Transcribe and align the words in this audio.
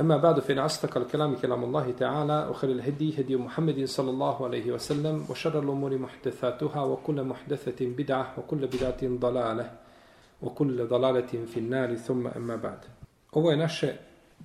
أما 0.00 0.16
بعد 0.16 0.40
فإن 0.40 0.58
أصدق 0.58 0.96
الكلام 0.96 1.34
كلام 1.36 1.64
الله 1.64 1.90
تعالى 1.92 2.46
وخير 2.50 2.70
الهدي 2.70 3.20
هدي 3.20 3.36
محمد 3.36 3.84
صلى 3.84 4.10
الله 4.10 4.44
عليه 4.44 4.72
وسلم 4.72 5.26
وشر 5.30 5.58
الأمور 5.58 5.98
محدثاتها 5.98 6.82
وكل 6.82 7.22
محدثة 7.22 7.86
بدعة 7.86 8.34
وكل 8.38 8.66
بدعة 8.66 9.02
ضلالة 9.02 9.70
وكل 10.42 10.86
ضلالة 10.86 11.32
في 11.46 11.56
النار 11.56 11.96
ثم 11.96 12.26
أما 12.26 12.56
بعد 12.56 12.78
Ovo 13.32 13.50
je 13.50 13.56
naše 13.56 13.96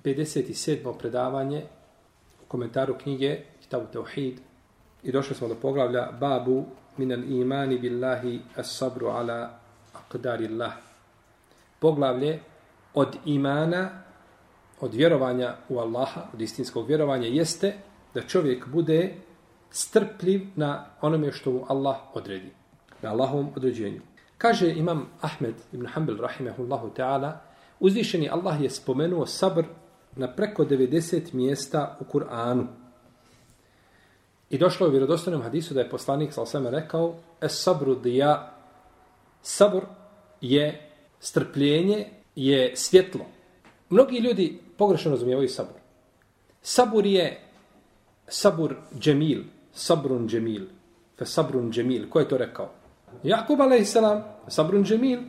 57. 0.04 0.98
predavanje 0.98 1.62
u 2.42 2.48
komentaru 2.48 2.94
knjige 2.94 3.40
Kitabu 3.60 3.86
Tauhid 3.92 4.40
i 5.02 5.12
došli 5.12 5.36
smo 5.36 5.48
do 5.48 5.54
poglavlja 5.54 6.08
Babu 6.20 6.64
minal 6.96 7.24
imani 7.24 7.78
billahi 7.78 8.40
as 8.56 8.78
sabru 8.78 9.06
ala 9.08 9.58
aqdari 9.94 10.46
Allah. 10.46 10.72
Poglavlje 11.78 12.40
od 12.94 13.16
imana 13.24 13.90
od 14.83 14.93
vjerovanja 14.93 15.55
u 15.69 15.79
Allaha, 15.79 16.21
od 16.33 16.41
istinskog 16.41 16.87
vjerovanja, 16.87 17.27
jeste 17.27 17.73
da 18.13 18.21
čovjek 18.21 18.67
bude 18.67 19.15
strpljiv 19.71 20.41
na 20.55 20.85
onome 21.01 21.31
što 21.31 21.51
mu 21.51 21.65
Allah 21.67 21.97
odredi. 22.13 22.51
Na 23.01 23.09
Allahovom 23.09 23.49
određenju. 23.55 24.01
Kaže 24.37 24.73
imam 24.73 25.09
Ahmed 25.21 25.55
ibn 25.71 25.87
Hanbel, 25.87 26.17
rahimahullahu 26.17 26.89
ta'ala, 26.97 27.31
uzvišeni 27.79 28.29
Allah 28.29 28.61
je 28.61 28.69
spomenuo 28.69 29.25
sabr 29.25 29.63
na 30.15 30.27
preko 30.27 30.65
90 30.65 31.33
mjesta 31.33 31.97
u 31.99 32.03
Kur'anu. 32.03 32.67
I 34.49 34.57
došlo 34.57 34.85
je 34.85 34.89
u 34.89 34.91
vjerodostanom 34.91 35.41
hadisu 35.41 35.73
da 35.73 35.79
je 35.79 35.89
poslanik 35.89 36.33
sa 36.33 36.41
osvame 36.41 36.71
rekao 36.71 37.15
Es 37.41 37.63
sabru 37.63 37.95
dija 37.95 38.53
Sabr 39.41 39.85
je 40.41 40.89
strpljenje, 41.19 42.09
je 42.35 42.75
svjetlo. 42.75 43.25
Mnogi 43.89 44.17
ljudi 44.17 44.62
pogrešno 44.77 45.11
razumijevaju 45.11 45.49
sabur. 45.49 45.75
Sabur 46.61 47.05
je 47.05 47.39
sabur 48.27 48.75
džemil, 48.99 49.43
sabrun 49.73 50.27
džemil, 50.27 50.65
fe 51.17 51.25
sabrun 51.25 51.71
džemil. 51.71 52.09
Ko 52.09 52.19
je 52.19 52.29
to 52.29 52.37
rekao? 52.37 52.69
Jakub 53.23 53.61
a.s. 53.61 53.97
sabrun 54.47 54.83
džemil. 54.83 55.19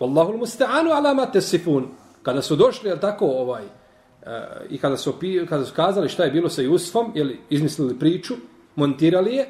Wallahu 0.00 0.38
musta'anu 0.38 0.90
ala 0.90 1.14
ma 1.14 1.26
tesifun. 1.26 1.88
Kada 2.22 2.42
su 2.42 2.56
došli, 2.56 2.88
jel 2.88 2.98
tako, 2.98 3.26
ovaj, 3.26 3.64
uh, 3.64 4.28
i 4.70 4.78
kada 4.78 4.96
su, 4.96 5.14
kada 5.48 5.64
su 5.64 5.74
kazali 5.74 6.08
šta 6.08 6.24
je 6.24 6.30
bilo 6.30 6.48
sa 6.48 6.62
Jusufom, 6.62 7.12
jel, 7.14 7.30
izmislili 7.50 7.98
priču, 7.98 8.34
montirali 8.76 9.34
je, 9.34 9.48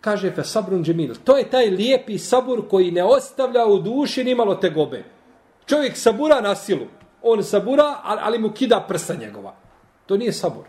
kaže 0.00 0.30
fe 0.30 0.44
sabrun 0.44 0.84
džemil. 0.84 1.14
To 1.24 1.36
je 1.36 1.50
taj 1.50 1.70
lijepi 1.70 2.18
sabur 2.18 2.68
koji 2.68 2.90
ne 2.90 3.04
ostavlja 3.04 3.66
u 3.66 3.78
duši 3.78 4.24
ni 4.24 4.34
malo 4.34 4.54
tegobe. 4.54 5.04
Čovjek 5.66 5.96
sabura 5.96 6.40
na 6.40 6.54
silu 6.54 6.86
on 7.24 7.42
sabura, 7.42 8.00
ali 8.02 8.38
mu 8.38 8.52
kida 8.52 8.84
prsa 8.88 9.14
njegova. 9.14 9.54
To 10.06 10.16
nije 10.16 10.32
sabur. 10.32 10.64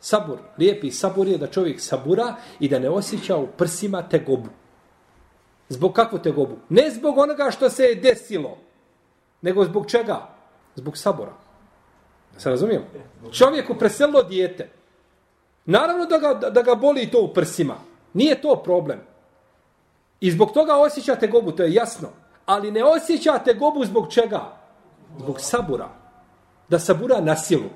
Sabur, 0.00 0.38
lijepi 0.58 0.90
sabur 0.90 1.28
je 1.28 1.38
da 1.38 1.46
čovjek 1.46 1.80
sabura 1.80 2.34
i 2.60 2.68
da 2.68 2.78
ne 2.78 2.90
osjeća 2.90 3.36
u 3.36 3.46
prsima 3.46 4.02
tegobu. 4.08 4.48
Zbog 5.68 5.92
kakvu 5.92 6.18
tegobu? 6.18 6.56
Ne 6.68 6.90
zbog 6.90 7.18
onoga 7.18 7.50
što 7.50 7.70
se 7.70 7.84
je 7.84 7.94
desilo, 7.94 8.58
nego 9.42 9.64
zbog 9.64 9.90
čega? 9.90 10.28
Zbog 10.74 10.98
sabora. 10.98 11.32
Se 12.38 12.50
razumijem? 12.50 12.82
Čovjeku 13.32 13.74
preselilo 13.74 14.22
dijete. 14.22 14.70
Naravno 15.64 16.06
da 16.06 16.18
ga, 16.18 16.50
da 16.50 16.62
ga 16.62 16.74
boli 16.74 17.10
to 17.10 17.22
u 17.22 17.34
prsima. 17.34 17.74
Nije 18.14 18.40
to 18.40 18.62
problem. 18.64 19.00
I 20.20 20.30
zbog 20.30 20.52
toga 20.52 20.76
osjećate 20.76 21.26
gobu, 21.26 21.52
to 21.52 21.62
je 21.62 21.74
jasno. 21.74 22.08
Ali 22.46 22.70
ne 22.70 22.84
osjećate 22.84 23.54
gobu 23.54 23.84
zbog 23.84 24.12
čega? 24.12 24.65
Zbog 25.18 25.40
sabura. 25.40 25.88
Da 26.68 26.78
sabura 26.78 27.20
na 27.20 27.36
silu. 27.36 27.70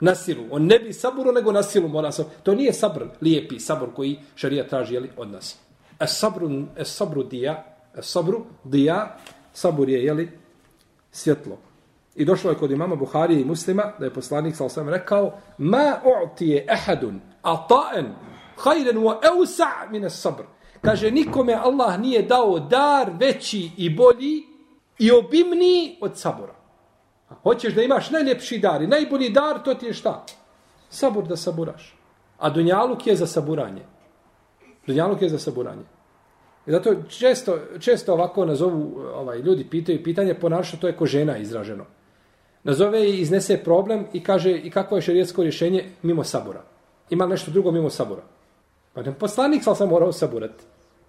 Na 0.00 0.14
silu. 0.14 0.44
On 0.50 0.66
ne 0.66 0.78
bi 0.78 0.92
saburo, 0.92 1.32
nego 1.32 1.52
na 1.52 1.62
silu 1.62 1.88
mora 1.88 2.12
sabur. 2.12 2.32
To 2.42 2.54
nije 2.54 2.72
sabr, 2.72 3.04
lijepi 3.22 3.60
sabur 3.60 3.94
koji 3.94 4.18
šarija 4.34 4.68
traži 4.68 4.94
jeli, 4.94 5.10
od 5.16 5.30
nas. 5.30 5.56
Es 6.00 6.18
sabru, 6.18 6.50
es 6.76 6.96
sabru 6.96 7.22
dija, 7.22 7.64
es 7.98 8.06
sabru 8.06 8.44
dija, 8.64 9.16
sabur 9.52 9.88
je, 9.88 10.04
jeli, 10.04 10.30
svjetlo. 11.10 11.58
I 12.14 12.24
došlo 12.24 12.50
je 12.50 12.56
kod 12.56 12.70
imama 12.70 12.96
Buharije 12.96 13.40
i 13.40 13.44
muslima, 13.44 13.92
da 13.98 14.04
je 14.04 14.14
poslanik 14.14 14.56
sa 14.56 14.64
osam 14.64 14.88
rekao, 14.88 15.38
ma 15.58 16.00
u'tije 16.04 16.66
ehadun 16.68 17.20
ata'en 17.42 18.06
hajren 18.56 18.96
wa 18.96 19.20
eusa' 19.22 19.90
mine 19.90 20.10
sabr. 20.10 20.42
Kaže, 20.82 21.10
nikome 21.10 21.54
Allah 21.54 22.00
nije 22.00 22.22
dao 22.22 22.58
dar 22.58 23.10
veći 23.20 23.70
i 23.76 23.90
bolji 23.90 24.42
i 24.98 25.10
obimniji 25.10 25.98
od 26.00 26.18
sabora. 26.18 26.54
Hoćeš 27.42 27.74
da 27.74 27.82
imaš 27.82 28.10
najljepši 28.10 28.58
dar 28.58 28.82
i 28.82 28.86
najbolji 28.86 29.30
dar, 29.30 29.62
to 29.64 29.74
ti 29.74 29.86
je 29.86 29.92
šta? 29.92 30.24
Sabor 30.88 31.26
da 31.26 31.36
saburaš. 31.36 31.96
A 32.38 32.50
dunjaluk 32.50 33.06
je 33.06 33.16
za 33.16 33.26
saburanje. 33.26 33.82
Dunjaluk 34.86 35.22
je 35.22 35.28
za 35.28 35.38
saburanje. 35.38 35.84
I 36.66 36.70
zato 36.70 36.94
često, 37.08 37.58
često 37.80 38.12
ovako 38.12 38.44
nazovu, 38.44 39.00
ovaj, 39.14 39.38
ljudi 39.38 39.66
pitaju 39.70 40.02
pitanje, 40.02 40.34
ponašno 40.34 40.78
to 40.78 40.86
je 40.86 40.96
ko 40.96 41.06
žena 41.06 41.38
izraženo. 41.38 41.84
Nazove 42.64 43.10
i 43.10 43.20
iznese 43.20 43.64
problem 43.64 44.06
i 44.12 44.22
kaže 44.22 44.52
i 44.52 44.70
kako 44.70 44.96
je 44.96 45.02
šerijetsko 45.02 45.42
rješenje 45.42 45.84
mimo 46.02 46.24
sabura. 46.24 46.62
Ima 47.10 47.26
nešto 47.26 47.50
drugo 47.50 47.70
mimo 47.70 47.90
sabura. 47.90 48.22
Pa 48.92 49.02
ne 49.02 49.14
poslanik 49.18 49.64
sam 49.64 49.74
sam 49.74 49.88
morao 49.88 50.12
saburati. 50.12 50.64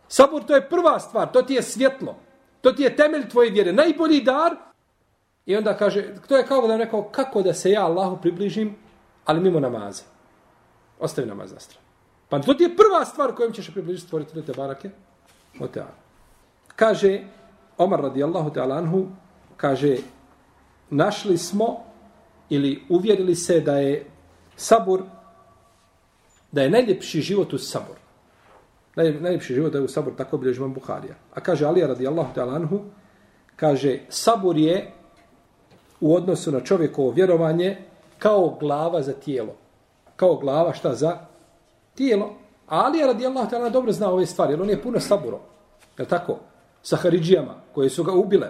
Sabur 0.07 0.43
to 0.43 0.55
je 0.55 0.69
prva 0.69 0.99
stvar, 0.99 1.31
to 1.31 1.41
ti 1.41 1.53
je 1.53 1.61
svjetlo. 1.61 2.15
To 2.61 2.71
ti 2.71 2.83
je 2.83 2.95
temelj 2.95 3.29
tvoje 3.29 3.51
vjere. 3.51 3.73
Najbolji 3.73 4.21
dar 4.21 4.55
I 5.47 5.55
onda 5.55 5.77
kaže, 5.77 6.05
to 6.27 6.37
je 6.37 6.45
kao 6.45 6.67
da 6.67 6.73
je 6.73 6.77
rekao, 6.77 7.03
kako 7.03 7.41
da 7.41 7.53
se 7.53 7.71
ja 7.71 7.85
Allahu 7.85 8.17
približim, 8.21 8.75
ali 9.25 9.39
mimo 9.39 9.59
namaza. 9.59 10.03
Ostavi 10.99 11.27
namaz 11.27 11.51
na 11.51 11.59
stranu. 11.59 11.87
Pa 12.29 12.39
to 12.41 12.53
ti 12.53 12.63
je 12.63 12.75
prva 12.75 13.05
stvar 13.05 13.35
kojom 13.35 13.53
ćeš 13.53 13.71
približiti 13.73 14.07
stvoriti 14.07 14.41
te 14.41 14.53
barake. 14.53 14.89
Oteala. 15.59 15.95
Kaže, 16.75 17.23
Omar 17.77 18.01
radijallahu 18.01 18.49
ta'ala 18.49 18.77
anhu, 18.77 19.07
kaže, 19.57 19.97
našli 20.89 21.37
smo 21.37 21.83
ili 22.49 22.83
uvjerili 22.89 23.35
se 23.35 23.59
da 23.59 23.77
je 23.77 24.05
sabur, 24.55 25.01
da 26.51 26.61
je 26.61 26.69
najljepši 26.69 27.21
život 27.21 27.53
u 27.53 27.57
sabur. 27.57 27.95
Naj, 28.95 29.13
najljepši 29.13 29.53
život 29.53 29.71
da 29.71 29.77
je 29.77 29.83
u 29.83 29.87
sabur, 29.87 30.15
tako 30.15 30.37
bilježi 30.37 30.61
vam 30.61 30.73
Buharija. 30.73 31.15
A 31.33 31.39
kaže 31.39 31.65
Alija 31.65 31.87
radijallahu 31.87 32.33
ta'ala 32.35 32.55
anhu, 32.55 32.81
kaže, 33.55 33.99
sabur 34.09 34.57
je 34.57 34.96
u 36.01 36.15
odnosu 36.15 36.51
na 36.51 36.59
čovjekovo 36.59 37.11
vjerovanje 37.11 37.77
kao 38.19 38.57
glava 38.59 39.01
za 39.01 39.13
tijelo. 39.13 39.55
Kao 40.15 40.35
glava 40.35 40.73
šta 40.73 40.95
za 40.95 41.17
tijelo. 41.95 42.33
Ali 42.67 42.97
je 42.97 43.05
Allah 43.05 43.49
ta'ala 43.51 43.69
dobro 43.69 43.91
zna 43.91 44.09
ove 44.09 44.25
stvari, 44.25 44.53
jer 44.53 44.61
on 44.61 44.69
je 44.69 44.81
puno 44.81 44.99
saburo. 44.99 45.39
Je 45.97 46.05
tako? 46.05 46.37
Sa 46.81 46.95
Haridžijama 46.95 47.55
koje 47.73 47.89
su 47.89 48.03
ga 48.03 48.11
ubile. 48.11 48.47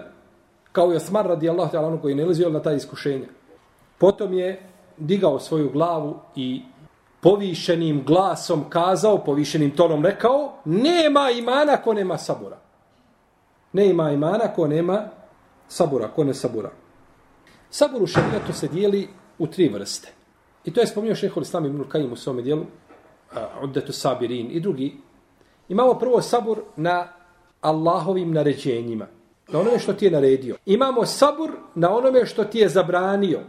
Kao 0.72 0.92
i 0.92 0.98
radi 1.12 1.48
Allah 1.48 1.72
ta'ala 1.72 1.86
ono 1.86 2.00
koji 2.00 2.14
ne 2.14 2.24
lezio 2.24 2.50
na 2.50 2.62
ta 2.62 2.72
iskušenja. 2.72 3.26
Potom 3.98 4.32
je 4.32 4.62
digao 4.96 5.38
svoju 5.38 5.70
glavu 5.70 6.14
i 6.36 6.62
povišenim 7.20 8.04
glasom 8.04 8.64
kazao, 8.70 9.24
povišenim 9.24 9.70
tonom 9.70 10.04
rekao, 10.04 10.52
nema 10.64 11.30
imana 11.30 11.76
ko 11.76 11.94
nema 11.94 12.18
sabura. 12.18 12.56
Ne 13.72 13.88
ima 13.88 14.10
imana 14.10 14.48
ko 14.54 14.66
nema 14.66 15.08
sabura, 15.68 16.08
ko 16.08 16.24
ne 16.24 16.34
sabura. 16.34 16.70
Sabor 17.70 18.02
u 18.02 18.06
šarijatu 18.06 18.52
se 18.52 18.68
dijeli 18.68 19.08
u 19.38 19.46
tri 19.46 19.68
vrste. 19.68 20.12
I 20.64 20.72
to 20.72 20.80
je 20.80 20.86
spomnio 20.86 21.14
šehol 21.14 21.42
Islam 21.42 21.66
ibn 21.66 21.84
Kajim 21.88 22.12
u 22.12 22.16
svome 22.16 22.42
dijelu, 22.42 22.64
Uddetu 23.62 23.92
Sabirin 23.92 24.50
i 24.50 24.60
drugi. 24.60 24.96
Imamo 25.68 25.94
prvo 25.94 26.22
sabor 26.22 26.58
na 26.76 27.08
Allahovim 27.60 28.32
naređenjima. 28.32 29.06
Na 29.48 29.60
onome 29.60 29.78
što 29.78 29.92
ti 29.92 30.04
je 30.04 30.10
naredio. 30.10 30.56
Imamo 30.66 31.06
sabor 31.06 31.50
na 31.74 31.96
onome 31.96 32.26
što 32.26 32.44
ti 32.44 32.58
je 32.58 32.68
zabranio. 32.68 33.40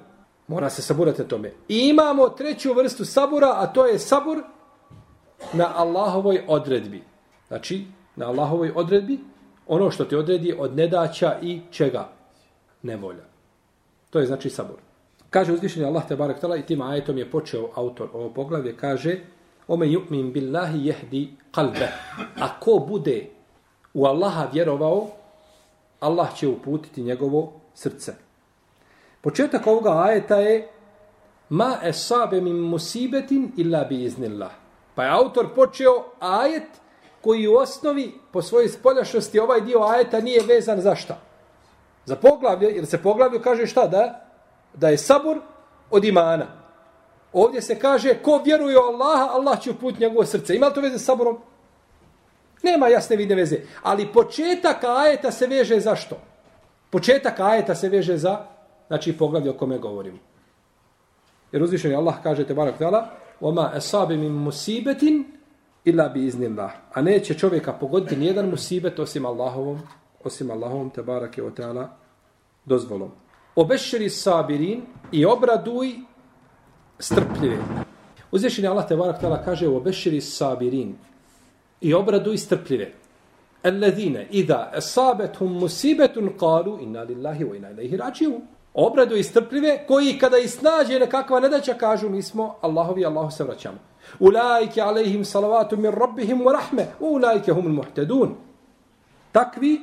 Mora 0.47 0.69
se 0.69 0.81
saburati 0.81 1.27
tome. 1.27 1.51
I 1.67 1.89
imamo 1.89 2.29
treću 2.29 2.73
vrstu 2.73 3.05
sabora, 3.05 3.53
a 3.55 3.67
to 3.67 3.85
je 3.85 3.99
sabor 3.99 4.43
na 5.53 5.71
Allahovoj 5.75 6.43
odredbi. 6.47 7.03
Znači, 7.47 7.85
na 8.15 8.27
Allahovoj 8.27 8.71
odredbi, 8.75 9.19
ono 9.67 9.91
što 9.91 10.05
ti 10.05 10.15
odredi 10.15 10.55
od 10.59 10.75
nedaća 10.75 11.35
i 11.41 11.61
čega? 11.71 12.09
Nevolja. 12.81 13.23
To 14.09 14.19
je 14.19 14.25
znači 14.25 14.49
sabor. 14.49 14.77
Kaže 15.29 15.53
uzvišeni 15.53 15.85
Allah 15.85 16.07
te 16.07 16.15
barek 16.15 16.39
tala 16.39 16.57
i 16.57 16.65
tim 16.65 16.81
ajetom 16.81 17.17
je 17.17 17.31
počeo 17.31 17.69
autor 17.75 18.09
ovo 18.13 18.29
poglavlje, 18.29 18.77
kaže 18.77 19.19
Ome 19.69 19.85
yu'min 19.85 20.31
billahi 20.31 20.85
jehdi 20.85 21.29
kalbe. 21.51 21.87
A 22.41 22.59
ko 22.59 22.85
bude 22.87 23.29
u 23.93 24.05
Allaha 24.05 24.47
vjerovao, 24.53 25.07
Allah 25.99 26.35
će 26.35 26.47
uputiti 26.47 27.03
njegovo 27.03 27.53
srce. 27.73 28.13
Početak 29.21 29.67
ovoga 29.67 30.03
ajeta 30.03 30.35
je 30.35 30.67
ma 31.49 31.77
esabe 31.83 32.41
min 32.41 32.55
musibetin 32.55 33.51
illa 33.57 33.83
bi 33.83 34.03
iznillah. 34.03 34.51
Pa 34.95 35.03
je 35.03 35.11
autor 35.11 35.55
počeo 35.55 36.05
ajet 36.19 36.67
koji 37.21 37.47
u 37.47 37.55
osnovi 37.55 38.13
po 38.31 38.41
svojoj 38.41 38.69
spoljašnosti 38.69 39.39
ovaj 39.39 39.61
dio 39.61 39.79
ajeta 39.83 40.21
nije 40.21 40.41
vezan 40.43 40.81
za 40.81 40.95
šta? 40.95 41.21
Za 42.04 42.16
poglavlje, 42.16 42.68
jer 42.68 42.86
se 42.86 43.02
poglavlje 43.02 43.42
kaže 43.42 43.66
šta 43.66 43.86
da? 43.86 44.30
Da 44.74 44.88
je 44.88 44.98
sabor 44.98 45.38
od 45.90 46.04
imana. 46.04 46.46
Ovdje 47.32 47.62
se 47.62 47.78
kaže 47.78 48.14
ko 48.22 48.40
vjeruje 48.44 48.78
u 48.78 48.80
Allaha, 48.80 49.34
Allah 49.34 49.60
će 49.60 49.70
uputiti 49.70 50.02
njegovo 50.02 50.26
srce. 50.26 50.56
Ima 50.56 50.66
li 50.66 50.74
to 50.74 50.80
veze 50.80 50.98
s 50.98 51.04
saborom? 51.04 51.38
Nema 52.62 52.88
jasne 52.88 53.16
vidne 53.16 53.34
veze. 53.34 53.56
Ali 53.82 54.12
početak 54.12 54.84
ajeta 54.84 55.30
se 55.30 55.46
veže 55.46 55.80
za 55.80 55.96
što? 55.96 56.16
Početak 56.90 57.40
ajeta 57.40 57.74
se 57.74 57.88
veže 57.88 58.16
za 58.16 58.46
znači 58.86 59.18
poglavlje 59.18 59.50
o 59.50 59.56
kome 59.56 59.78
govorimo. 59.78 60.18
Jer 61.52 61.62
uzvišen 61.62 61.90
je 61.90 61.96
Allah 61.96 62.14
kaže 62.22 62.46
te 62.46 62.54
barak 62.54 62.78
tala 62.78 63.08
وَمَا 63.40 63.76
أَصَابِ 63.76 64.12
مِن 64.12 64.32
مُسِيبَةٍ 64.46 65.02
إِلَّا 65.86 66.06
بِإِذْنِ 66.14 66.42
اللَّهِ 66.54 66.70
A 66.92 67.02
neće 67.02 67.34
čovjeka 67.34 67.72
pogoditi 67.72 68.16
nijedan 68.16 68.50
musibet 68.50 68.98
osim 68.98 69.26
Allahovom, 69.26 69.82
osim 70.23 70.51
Allahom 70.51 70.89
te 70.89 71.01
barake 71.01 71.43
o 71.43 71.51
teala 71.51 71.89
dozvolom. 72.65 73.11
Obešeri 73.55 74.09
sabirin 74.09 74.81
i 75.11 75.25
obraduj 75.25 75.95
strpljive. 76.99 77.57
Uzvišen 78.31 78.63
je 78.63 78.69
Allah 78.69 78.87
te 78.87 78.95
barak 78.95 79.21
tala 79.21 79.43
kaže 79.45 79.67
obešeri 79.67 80.21
sabirin 80.21 80.95
i 81.81 81.93
obraduj 81.93 82.37
strpljive. 82.37 82.93
Alladine 83.63 84.27
idha 84.31 84.71
asabathum 84.75 85.59
musibatun 85.59 86.29
qalu 86.39 86.79
inna 86.83 87.03
lillahi 87.03 87.43
wa 87.43 87.55
inna 87.55 87.69
ilaihi 87.69 87.97
raji'un. 87.97 88.41
Obradu 88.73 89.15
i 89.15 89.23
strpljive 89.23 89.85
koji 89.87 90.17
kada 90.17 90.37
isnađe 90.37 90.99
nekakva 90.99 91.39
nedaća 91.39 91.73
kažu 91.73 92.09
mi 92.09 92.21
smo 92.21 92.55
Allahovi 92.61 93.05
Allahu 93.05 93.31
se 93.31 93.43
vraćamo. 93.43 93.77
Ulaike 94.19 94.81
alaihim 94.81 95.25
salavatu 95.25 95.77
min 95.77 95.91
rabbihim 95.91 96.39
wa 96.39 96.53
rahme. 96.53 96.85
Ulaike 96.99 97.51
humul 97.51 97.71
muhtadun. 97.71 98.35
Takvi 99.31 99.81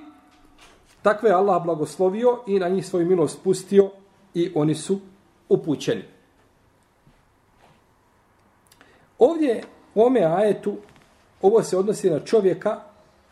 takve 1.06 1.30
Allah 1.30 1.62
blagoslovio 1.62 2.38
i 2.46 2.58
na 2.58 2.68
njih 2.68 2.86
svoju 2.86 3.06
milost 3.06 3.38
pustio 3.44 3.90
i 4.34 4.50
oni 4.54 4.74
su 4.74 4.98
upućeni. 5.48 6.02
Ovdje 9.18 9.62
u 9.94 10.02
ome 10.02 10.24
ajetu 10.24 10.76
ovo 11.42 11.62
se 11.62 11.76
odnosi 11.78 12.10
na 12.10 12.20
čovjeka 12.20 12.80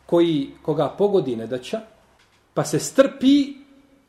koji 0.07 0.51
koga 0.63 0.89
pogodi 0.99 1.37
nedaća, 1.37 1.81
pa 2.55 2.65
se 2.65 2.79
strpi 2.79 3.55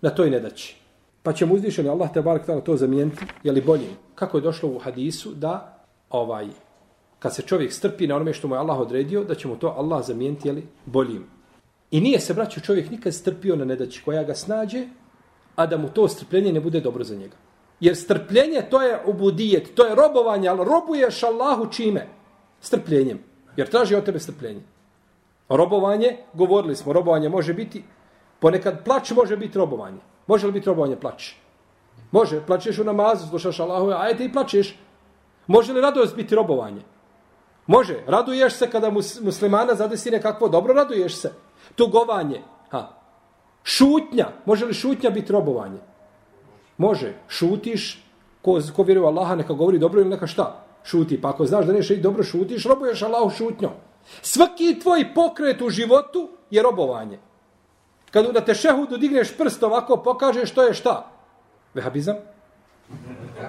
na 0.01 0.09
toj 0.09 0.29
nedaći. 0.29 0.77
Pa 1.23 1.33
će 1.33 1.45
mu 1.45 1.55
uzvišeni 1.55 1.89
Allah 1.89 2.13
te 2.13 2.21
barak 2.21 2.63
to 2.65 2.77
zamijeniti, 2.77 3.25
je 3.43 3.51
li 3.51 3.61
bolje? 3.61 3.89
Kako 4.15 4.37
je 4.37 4.41
došlo 4.41 4.69
u 4.69 4.79
hadisu 4.79 5.33
da 5.33 5.85
ovaj 6.09 6.47
kad 7.19 7.35
se 7.35 7.41
čovjek 7.41 7.73
strpi 7.73 8.07
na 8.07 8.15
onome 8.15 8.33
što 8.33 8.47
mu 8.47 8.55
je 8.55 8.59
Allah 8.59 8.79
odredio, 8.79 9.23
da 9.23 9.35
će 9.35 9.47
mu 9.47 9.55
to 9.55 9.73
Allah 9.77 10.05
zamijeniti, 10.05 10.47
je 10.47 10.53
li 10.53 10.67
boljim. 10.85 11.34
I 11.91 12.01
nije 12.01 12.19
se, 12.19 12.33
braću, 12.33 12.61
čovjek 12.61 12.91
nikad 12.91 13.13
strpio 13.13 13.55
na 13.55 13.65
nedaći 13.65 14.01
koja 14.05 14.23
ga 14.23 14.35
snađe, 14.35 14.87
a 15.55 15.65
da 15.65 15.77
mu 15.77 15.89
to 15.89 16.07
strpljenje 16.07 16.53
ne 16.53 16.59
bude 16.59 16.79
dobro 16.79 17.03
za 17.03 17.15
njega. 17.15 17.35
Jer 17.79 17.97
strpljenje 17.97 18.61
to 18.69 18.81
je 18.81 18.99
ubudijet, 19.05 19.75
to 19.75 19.85
je 19.85 19.95
robovanje, 19.95 20.47
ali 20.49 20.65
robuješ 20.65 21.23
Allahu 21.23 21.71
čime? 21.71 22.07
Strpljenjem. 22.61 23.19
Jer 23.57 23.69
traži 23.69 23.95
od 23.95 24.05
tebe 24.05 24.19
strpljenje. 24.19 24.61
Robovanje, 25.49 26.17
govorili 26.33 26.75
smo, 26.75 26.93
robovanje 26.93 27.29
može 27.29 27.53
biti, 27.53 27.83
ponekad 28.39 28.83
plać 28.83 29.11
može 29.11 29.37
biti 29.37 29.57
robovanje. 29.57 29.97
Može 30.27 30.47
li 30.47 30.53
biti 30.53 30.65
robovanje 30.65 30.95
plać? 30.95 31.35
Može, 32.11 32.41
plačeš 32.45 32.79
u 32.79 32.83
namazu, 32.83 33.27
slušaš 33.27 33.59
Allahu, 33.59 33.91
ajte 33.91 34.25
i 34.25 34.31
plačeš. 34.31 34.79
Može 35.47 35.73
li 35.73 35.81
radost 35.81 36.15
biti 36.15 36.35
robovanje? 36.35 36.81
Može, 37.67 38.03
raduješ 38.07 38.53
se 38.53 38.69
kada 38.71 38.91
muslimana 39.21 39.75
zadesi 39.75 40.11
nekakvo 40.11 40.49
dobro, 40.49 40.73
raduješ 40.73 41.15
se. 41.15 41.31
Tugovanje, 41.75 42.41
ha. 42.69 42.87
Šutnja, 43.63 44.27
može 44.45 44.65
li 44.65 44.73
šutnja 44.73 45.09
biti 45.09 45.31
robovanje? 45.31 45.79
Može, 46.77 47.13
šutiš, 47.27 48.03
ko, 48.41 48.59
ko 48.75 48.83
vjeruje 48.83 49.07
Allaha, 49.07 49.35
neka 49.35 49.53
govori 49.53 49.79
dobro 49.79 50.01
ili 50.01 50.09
neka 50.09 50.27
šta? 50.27 50.65
šuti. 50.85 51.21
Pa 51.21 51.29
ako 51.29 51.45
znaš 51.45 51.65
da 51.65 51.73
neš 51.73 51.89
dobro 51.89 52.23
šutiš, 52.23 52.65
robuješ 52.65 53.01
Allahu 53.01 53.29
šutnjom. 53.29 53.71
Svaki 54.21 54.79
tvoj 54.79 55.13
pokret 55.13 55.61
u 55.61 55.69
životu 55.69 56.29
je 56.49 56.63
robovanje. 56.63 57.19
Kad 58.11 58.25
da 58.33 58.45
te 58.45 58.53
šehudu 58.53 58.97
digneš 58.97 59.37
prst 59.37 59.63
ovako, 59.63 59.97
pokažeš 59.97 60.51
što 60.51 60.63
je 60.63 60.73
šta? 60.73 61.11
Vehabizam? 61.73 62.15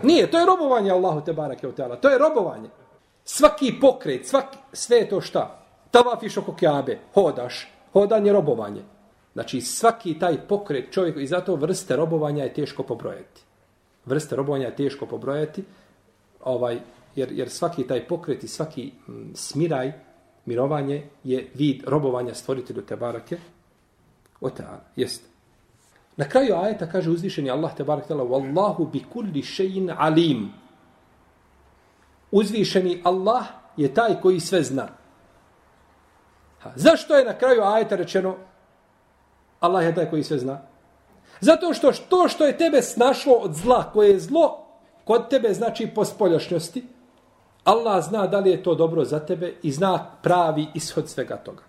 Nije, 0.03 0.31
to 0.31 0.39
je 0.39 0.47
robovanje 0.47 0.91
Allahu 0.91 1.21
te 1.21 1.33
barake 1.33 1.73
teala. 1.73 1.97
To 1.97 2.09
je 2.09 2.19
robovanje. 2.19 2.69
Svaki 3.25 3.75
pokret, 3.81 4.27
svaki, 4.27 4.59
sve 4.73 4.97
je 4.97 5.09
to 5.09 5.21
šta? 5.21 5.63
Tavafiš 5.91 6.37
oko 6.37 6.55
kjabe, 6.55 6.99
hodaš. 7.15 7.76
Hodanje 7.97 8.33
robovanje. 8.33 8.83
Znači 9.33 9.61
svaki 9.61 10.19
taj 10.19 10.37
pokret 10.49 10.93
čovjek, 10.93 11.17
i 11.17 11.27
zato 11.27 11.55
vrste 11.57 11.97
robovanja 11.97 12.45
je 12.45 12.55
teško 12.55 12.83
pobrojati. 12.83 13.41
Vrste 14.05 14.37
robovanja 14.37 14.67
je 14.67 14.77
teško 14.77 15.07
pobrojati. 15.07 15.65
Ovaj, 16.45 16.81
jer, 17.17 17.33
jer 17.33 17.51
svaki 17.51 17.87
taj 17.87 18.07
pokret 18.07 18.45
i 18.45 18.49
svaki 18.49 18.93
m, 19.09 19.33
smiraj, 19.35 19.93
mirovanje 20.45 21.03
je 21.25 21.49
vid 21.55 21.85
robovanja 21.87 22.35
stvoritelju 22.35 22.83
te 22.83 22.97
barake. 22.97 23.39
O 24.41 24.51
ta, 24.51 24.85
jest. 24.97 25.23
Na 26.17 26.29
kraju 26.29 26.55
ajeta 26.55 26.91
kaže 26.91 27.11
uzvišeni 27.11 27.51
Allah 27.51 27.77
te 27.77 27.85
barake 27.85 28.09
tala, 28.09 28.25
Wallahu 28.25 28.91
bi 28.93 29.05
kulli 29.13 29.43
šein 29.43 29.91
alim. 29.97 30.53
Uzvišeni 32.31 33.01
Allah 33.05 33.47
je 33.77 33.95
taj 33.95 34.21
koji 34.21 34.41
sve 34.41 34.63
zna. 34.63 34.89
Ha, 36.67 36.73
zašto 36.77 37.17
je 37.17 37.25
na 37.25 37.39
kraju 37.39 37.63
ajeta 37.63 37.97
rečeno 37.97 38.35
Allah 39.61 39.85
je 39.85 39.95
taj 39.95 40.11
koji 40.11 40.23
sve 40.23 40.39
zna? 40.39 40.61
Zato 41.41 41.75
što 41.75 41.93
to 42.09 42.29
što 42.29 42.47
je 42.47 42.59
tebe 42.59 42.83
snašlo 42.83 43.35
od 43.35 43.55
zla, 43.55 43.91
koje 43.93 44.11
je 44.11 44.21
zlo, 44.21 44.67
kod 45.05 45.29
tebe 45.31 45.55
znači 45.55 45.87
po 45.95 46.05
spoljašnjosti, 46.05 46.85
Allah 47.65 48.05
zna 48.05 48.27
da 48.27 48.39
li 48.39 48.51
je 48.51 48.63
to 48.63 48.75
dobro 48.75 49.05
za 49.05 49.19
tebe 49.19 49.55
i 49.63 49.73
zna 49.73 50.11
pravi 50.23 50.67
ishod 50.75 51.09
svega 51.09 51.37
toga. 51.37 51.63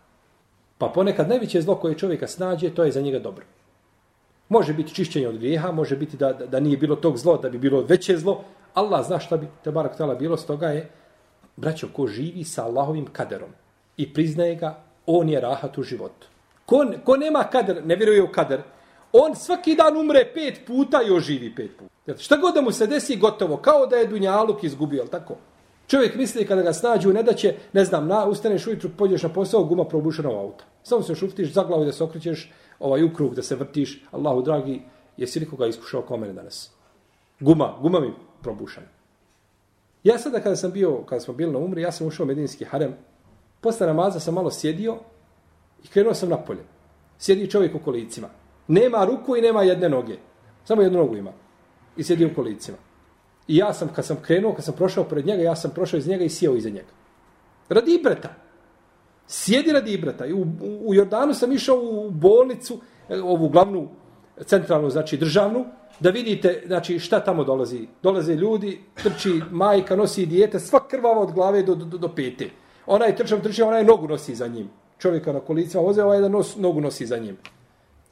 Pa 0.77 0.88
ponekad 0.88 1.29
najveće 1.29 1.61
zlo 1.61 1.75
koje 1.75 1.98
čovjeka 1.98 2.27
snađe, 2.27 2.69
to 2.69 2.83
je 2.83 2.91
za 2.91 3.01
njega 3.01 3.19
dobro. 3.19 3.45
Može 4.50 4.74
biti 4.74 4.95
čišćenje 4.95 5.27
od 5.27 5.38
grijeha, 5.38 5.72
može 5.72 5.95
biti 5.95 6.17
da, 6.17 6.33
da, 6.33 6.45
da 6.45 6.60
nije 6.60 6.77
bilo 6.77 6.95
tog 6.95 7.17
zlo, 7.17 7.38
da 7.38 7.50
bi 7.50 7.57
bilo 7.57 7.81
veće 7.81 8.17
zlo. 8.17 8.43
Allah 8.74 9.05
zna 9.05 9.19
šta 9.19 9.38
bi 9.38 9.48
te 9.63 9.72
barak 9.72 9.98
tala 9.98 10.15
bilo, 10.15 10.38
stoga 10.38 10.67
je, 10.67 10.89
braćo, 11.55 11.88
ko 11.93 12.07
živi 12.07 12.43
sa 12.43 12.65
Allahovim 12.65 13.05
kaderom 13.05 13.50
i 13.98 14.13
priznaje 14.13 14.55
ga, 14.55 14.87
on 15.07 15.29
je 15.29 15.41
rahat 15.41 15.77
u 15.77 15.83
životu. 15.83 16.27
Ko, 16.65 16.85
ko 17.03 17.17
nema 17.17 17.43
kader, 17.43 17.85
ne 17.85 17.95
vjeruje 17.95 18.23
u 18.23 18.31
kader, 18.31 18.61
on 19.13 19.35
svaki 19.35 19.75
dan 19.75 19.97
umre 19.97 20.31
pet 20.33 20.61
puta 20.67 21.01
i 21.07 21.11
oživi 21.11 21.55
pet 21.55 21.71
puta. 21.77 22.17
Šta 22.17 22.37
god 22.37 22.53
da 22.53 22.61
mu 22.61 22.71
se 22.71 22.87
desi, 22.87 23.15
gotovo, 23.15 23.57
kao 23.57 23.85
da 23.87 23.95
je 23.95 24.07
Dunjaluk 24.07 24.63
izgubio, 24.63 25.03
tako? 25.03 25.35
Čovjek 25.87 26.15
misli 26.15 26.45
kada 26.45 26.61
ga 26.61 26.73
snađu, 26.73 27.13
ne 27.13 27.23
da 27.23 27.33
će, 27.33 27.55
ne 27.73 27.85
znam, 27.85 28.07
na, 28.07 28.25
ustaneš 28.25 28.67
ujutru, 28.67 28.89
pođeš 28.97 29.23
na 29.23 29.29
posao, 29.29 29.63
guma 29.63 29.85
probušena 29.85 30.29
u 30.29 30.39
auto. 30.39 30.63
Samo 30.83 31.03
se 31.03 31.15
šuftiš 31.15 31.53
za 31.53 31.63
glavu 31.63 31.85
da 31.85 31.91
se 31.91 32.03
okrećeš, 32.03 32.51
ovaj 32.79 33.03
u 33.03 33.13
krug 33.13 33.35
da 33.35 33.41
se 33.41 33.55
vrtiš. 33.55 34.03
Allahu 34.11 34.41
dragi, 34.41 34.81
jesi 35.17 35.39
li 35.39 35.49
koga 35.49 35.67
iskušao 35.67 36.01
kao 36.01 36.17
mene 36.17 36.33
danas? 36.33 36.71
Guma, 37.39 37.73
guma 37.81 37.99
mi 37.99 38.13
probušena. 38.41 38.87
Ja 40.03 40.17
sada 40.17 40.39
kada 40.39 40.55
sam 40.55 40.71
bio, 40.71 41.01
kada 41.05 41.19
smo 41.19 41.33
bili 41.33 41.51
na 41.51 41.59
umri, 41.59 41.81
ja 41.81 41.91
sam 41.91 42.07
ušao 42.07 42.23
u 42.23 42.27
medinski 42.27 42.65
harem. 42.65 42.95
Posle 43.61 43.87
namaza 43.87 44.19
sam 44.19 44.33
malo 44.33 44.51
sjedio 44.51 44.97
i 45.83 45.87
krenuo 45.87 46.13
sam 46.13 46.29
na 46.29 46.37
polje. 46.37 46.63
Sjedi 47.19 47.49
čovjek 47.51 47.75
u 47.75 47.79
kolicima. 47.79 48.27
Nema 48.67 49.05
ruku 49.05 49.35
i 49.37 49.41
nema 49.41 49.63
jedne 49.63 49.89
noge. 49.89 50.17
Samo 50.65 50.81
jednu 50.81 50.99
nogu 50.99 51.15
ima. 51.15 51.31
I 51.97 52.03
sjedi 52.03 52.25
u 52.25 52.35
kolicima. 52.35 52.77
I 53.47 53.57
ja 53.57 53.73
sam, 53.73 53.89
kad 53.95 54.05
sam 54.05 54.17
krenuo, 54.21 54.53
kad 54.53 54.65
sam 54.65 54.73
prošao 54.73 55.03
pred 55.03 55.25
njega, 55.25 55.43
ja 55.43 55.55
sam 55.55 55.71
prošao 55.71 55.97
iz 55.97 56.07
njega 56.07 56.23
i 56.23 56.29
sjeo 56.29 56.55
iza 56.55 56.69
njega. 56.69 56.91
Radi 57.69 57.93
ibreta. 57.93 58.29
Sjedi 59.27 59.71
radi 59.71 59.93
ibreta. 59.93 60.25
I 60.25 60.33
u, 60.33 60.45
u 60.61 60.93
Jordanu 60.93 61.33
sam 61.33 61.51
išao 61.51 61.77
u 61.81 62.09
bolnicu, 62.11 62.79
ovu 63.09 63.49
glavnu 63.49 63.89
centralnu, 64.45 64.89
znači 64.89 65.17
državnu, 65.17 65.65
da 65.99 66.09
vidite 66.09 66.63
znači, 66.67 66.99
šta 66.99 67.19
tamo 67.19 67.43
dolazi. 67.43 67.87
Dolaze 68.03 68.35
ljudi, 68.35 68.79
trči 69.03 69.41
majka, 69.51 69.95
nosi 69.95 70.25
dijete, 70.25 70.59
sva 70.59 70.87
krvava 70.87 71.21
od 71.21 71.31
glave 71.31 71.63
do, 71.63 71.75
do, 71.75 71.97
do 71.97 72.07
pete. 72.15 72.49
Onaj 72.88 73.15
trčam 73.15 73.41
trči 73.41 73.62
onaj 73.62 73.84
nogu 73.84 74.08
nosi 74.08 74.36
za 74.36 74.48
njim. 74.48 74.70
Čovjeka 75.00 75.34
na 75.34 75.39
kolicima 75.39 75.84
voze, 75.84 76.03
ovaj 76.03 76.17
jedan 76.17 76.32
nos, 76.32 76.56
nogu 76.56 76.82
nosi 76.82 77.06
za 77.06 77.17
njim. 77.17 77.38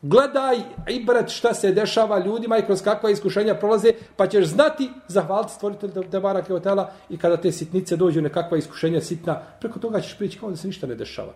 Gledaj 0.02 0.58
ibrat, 0.90 1.30
šta 1.30 1.54
se 1.54 1.72
dešava 1.72 2.20
ljudima 2.20 2.58
i 2.58 2.66
kroz 2.66 2.82
kakva 2.82 3.10
iskušenja 3.10 3.56
prolaze, 3.56 3.92
pa 4.16 4.28
ćeš 4.28 4.46
znati 4.46 4.90
zahvaliti 5.08 5.54
stvoritelj 5.54 5.92
Tebara 6.12 6.42
Keotela 6.42 6.92
i 7.10 7.18
kada 7.18 7.38
te 7.38 7.52
sitnice 7.52 7.96
dođu 7.96 8.22
nekakva 8.22 8.58
iskušenja 8.58 9.02
sitna, 9.02 9.42
preko 9.60 9.80
toga 9.80 10.02
ćeš 10.02 10.18
prići 10.18 10.40
kao 10.40 10.50
da 10.50 10.56
se 10.56 10.68
ništa 10.68 10.88
ne 10.88 10.96
dešava. 10.96 11.34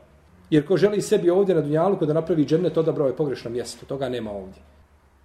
Jer 0.50 0.68
ko 0.68 0.78
želi 0.78 1.02
sebi 1.02 1.30
ovdje 1.30 1.56
na 1.56 1.62
Dunjaluku 1.62 2.06
da 2.06 2.14
napravi 2.14 2.46
džennet, 2.46 2.78
odabrao 2.78 3.08
je 3.08 3.16
pogrešno 3.16 3.52
mjesto. 3.52 3.86
Toga 3.86 4.10
nema 4.10 4.32
ovdje. 4.32 4.62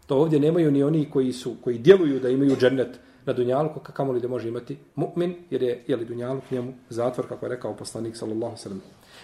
To 0.06 0.16
ovdje 0.16 0.40
nemaju 0.40 0.70
ni 0.70 0.82
oni 0.82 1.10
koji 1.10 1.32
su 1.32 1.54
koji 1.64 1.78
djeluju 1.78 2.20
da 2.20 2.28
imaju 2.28 2.56
džennet 2.56 3.00
na 3.26 3.32
dunjalku, 3.32 3.80
kako 3.80 4.12
li 4.12 4.20
da 4.20 4.28
može 4.28 4.48
imati 4.48 4.78
mu'min, 4.96 5.34
jer 5.50 5.62
je, 5.62 5.84
je 5.86 5.96
li 5.96 6.04
Dunjaluk 6.04 6.50
njemu 6.50 6.72
zatvor, 6.88 7.28
kako 7.28 7.46
je 7.46 7.50
rekao 7.50 7.76
poslanik, 7.76 8.16
sallallahu 8.16 8.56
sallam. 8.56 8.82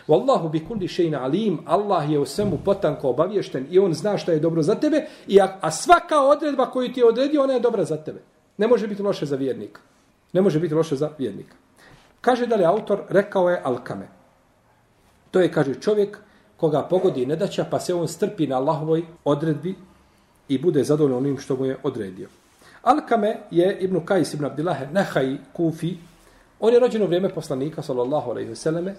Wallahu 0.08 0.50
bi 0.50 0.64
kulli 0.64 0.88
shay'in 0.88 1.16
alim. 1.16 1.58
Allah 1.66 2.10
je 2.10 2.18
u 2.18 2.26
svemu 2.26 2.58
potanko 2.64 3.08
obaviješten 3.08 3.66
i 3.70 3.78
on 3.78 3.94
zna 3.94 4.18
šta 4.18 4.32
je 4.32 4.40
dobro 4.40 4.62
za 4.62 4.74
tebe 4.74 5.06
i 5.26 5.40
a, 5.40 5.58
a 5.60 5.70
svaka 5.70 6.20
odredba 6.22 6.70
koju 6.70 6.92
ti 6.92 7.00
je 7.00 7.06
odredio, 7.06 7.42
ona 7.42 7.52
je 7.52 7.60
dobra 7.60 7.84
za 7.84 7.96
tebe. 7.96 8.20
Ne 8.58 8.68
može 8.68 8.88
biti 8.88 9.02
loše 9.02 9.26
za 9.26 9.36
vjernika. 9.36 9.80
Ne 10.32 10.40
može 10.40 10.60
biti 10.60 10.74
loše 10.74 10.96
za 10.96 11.10
vjernika. 11.18 11.56
Kaže 12.20 12.46
da 12.46 12.56
li 12.56 12.64
autor 12.64 13.02
rekao 13.08 13.50
je 13.50 13.60
Alkame. 13.64 14.08
To 15.30 15.40
je, 15.40 15.52
kaže, 15.52 15.74
čovjek 15.74 16.18
koga 16.56 16.82
pogodi 16.82 17.26
nedaća, 17.26 17.64
pa 17.70 17.80
se 17.80 17.94
on 17.94 18.08
strpi 18.08 18.46
na 18.46 18.56
Allahovoj 18.56 19.04
odredbi 19.24 19.74
i 20.48 20.58
bude 20.58 20.84
zadovoljno 20.84 21.18
onim 21.18 21.38
što 21.38 21.56
mu 21.56 21.64
je 21.64 21.76
odredio. 21.82 22.28
Alkame 22.82 23.36
je 23.50 23.78
Ibn 23.80 24.04
Kajs 24.04 24.34
ibn 24.34 24.44
Abdillahe 24.44 24.86
Nehaj 24.92 25.36
Kufi. 25.52 25.96
On 26.60 26.72
je 26.72 26.80
rođen 26.80 27.02
u 27.02 27.06
vrijeme 27.06 27.28
poslanika, 27.28 27.82
sallallahu 27.82 28.30
alaihi 28.30 28.52
vseleme, 28.52 28.94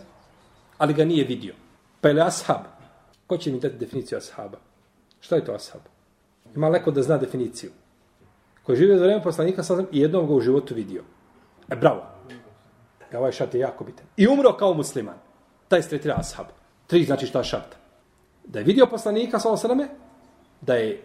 ali 0.78 0.94
ga 0.94 1.06
nije 1.06 1.26
vidio. 1.26 1.54
Pa 2.02 2.08
je 2.08 2.14
li 2.14 2.22
ashab? 2.22 2.62
Ko 3.28 3.38
će 3.38 3.52
mi 3.52 3.60
dati 3.60 3.76
definiciju 3.76 4.18
ashaba? 4.18 4.58
Što 5.20 5.36
je 5.36 5.46
to 5.46 5.54
ashab? 5.54 5.82
Ima 6.56 6.70
leko 6.70 6.92
da 6.92 7.02
zna 7.02 7.18
definiciju. 7.18 7.72
Koji 8.64 8.78
žive 8.78 8.98
za 8.98 9.04
vrijeme 9.04 9.24
poslanika, 9.24 9.64
sallam, 9.64 9.86
i 9.92 10.00
jednom 10.00 10.28
ga 10.28 10.34
u 10.34 10.42
životu 10.42 10.76
vidio. 10.76 11.04
E, 11.70 11.76
bravo. 11.76 12.04
E, 13.12 13.18
ovaj 13.18 13.32
šat 13.32 13.54
je 13.54 13.60
jako 13.60 13.84
bitan. 13.84 14.06
I 14.18 14.28
umro 14.28 14.54
kao 14.54 14.74
musliman. 14.74 15.16
Taj 15.68 15.82
stretira 15.82 16.16
ashab. 16.18 16.46
Tri 16.88 17.04
znači 17.04 17.26
šta 17.26 17.44
šat. 17.44 17.76
Da 18.46 18.60
je 18.60 18.66
vidio 18.66 18.86
poslanika, 18.86 19.40
sallallahu 19.40 19.68
alaihi 19.68 19.92
da 20.62 20.76
je 20.76 21.04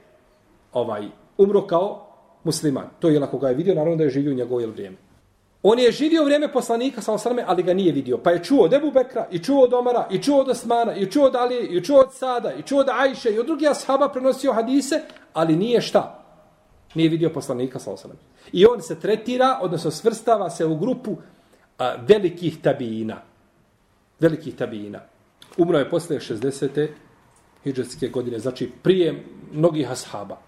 ovaj 0.73 1.09
umro 1.39 1.67
kao 1.67 2.06
musliman. 2.47 2.89
To 2.99 3.09
je 3.09 3.23
ako 3.23 3.39
ga 3.39 3.49
je 3.49 3.55
vidio, 3.55 3.75
naravno 3.75 3.97
da 3.97 4.05
je 4.05 4.11
živio 4.11 4.33
u 4.33 4.41
njegovo 4.41 4.67
vrijeme. 4.67 4.97
On 5.63 5.79
je 5.79 5.93
živio 5.93 6.25
vrijeme 6.25 6.53
poslanika, 6.53 7.03
sa 7.03 7.13
osrme, 7.13 7.45
ali 7.47 7.63
ga 7.63 7.75
nije 7.75 7.93
vidio. 7.93 8.19
Pa 8.19 8.31
je 8.31 8.45
čuo 8.45 8.65
od 8.65 8.73
Ebu 8.73 8.91
Bekra, 8.91 9.27
i 9.31 9.39
čuo 9.39 9.65
od 9.65 9.75
Omara, 9.75 10.07
i 10.11 10.23
čuo 10.23 10.41
od 10.41 10.49
Osmana, 10.49 10.95
i 10.95 11.11
čuo 11.11 11.27
od 11.27 11.37
Alije, 11.37 11.67
i 11.67 11.81
čuo 11.85 12.01
od 12.01 12.15
Sada, 12.15 12.53
i 12.53 12.63
čuo 12.63 12.81
od 12.81 12.89
Ajše, 12.89 13.33
i 13.35 13.39
od 13.39 13.47
drugih 13.47 13.71
ashaba 13.71 14.09
prenosio 14.09 14.53
hadise, 14.53 15.01
ali 15.33 15.57
nije 15.57 15.81
šta? 15.81 16.23
Nije 16.95 17.09
vidio 17.09 17.31
poslanika, 17.31 17.79
sa 17.79 17.93
osrme. 17.93 18.15
I 18.53 18.67
on 18.67 18.83
se 18.83 19.01
tretira, 19.01 19.59
odnosno 19.63 19.91
svrstava 19.91 20.51
se 20.51 20.67
u 20.67 20.77
grupu 20.77 21.17
a, 21.79 21.95
velikih 22.09 22.61
tabijina. 22.63 23.17
Velikih 24.21 24.55
tabijina. 24.57 25.01
Umro 25.59 25.79
je 25.79 25.91
posle 25.91 26.17
60. 26.17 26.89
hijđarske 27.65 28.09
godine, 28.09 28.39
znači 28.39 28.71
prije 28.83 29.25
mnogih 29.53 29.91
ashaba. 29.91 30.39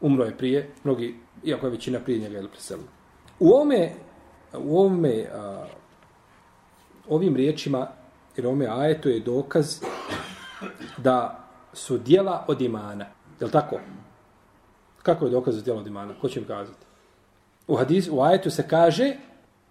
Umro 0.00 0.24
je 0.24 0.36
prije, 0.36 0.70
mnogi, 0.84 1.14
iako 1.44 1.66
je 1.66 1.70
većina 1.70 2.00
prije 2.00 2.18
njega 2.18 2.38
je 2.38 2.48
preselila. 2.48 2.88
U 3.40 3.54
ome 3.54 3.92
u 4.54 4.80
ome, 4.80 5.26
a, 5.34 5.66
ovim 7.08 7.36
riječima, 7.36 7.88
jer 8.36 8.46
ome 8.46 8.66
ajetu 8.70 9.08
je 9.08 9.20
dokaz 9.20 9.80
da 10.96 11.44
su 11.72 11.98
dijela 11.98 12.44
od 12.48 12.60
imana. 12.60 13.06
Je 13.40 13.46
li 13.46 13.52
tako? 13.52 13.80
Kako 15.02 15.24
je 15.24 15.30
dokaz 15.30 15.54
za 15.54 15.62
dijela 15.62 15.80
od 15.80 15.86
imana? 15.86 16.14
Ko 16.20 16.28
će 16.28 16.40
mi 16.40 16.46
kazati? 16.46 16.86
U, 17.66 17.76
hadis, 17.76 18.08
u 18.10 18.22
ajetu 18.22 18.50
se 18.50 18.68
kaže 18.68 19.16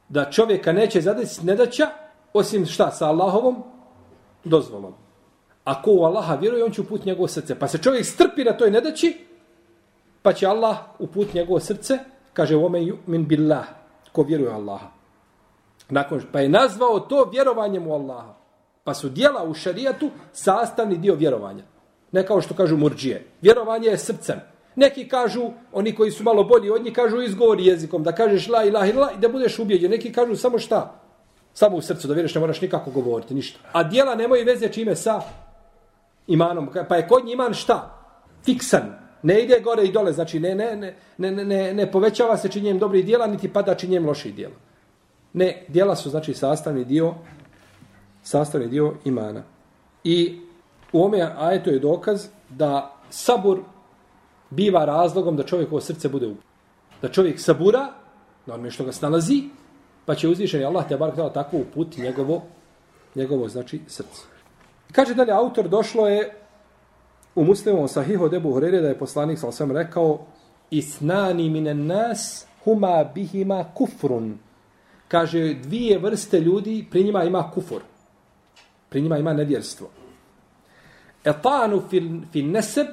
da 0.10 0.31
čovjeka 0.31 0.74
neće 0.74 1.01
zadesiti 1.01 1.46
nedaća 1.46 1.89
osim 2.34 2.65
šta? 2.65 2.91
Sa 2.91 3.07
Allahovom 3.07 3.63
dozvolom. 4.43 4.93
Ako 5.63 5.91
u 5.91 6.03
Allaha 6.03 6.36
vjeruje, 6.36 6.63
on 6.63 6.72
će 6.72 6.81
uput 6.81 7.05
njegovo 7.05 7.27
srce. 7.27 7.60
Pa 7.60 7.67
se 7.67 7.77
čovjek 7.77 8.05
strpi 8.05 8.43
na 8.43 8.57
toj 8.57 8.72
nedaći, 8.72 9.26
pa 10.27 10.34
će 10.34 10.48
Allah 10.48 10.77
uput 11.00 11.34
njegovo 11.34 11.60
srce, 11.60 12.00
kaže, 12.34 12.55
ome 12.55 12.81
min 13.05 13.27
billah, 13.27 13.65
ko 14.12 14.24
vjeruje 14.24 14.51
Allaha. 14.51 14.88
Nakon, 15.89 16.22
pa 16.31 16.39
je 16.39 16.50
nazvao 16.50 17.00
to 17.00 17.29
vjerovanjem 17.31 17.88
u 17.88 17.93
Allaha. 17.93 18.34
Pa 18.84 18.93
su 18.93 19.10
dijela 19.10 19.43
u 19.43 19.53
šarijatu 19.53 20.10
sastavni 20.34 20.98
dio 20.98 21.15
vjerovanja. 21.15 21.63
Ne 22.12 22.25
kao 22.25 22.41
što 22.41 22.55
kažu 22.55 22.77
murđije. 22.77 23.27
Vjerovanje 23.41 23.88
je 23.88 23.98
srcem. 23.98 24.41
Neki 24.75 25.07
kažu, 25.07 25.50
oni 25.74 25.96
koji 25.96 26.12
su 26.12 26.24
malo 26.24 26.43
bolji 26.43 26.69
od 26.69 26.84
njih, 26.84 26.93
kažu 26.93 27.22
izgovori 27.22 27.65
jezikom, 27.65 28.03
da 28.03 28.12
kažeš 28.12 28.48
la 28.48 28.63
ilaha 28.63 28.86
ila 28.86 29.12
i 29.12 29.19
da 29.19 29.29
budeš 29.29 29.60
ubijeđen. 29.60 29.91
Neki 29.91 30.12
kažu 30.13 30.36
samo 30.36 30.60
šta? 30.60 31.00
Samo 31.53 31.77
u 31.77 31.81
srcu, 31.81 32.07
da 32.07 32.13
vjeruješ, 32.13 32.36
ne 32.36 32.41
moraš 32.41 32.62
nikako 32.62 32.91
govoriti, 32.91 33.34
ništa. 33.34 33.60
A 33.72 33.84
dijela 33.84 34.15
nemaju 34.15 34.46
veze 34.46 34.67
čime 34.69 34.96
sa 34.96 35.22
imanom. 36.27 36.69
Pa 36.89 36.96
je 36.96 37.07
kod 37.07 37.25
njih 37.25 37.34
iman 37.34 37.53
šta? 37.53 38.03
Fiksan, 38.46 39.06
Ne 39.24 39.43
ide 39.43 39.59
gore 39.59 39.83
i 39.83 39.91
dole, 39.91 40.13
znači 40.13 40.39
ne, 40.39 40.55
ne, 40.55 40.75
ne, 40.75 40.95
ne, 41.17 41.45
ne, 41.45 41.74
ne 41.74 41.91
povećava 41.91 42.38
se 42.38 42.50
činjenjem 42.50 42.79
dobrih 42.79 43.05
dijela, 43.05 43.27
niti 43.27 43.53
pada 43.53 43.75
činjenjem 43.75 44.07
loših 44.07 44.36
dijela. 44.36 44.55
Ne, 45.33 45.65
dijela 45.67 45.95
su 45.95 46.09
znači 46.09 46.33
sastavni 46.33 46.86
dio, 46.86 47.13
sastavni 48.24 48.67
dio 48.67 48.93
imana. 49.05 49.43
I 50.03 50.39
u 50.91 51.03
ome 51.03 51.31
ajetu 51.38 51.69
je 51.69 51.79
dokaz 51.79 52.27
da 52.50 52.95
sabur 53.09 53.59
biva 54.50 54.86
razlogom 54.86 55.38
da 55.38 55.43
čovjekovo 55.43 55.81
srce 55.81 56.09
bude 56.09 56.27
upućeno. 56.27 56.47
Da 57.01 57.12
čovjek 57.12 57.39
sabura, 57.39 57.88
na 58.45 58.53
onome 58.53 58.71
što 58.71 58.83
ga 58.83 58.91
snalazi, 58.91 59.43
pa 60.05 60.15
će 60.15 60.27
uzvišeni 60.27 60.65
Allah 60.65 60.88
te 60.88 60.97
bar 60.97 61.12
htjela 61.12 61.33
tako 61.33 61.57
uputi 61.57 62.01
njegovo, 62.01 62.41
njegovo 63.15 63.47
znači 63.47 63.81
srce. 63.88 64.21
I 64.89 64.93
kaže 64.93 65.13
dalje, 65.13 65.31
autor 65.31 65.67
došlo 65.67 66.07
je 66.07 66.33
u 67.38 67.44
muslimom 67.44 67.88
sahihu 67.88 68.24
od 68.25 68.34
Ebu 68.34 68.51
Hurere 68.51 68.82
da 68.82 68.88
je 68.88 68.98
poslanik 68.98 69.39
sa 69.39 69.48
osvijem 69.48 69.72
rekao 69.72 70.25
Isnani 70.70 71.50
minen 71.50 71.86
nas 71.86 72.46
huma 72.63 73.03
bihima 73.15 73.65
kufrun. 73.74 74.38
Kaže, 75.08 75.53
dvije 75.53 76.00
vrste 76.00 76.39
ljudi, 76.39 76.88
pri 76.91 77.03
njima 77.03 77.24
ima 77.24 77.51
kufur. 77.51 77.82
Pri 78.89 79.01
njima 79.01 79.17
ima 79.17 79.34
nevjerstvo. 79.34 79.89
Etanu 81.24 81.82
fil, 81.89 82.10
fil 82.32 82.51
neseb 82.51 82.88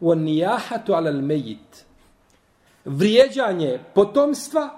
u 0.00 0.14
nijahatu 0.14 0.92
ala 0.92 1.12
mejit. 1.12 1.84
Vrijeđanje 2.84 3.78
potomstva 3.94 4.68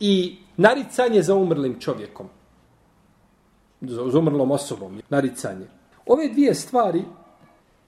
i 0.00 0.36
naricanje 0.56 1.22
za 1.22 1.34
umrlim 1.34 1.80
čovjekom. 1.80 2.28
Za 3.80 4.18
umrlom 4.18 4.50
osobom. 4.50 5.00
Naricanje. 5.08 5.66
Ove 6.06 6.28
dvije 6.28 6.54
stvari 6.54 7.02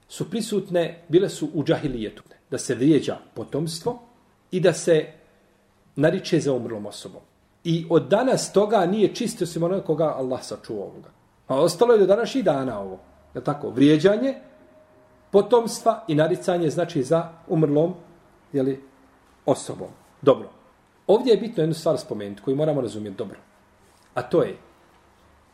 su 0.09 0.31
prisutne, 0.31 1.05
bile 1.09 1.29
su 1.29 1.49
u 1.55 1.65
džahilijetu. 1.65 2.23
Da 2.51 2.59
se 2.59 2.75
vrijeđa 2.75 3.19
potomstvo 3.35 3.99
i 4.51 4.61
da 4.61 4.73
se 4.73 5.07
nariče 5.97 6.41
za 6.41 6.53
umrlom 6.53 6.87
osobom. 6.87 7.21
I 7.65 7.87
od 7.91 8.09
danas 8.09 8.53
toga 8.53 8.87
nije 8.87 9.15
čisto 9.15 9.45
osim 9.45 9.63
onoga 9.63 9.83
koga 9.83 10.05
Allah 10.05 10.43
sačuva 10.43 10.85
ovoga. 10.85 11.11
A 11.47 11.61
ostalo 11.61 11.93
je 11.93 11.99
do 11.99 12.07
danas 12.07 12.35
i 12.35 12.43
dana 12.43 12.81
ovo. 12.81 12.99
Je 13.35 13.45
tako? 13.45 13.71
Vrijeđanje 13.71 14.35
potomstva 15.31 16.05
i 16.09 16.15
naricanje 16.15 16.71
znači 16.71 17.03
za 17.03 17.29
umrlom 17.49 17.95
jeli, 18.53 18.83
osobom. 19.47 19.89
Dobro. 20.23 20.51
Ovdje 21.07 21.31
je 21.31 21.41
bitno 21.41 21.63
jednu 21.63 21.75
stvar 21.75 21.99
spomenuti 21.99 22.43
koju 22.43 22.57
moramo 22.57 22.81
razumjeti 22.81 23.17
dobro. 23.17 23.39
A 24.15 24.23
to 24.23 24.43
je 24.43 24.57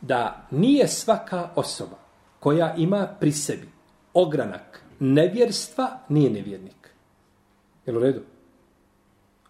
da 0.01 0.47
nije 0.51 0.87
svaka 0.87 1.49
osoba 1.55 1.97
koja 2.39 2.75
ima 2.75 3.07
pri 3.19 3.31
sebi 3.31 3.74
ogranak 4.15 4.81
nevjerstva 4.99 5.99
nije 6.09 6.29
nevjernik. 6.29 6.89
Je 7.85 7.97
u 7.97 7.99
redu? 7.99 8.21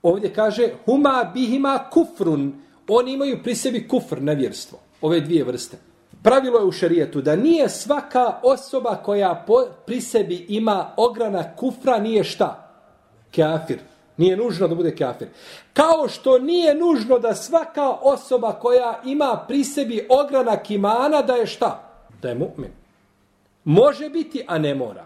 Ovdje 0.02 0.34
kaže 0.34 0.70
huma 0.86 1.32
bihima 1.34 1.80
kufrun. 1.92 2.54
Oni 2.88 3.14
imaju 3.14 3.44
pri 3.44 3.56
sebi 3.56 3.88
kufr, 3.88 4.22
nevjerstvo. 4.22 4.80
Ove 5.02 5.20
dvije 5.20 5.44
vrste. 5.44 5.78
Pravilo 6.24 6.60
je 6.60 6.66
u 6.66 6.72
šarijetu 6.72 7.22
da 7.22 7.36
nije 7.36 7.70
svaka 7.70 8.40
osoba 8.44 8.96
koja 8.96 9.44
po, 9.48 9.66
pri 9.86 10.02
sebi 10.02 10.46
ima 10.50 10.94
ograna 10.98 11.56
kufra 11.56 12.00
nije 12.00 12.24
šta? 12.24 12.72
Kafir. 13.36 13.80
Nije 14.18 14.38
nužno 14.38 14.68
da 14.68 14.76
bude 14.76 14.96
kafir. 14.96 15.28
Kao 15.74 16.08
što 16.08 16.40
nije 16.40 16.76
nužno 16.76 17.20
da 17.20 17.36
svaka 17.36 17.90
osoba 17.90 18.52
koja 18.52 19.02
ima 19.06 19.46
pri 19.48 19.64
sebi 19.64 20.08
ogranak 20.10 20.72
imana 20.72 21.22
da 21.22 21.34
je 21.34 21.48
šta? 21.48 21.90
Da 22.22 22.30
je 22.30 22.36
mu'min. 22.36 22.85
Može 23.66 24.10
biti, 24.10 24.46
a 24.48 24.58
ne 24.58 24.76
mora. 24.76 25.06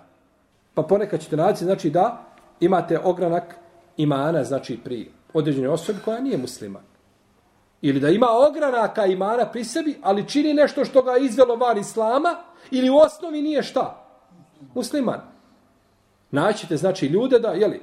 Pa 0.74 0.84
ponekad 0.84 1.22
ćete 1.22 1.38
naći, 1.38 1.64
znači 1.64 1.90
da 1.90 2.26
imate 2.60 3.00
ogranak 3.00 3.56
imana, 3.98 4.44
znači 4.44 4.80
pri 4.84 5.12
određenoj 5.34 5.70
osobi 5.70 6.00
koja 6.06 6.20
nije 6.20 6.38
musliman. 6.38 6.84
Ili 7.82 8.00
da 8.00 8.10
ima 8.10 8.28
ogranaka 8.50 9.06
imana 9.06 9.46
pri 9.46 9.64
sebi, 9.64 9.98
ali 10.02 10.28
čini 10.28 10.54
nešto 10.54 10.86
što 10.86 11.02
ga 11.02 11.18
izvelo 11.18 11.56
van 11.56 11.78
islama, 11.78 12.36
ili 12.72 12.90
u 12.90 12.98
osnovi 12.98 13.42
nije 13.42 13.64
šta? 13.64 14.06
Musliman. 14.76 15.22
Naćite, 16.32 16.78
znači, 16.78 17.08
ljude 17.08 17.40
da, 17.40 17.50
jeli, 17.50 17.82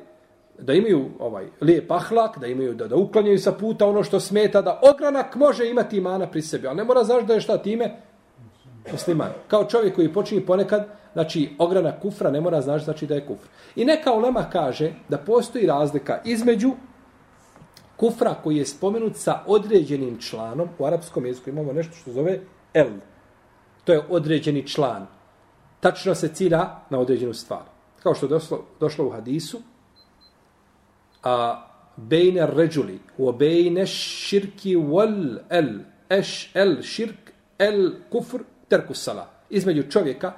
da 0.58 0.72
imaju 0.72 1.10
ovaj 1.18 1.46
lijep 1.60 1.90
ahlak, 1.90 2.38
da 2.38 2.46
imaju 2.46 2.74
da, 2.74 2.88
da 2.88 2.96
uklanjaju 2.96 3.38
sa 3.38 3.52
puta 3.52 3.86
ono 3.86 4.02
što 4.02 4.20
smeta, 4.20 4.62
da 4.62 4.80
ogranak 4.94 5.34
može 5.34 5.68
imati 5.68 5.96
imana 5.96 6.30
pri 6.30 6.42
sebi, 6.42 6.66
ali 6.66 6.76
ne 6.76 6.84
mora 6.84 7.04
znaš 7.04 7.24
da 7.24 7.34
je 7.34 7.40
šta 7.40 7.58
time 7.58 7.96
musliman. 8.92 9.30
Kao 9.48 9.64
čovjek 9.64 9.94
koji 9.94 10.12
počini 10.12 10.46
ponekad, 10.46 10.88
znači 11.12 11.50
ograna 11.58 12.00
kufra 12.00 12.30
ne 12.30 12.40
mora 12.40 12.60
znači, 12.60 12.84
znači 12.84 13.06
da 13.06 13.14
je 13.14 13.26
kufr. 13.26 13.48
I 13.76 13.84
neka 13.84 14.12
ulema 14.12 14.50
kaže 14.52 14.92
da 15.08 15.18
postoji 15.18 15.66
razlika 15.66 16.20
između 16.24 16.72
kufra 17.96 18.34
koji 18.42 18.56
je 18.56 18.66
spomenut 18.66 19.16
sa 19.16 19.40
određenim 19.46 20.20
članom, 20.20 20.68
u 20.78 20.84
arapskom 20.84 21.26
jeziku 21.26 21.50
imamo 21.50 21.72
nešto 21.72 21.96
što 21.96 22.12
zove 22.12 22.40
el. 22.74 22.90
To 23.84 23.92
je 23.92 24.02
određeni 24.08 24.66
član. 24.66 25.06
Tačno 25.80 26.14
se 26.14 26.28
cilja 26.28 26.80
na 26.90 26.98
određenu 26.98 27.34
stvar. 27.34 27.62
Kao 28.02 28.14
što 28.14 28.26
je 28.26 28.30
došlo, 28.30 28.64
došlo 28.80 29.06
u 29.06 29.10
hadisu, 29.10 29.60
a 31.22 31.66
bejne 31.96 32.46
ređuli, 32.46 32.98
u 33.18 33.32
bejne 33.32 33.86
širki 33.86 34.76
wal 34.76 35.38
el, 35.50 35.78
eš 36.08 36.50
el 36.54 36.82
širk, 36.82 37.32
el 37.58 37.90
kufr, 38.10 38.42
terku 38.68 38.94
sala. 38.94 39.28
Između 39.50 39.90
čovjeka 39.90 40.32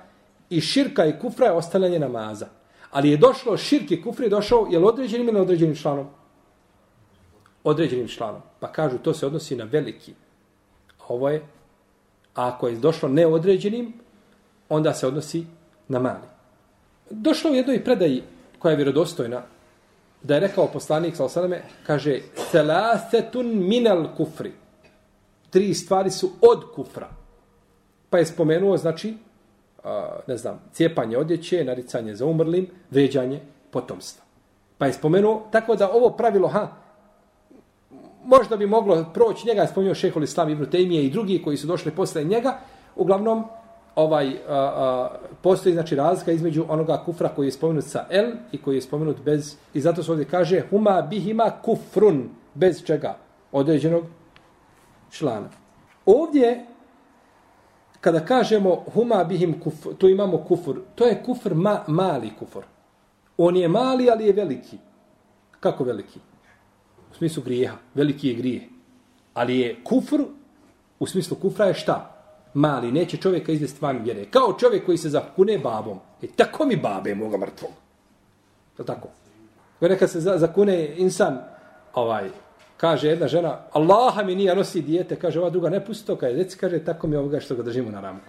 i 0.51 0.61
širka 0.61 1.07
i 1.07 1.19
kufra 1.19 1.47
je 1.47 1.53
ostavljanje 1.53 1.99
namaza. 1.99 2.47
Ali 2.91 3.11
je 3.11 3.17
došlo 3.17 3.57
širki 3.57 3.95
i 3.95 4.23
je 4.23 4.29
došao, 4.29 4.67
je 4.71 4.79
li 4.79 4.85
određenim 4.85 5.29
ili 5.29 5.41
određenim 5.41 5.77
članom? 5.77 6.07
Određenim 7.65 8.09
članom. 8.09 8.41
Pa 8.61 8.73
kažu, 8.73 8.99
to 8.99 9.15
se 9.15 9.27
odnosi 9.27 9.57
na 9.57 9.65
veliki. 9.65 10.15
A 10.99 11.05
ovo 11.09 11.29
je, 11.29 11.43
a 12.35 12.49
ako 12.49 12.69
je 12.69 12.77
došlo 12.77 13.09
neodređenim, 13.09 13.93
onda 14.69 14.95
se 14.95 15.07
odnosi 15.07 15.47
na 15.89 15.99
mali. 15.99 16.29
Došlo 17.11 17.51
u 17.51 17.55
jednoj 17.55 17.85
predaji 17.85 18.23
koja 18.59 18.71
je 18.71 18.77
vjerodostojna, 18.77 19.43
da 20.23 20.35
je 20.35 20.41
rekao 20.41 20.67
poslanik 20.67 21.17
sa 21.17 21.25
osaname, 21.25 21.63
kaže, 21.87 22.21
selasetun 22.51 23.47
minal 23.69 24.07
kufri. 24.17 24.53
Tri 25.51 25.75
stvari 25.75 26.11
su 26.11 26.31
od 26.41 26.65
kufra. 26.75 27.18
Pa 28.11 28.19
je 28.19 28.27
spomenuo, 28.27 28.77
znači, 28.77 29.15
ne 30.27 30.37
znam, 30.37 30.61
cijepanje 30.73 31.17
odjeće, 31.19 31.65
naricanje 31.65 32.15
za 32.15 32.27
umrlim, 32.27 32.67
vređanje 32.91 33.41
potomstva. 33.71 34.25
Pa 34.79 34.87
je 34.87 34.93
spomenuo, 34.93 35.49
tako 35.51 35.77
da 35.77 35.91
ovo 35.93 36.11
pravilo, 36.11 36.49
ha, 36.49 36.69
možda 38.25 38.57
bi 38.57 38.67
moglo 38.67 39.05
proći 39.15 39.47
njega, 39.49 39.63
je 39.63 39.69
spomenuo 39.69 39.95
šehol 39.95 40.23
Islam 40.23 40.51
Ibn 40.51 40.71
Tejmije 40.71 41.05
i 41.05 41.11
drugi 41.11 41.43
koji 41.43 41.57
su 41.57 41.67
došli 41.67 41.91
posle 41.93 42.25
njega, 42.25 42.59
uglavnom, 42.97 43.45
ovaj, 43.95 44.29
a, 44.29 44.55
a, 44.55 45.11
postoji 45.43 45.73
znači 45.73 45.97
razlika 45.97 46.33
između 46.33 46.65
onoga 46.69 47.03
kufra 47.05 47.29
koji 47.29 47.47
je 47.47 47.53
spomenut 47.53 47.85
sa 47.85 48.07
el 48.11 48.33
i 48.53 48.59
koji 48.59 48.77
je 48.77 48.83
spomenut 48.83 49.21
bez, 49.25 49.57
i 49.75 49.81
zato 49.81 50.03
se 50.03 50.11
ovdje 50.11 50.25
kaže, 50.25 50.63
huma 50.71 51.03
bihima 51.03 51.51
kufrun, 51.65 52.29
bez 52.55 52.85
čega? 52.85 53.17
Određenog 53.53 54.05
člana. 55.11 55.49
Ovdje 56.07 56.67
kada 58.01 58.21
kažemo 58.21 58.85
huma 58.95 59.25
bihim 59.25 59.61
kufr, 59.61 59.95
tu 59.99 60.09
imamo 60.09 60.39
kufur, 60.39 60.81
to 60.95 61.07
je 61.07 61.23
kufr 61.27 61.55
ma, 61.55 61.85
mali 61.87 62.31
kufur. 62.39 62.65
On 63.39 63.57
je 63.57 63.69
mali, 63.69 64.11
ali 64.11 64.27
je 64.27 64.33
veliki. 64.33 64.79
Kako 65.61 65.85
veliki? 65.85 66.21
U 67.11 67.15
smislu 67.15 67.43
grijeha. 67.43 67.77
Veliki 67.95 68.29
je 68.29 68.35
grijeh. 68.35 68.63
Ali 69.35 69.59
je 69.59 69.77
kufr, 69.85 70.23
u 70.99 71.07
smislu 71.07 71.37
kufra 71.37 71.67
je 71.67 71.75
šta? 71.75 72.15
Mali. 72.55 72.93
Neće 72.93 73.17
čovjeka 73.17 73.53
izvesti 73.53 73.79
van 73.81 74.03
vjere. 74.03 74.25
Kao 74.31 74.53
čovjek 74.61 74.87
koji 74.87 74.99
se 74.99 75.09
zakune 75.09 75.59
babom. 75.59 75.99
E 76.23 76.27
tako 76.37 76.67
mi 76.67 76.77
babe 76.77 77.15
moga 77.15 77.39
mrtvog. 77.39 77.71
To 78.77 78.85
tako. 78.85 79.09
Kada 79.81 80.09
se 80.09 80.21
zakune 80.21 80.95
insan, 80.97 81.39
ovaj, 81.95 82.31
kaže 82.79 83.09
jedna 83.09 83.29
žena, 83.29 83.59
Allaha 83.73 84.23
mi 84.23 84.35
nije 84.35 84.55
nosi 84.55 84.83
dijete, 84.83 85.17
kaže 85.17 85.41
ova 85.41 85.51
druga, 85.51 85.71
ne 85.71 85.85
pusti 85.85 86.07
to, 86.07 86.17
kaže, 86.17 86.35
djeci, 86.35 86.59
kaže, 86.59 86.79
tako 86.79 87.07
mi 87.07 87.17
ovoga 87.17 87.41
što 87.41 87.55
ga 87.55 87.63
držimo 87.63 87.91
na 87.91 88.01
ramku. 88.01 88.27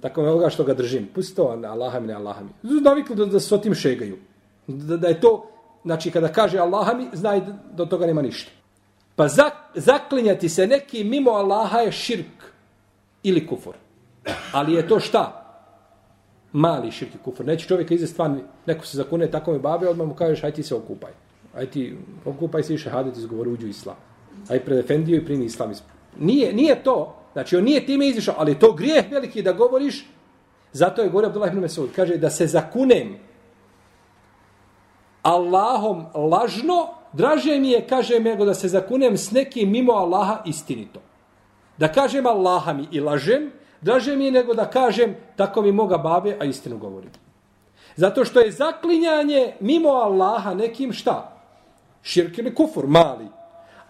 Tako 0.00 0.22
mi 0.22 0.28
ovoga 0.28 0.50
što 0.50 0.64
ga 0.64 0.74
držim. 0.74 1.08
Pusti 1.14 1.36
to, 1.36 1.60
Allaha 1.66 2.00
mi, 2.00 2.06
ne 2.06 2.14
Allaha 2.14 2.40
mi. 2.42 2.80
Navikli 2.80 3.16
da, 3.16 3.26
da 3.26 3.40
se 3.40 3.54
o 3.54 3.58
tim 3.58 3.74
šegaju. 3.74 4.18
Da, 4.66 4.96
da 4.96 5.08
je 5.08 5.20
to, 5.20 5.50
znači, 5.84 6.10
kada 6.10 6.28
kaže 6.28 6.58
Allaha 6.58 6.94
mi, 6.94 7.08
znaj 7.12 7.40
da 7.40 7.52
do 7.72 7.84
toga 7.84 8.06
nema 8.06 8.22
ništa. 8.22 8.50
Pa 9.16 9.28
zak, 9.28 9.52
zaklinjati 9.74 10.48
se 10.48 10.66
neki 10.66 11.04
mimo 11.04 11.30
Allaha 11.30 11.78
je 11.78 11.92
širk 11.92 12.46
ili 13.22 13.46
kufur. 13.46 13.74
Ali 14.52 14.72
je 14.72 14.88
to 14.88 15.00
šta? 15.00 15.36
Mali 16.52 16.90
širk 16.90 17.14
i 17.14 17.18
kufur. 17.18 17.46
Neće 17.46 17.66
čovjek 17.66 17.90
izvesti 17.90 18.14
stvarni, 18.14 18.40
neko 18.66 18.86
se 18.86 18.96
zakune, 18.96 19.30
tako 19.30 19.52
mi 19.52 19.58
babe, 19.58 19.88
odmah 19.88 20.06
mu 20.06 20.14
kažeš, 20.14 20.44
aj 20.44 20.52
ti 20.52 20.62
se 20.62 20.74
okupaj 20.74 21.12
aj 21.54 21.66
ti 21.70 21.96
okupaj 22.24 22.62
se 22.62 22.74
i 22.74 22.78
šehadet 22.78 23.16
izgovor 23.16 23.48
uđu 23.48 23.66
islam. 23.66 23.96
Aj 24.48 24.60
pred 24.60 24.78
Efendiju 24.78 25.16
i 25.16 25.24
primi 25.24 25.44
islam. 25.44 25.72
Nije, 26.18 26.52
nije 26.52 26.82
to, 26.82 27.16
znači 27.32 27.56
on 27.56 27.64
nije 27.64 27.86
time 27.86 28.08
izišao, 28.08 28.34
ali 28.38 28.58
to 28.58 28.72
grijeh 28.72 29.10
veliki 29.10 29.42
da 29.42 29.52
govoriš, 29.52 30.06
zato 30.72 31.02
je 31.02 31.08
govorio 31.08 31.28
Abdullah 31.28 31.52
ibn 31.52 31.60
Mesud, 31.60 31.90
kaže 31.96 32.16
da 32.16 32.30
se 32.30 32.46
zakunem 32.46 33.18
Allahom 35.22 36.06
lažno, 36.14 36.88
draže 37.12 37.58
mi 37.58 37.70
je, 37.70 37.86
kaže 37.86 38.20
nego 38.20 38.44
da 38.44 38.54
se 38.54 38.68
zakunem 38.68 39.16
s 39.16 39.30
nekim 39.30 39.70
mimo 39.70 39.92
Allaha 39.92 40.42
istinito. 40.46 41.00
Da 41.78 41.92
kažem 41.92 42.26
Allaha 42.26 42.72
mi 42.72 42.88
i 42.90 43.00
lažem, 43.00 43.50
draže 43.80 44.16
mi 44.16 44.24
je 44.24 44.32
nego 44.32 44.54
da 44.54 44.70
kažem 44.70 45.16
tako 45.36 45.62
mi 45.62 45.72
moga 45.72 45.98
babe, 45.98 46.36
a 46.40 46.44
istinu 46.44 46.78
govorim. 46.78 47.10
Zato 47.96 48.24
što 48.24 48.40
je 48.40 48.52
zaklinjanje 48.52 49.54
mimo 49.60 49.88
Allaha 49.88 50.54
nekim 50.54 50.92
šta? 50.92 51.39
Širk 52.02 52.38
ili 52.38 52.54
kufur, 52.54 52.86
mali. 52.86 53.26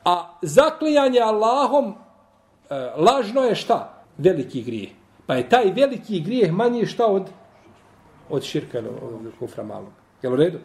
A 0.05 0.39
zaklijanje 0.43 1.21
Allahom 1.21 1.95
e, 2.71 2.75
lažno 2.97 3.43
je 3.43 3.55
šta? 3.55 4.05
Veliki 4.19 4.63
grijeh. 4.63 4.91
Pa 5.27 5.35
je 5.35 5.49
taj 5.49 5.73
veliki 5.73 6.21
grijeh 6.21 6.53
manji 6.53 6.87
šta 6.87 7.07
od 7.07 7.31
od 8.31 8.43
širka 8.43 8.79
ili 8.79 8.89
od 8.89 9.33
kufra 9.39 9.65
malog. 9.65 9.93
Jel 10.23 10.33
u 10.33 10.37
redu? 10.37 10.59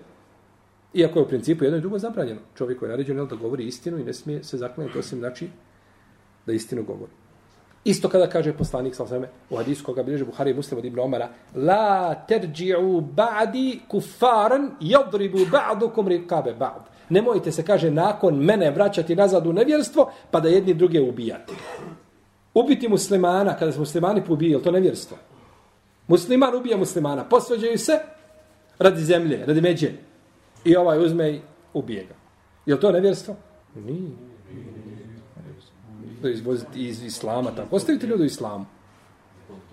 Iako 0.93 1.19
je 1.19 1.23
u 1.23 1.27
principu 1.27 1.63
jedno 1.63 1.77
i 1.77 1.81
drugo 1.81 1.99
zabranjeno. 1.99 2.39
Čovjek 2.58 2.79
koji 2.79 2.88
je 2.88 2.91
naređen 2.91 3.27
da 3.27 3.36
govori 3.36 3.67
istinu 3.67 3.99
i 3.99 4.03
ne 4.03 4.13
smije 4.13 4.43
se 4.43 4.58
zaklinjati 4.58 4.99
osim 4.99 5.19
znači 5.19 5.49
da 6.45 6.53
istinu 6.53 6.84
govori. 6.84 7.12
Isto 7.84 8.10
kada 8.10 8.29
kaže 8.29 8.53
poslanik 8.53 8.95
sa 8.95 9.08
sveme 9.08 9.29
u 9.49 9.58
hadisu 9.58 9.86
koga 9.86 10.03
bilježe 10.03 10.25
Buhari 10.25 10.51
i 10.51 10.53
Muslim 10.53 10.77
od 10.77 10.86
Ibn 10.86 10.99
Omara 10.99 11.29
La 11.55 12.15
terđi'u 12.29 13.01
ba'di 13.15 13.79
kufaran 13.88 14.71
jadribu 14.79 15.38
ba'dukum 15.38 16.08
rikabe 16.08 16.53
ba'd. 16.53 16.81
Nemojte 17.09 17.51
se, 17.51 17.63
kaže, 17.63 17.91
nakon 17.91 18.35
mene 18.35 18.71
vraćati 18.71 19.15
nazad 19.15 19.47
u 19.47 19.53
nevjerstvo, 19.53 20.11
pa 20.31 20.39
da 20.39 20.49
jedni 20.49 20.73
druge 20.73 21.01
ubijate. 21.01 21.53
Ubiti 22.53 22.87
muslimana, 22.87 23.57
kada 23.57 23.71
se 23.71 23.79
muslimani 23.79 24.23
pobijeli, 24.25 24.63
to 24.63 24.71
nevjerstvo. 24.71 25.17
Musliman 26.07 26.55
ubija 26.55 26.77
muslimana, 26.77 27.23
posveđaju 27.23 27.77
se 27.77 27.99
radi 28.79 29.01
zemlje, 29.01 29.45
radi 29.45 29.61
međe. 29.61 29.91
I 30.65 30.75
ovaj 30.75 31.05
uzme 31.05 31.31
i 31.31 31.39
ubije 31.73 32.05
ga. 32.05 32.15
Je 32.65 32.79
to 32.79 32.91
nevjerstvo? 32.91 33.35
Nije. 33.75 34.09
Da 36.21 36.29
izvoziti 36.29 36.87
iz 36.87 37.03
islama, 37.03 37.51
tako. 37.51 37.75
Ostavite 37.75 38.07
ljudi 38.07 38.23
u 38.23 38.25
islamu. 38.25 38.65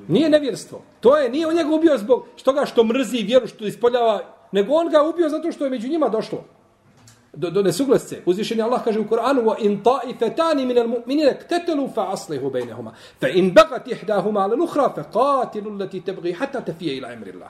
Nije 0.09 0.31
nevjerstvo. 0.31 0.83
To 1.01 1.17
je, 1.17 1.31
nije 1.31 1.47
on 1.47 1.55
njega 1.55 1.75
ubio 1.75 1.99
zbog 1.99 2.27
što 2.37 2.53
ga 2.53 2.67
što 2.67 2.85
mrzi 2.85 3.23
vjeru, 3.23 3.47
što 3.47 3.67
ispoljava, 3.67 4.21
nego 4.53 4.75
on 4.75 4.89
ga 4.89 5.03
ubio 5.03 5.29
zato 5.29 5.53
što 5.53 5.65
je 5.65 5.71
među 5.71 5.89
njima 5.89 6.09
došlo 6.09 6.45
do, 7.33 7.51
do 7.51 7.63
nesuglasce. 7.63 8.23
Uzvišen 8.27 8.59
je 8.59 8.65
Allah 8.65 8.85
kaže 8.85 9.01
u 9.01 9.09
Koranu 9.09 9.43
wa 9.43 9.57
in 9.59 9.83
مِنَ 9.83 10.67
min 10.67 10.79
al-mu'minina 10.79 11.33
بَيْنَهُمَا 11.49 11.93
fa 11.95 12.07
بَغَتْ 12.11 12.33
إِحْدَاهُمَا 12.59 12.93
fa 13.21 13.29
in 13.29 13.55
فَقَاتِلُوا 13.55 13.93
ihdahuma 13.93 14.41
ala 14.41 14.55
al-ukhra 14.55 14.95
إِلَى 14.95 15.63
أَمْرِ 15.63 15.69
allati 15.69 16.01
tabghi 16.01 16.33
hatta 16.33 16.61
tafiya 16.61 16.93
ila. 16.93 17.49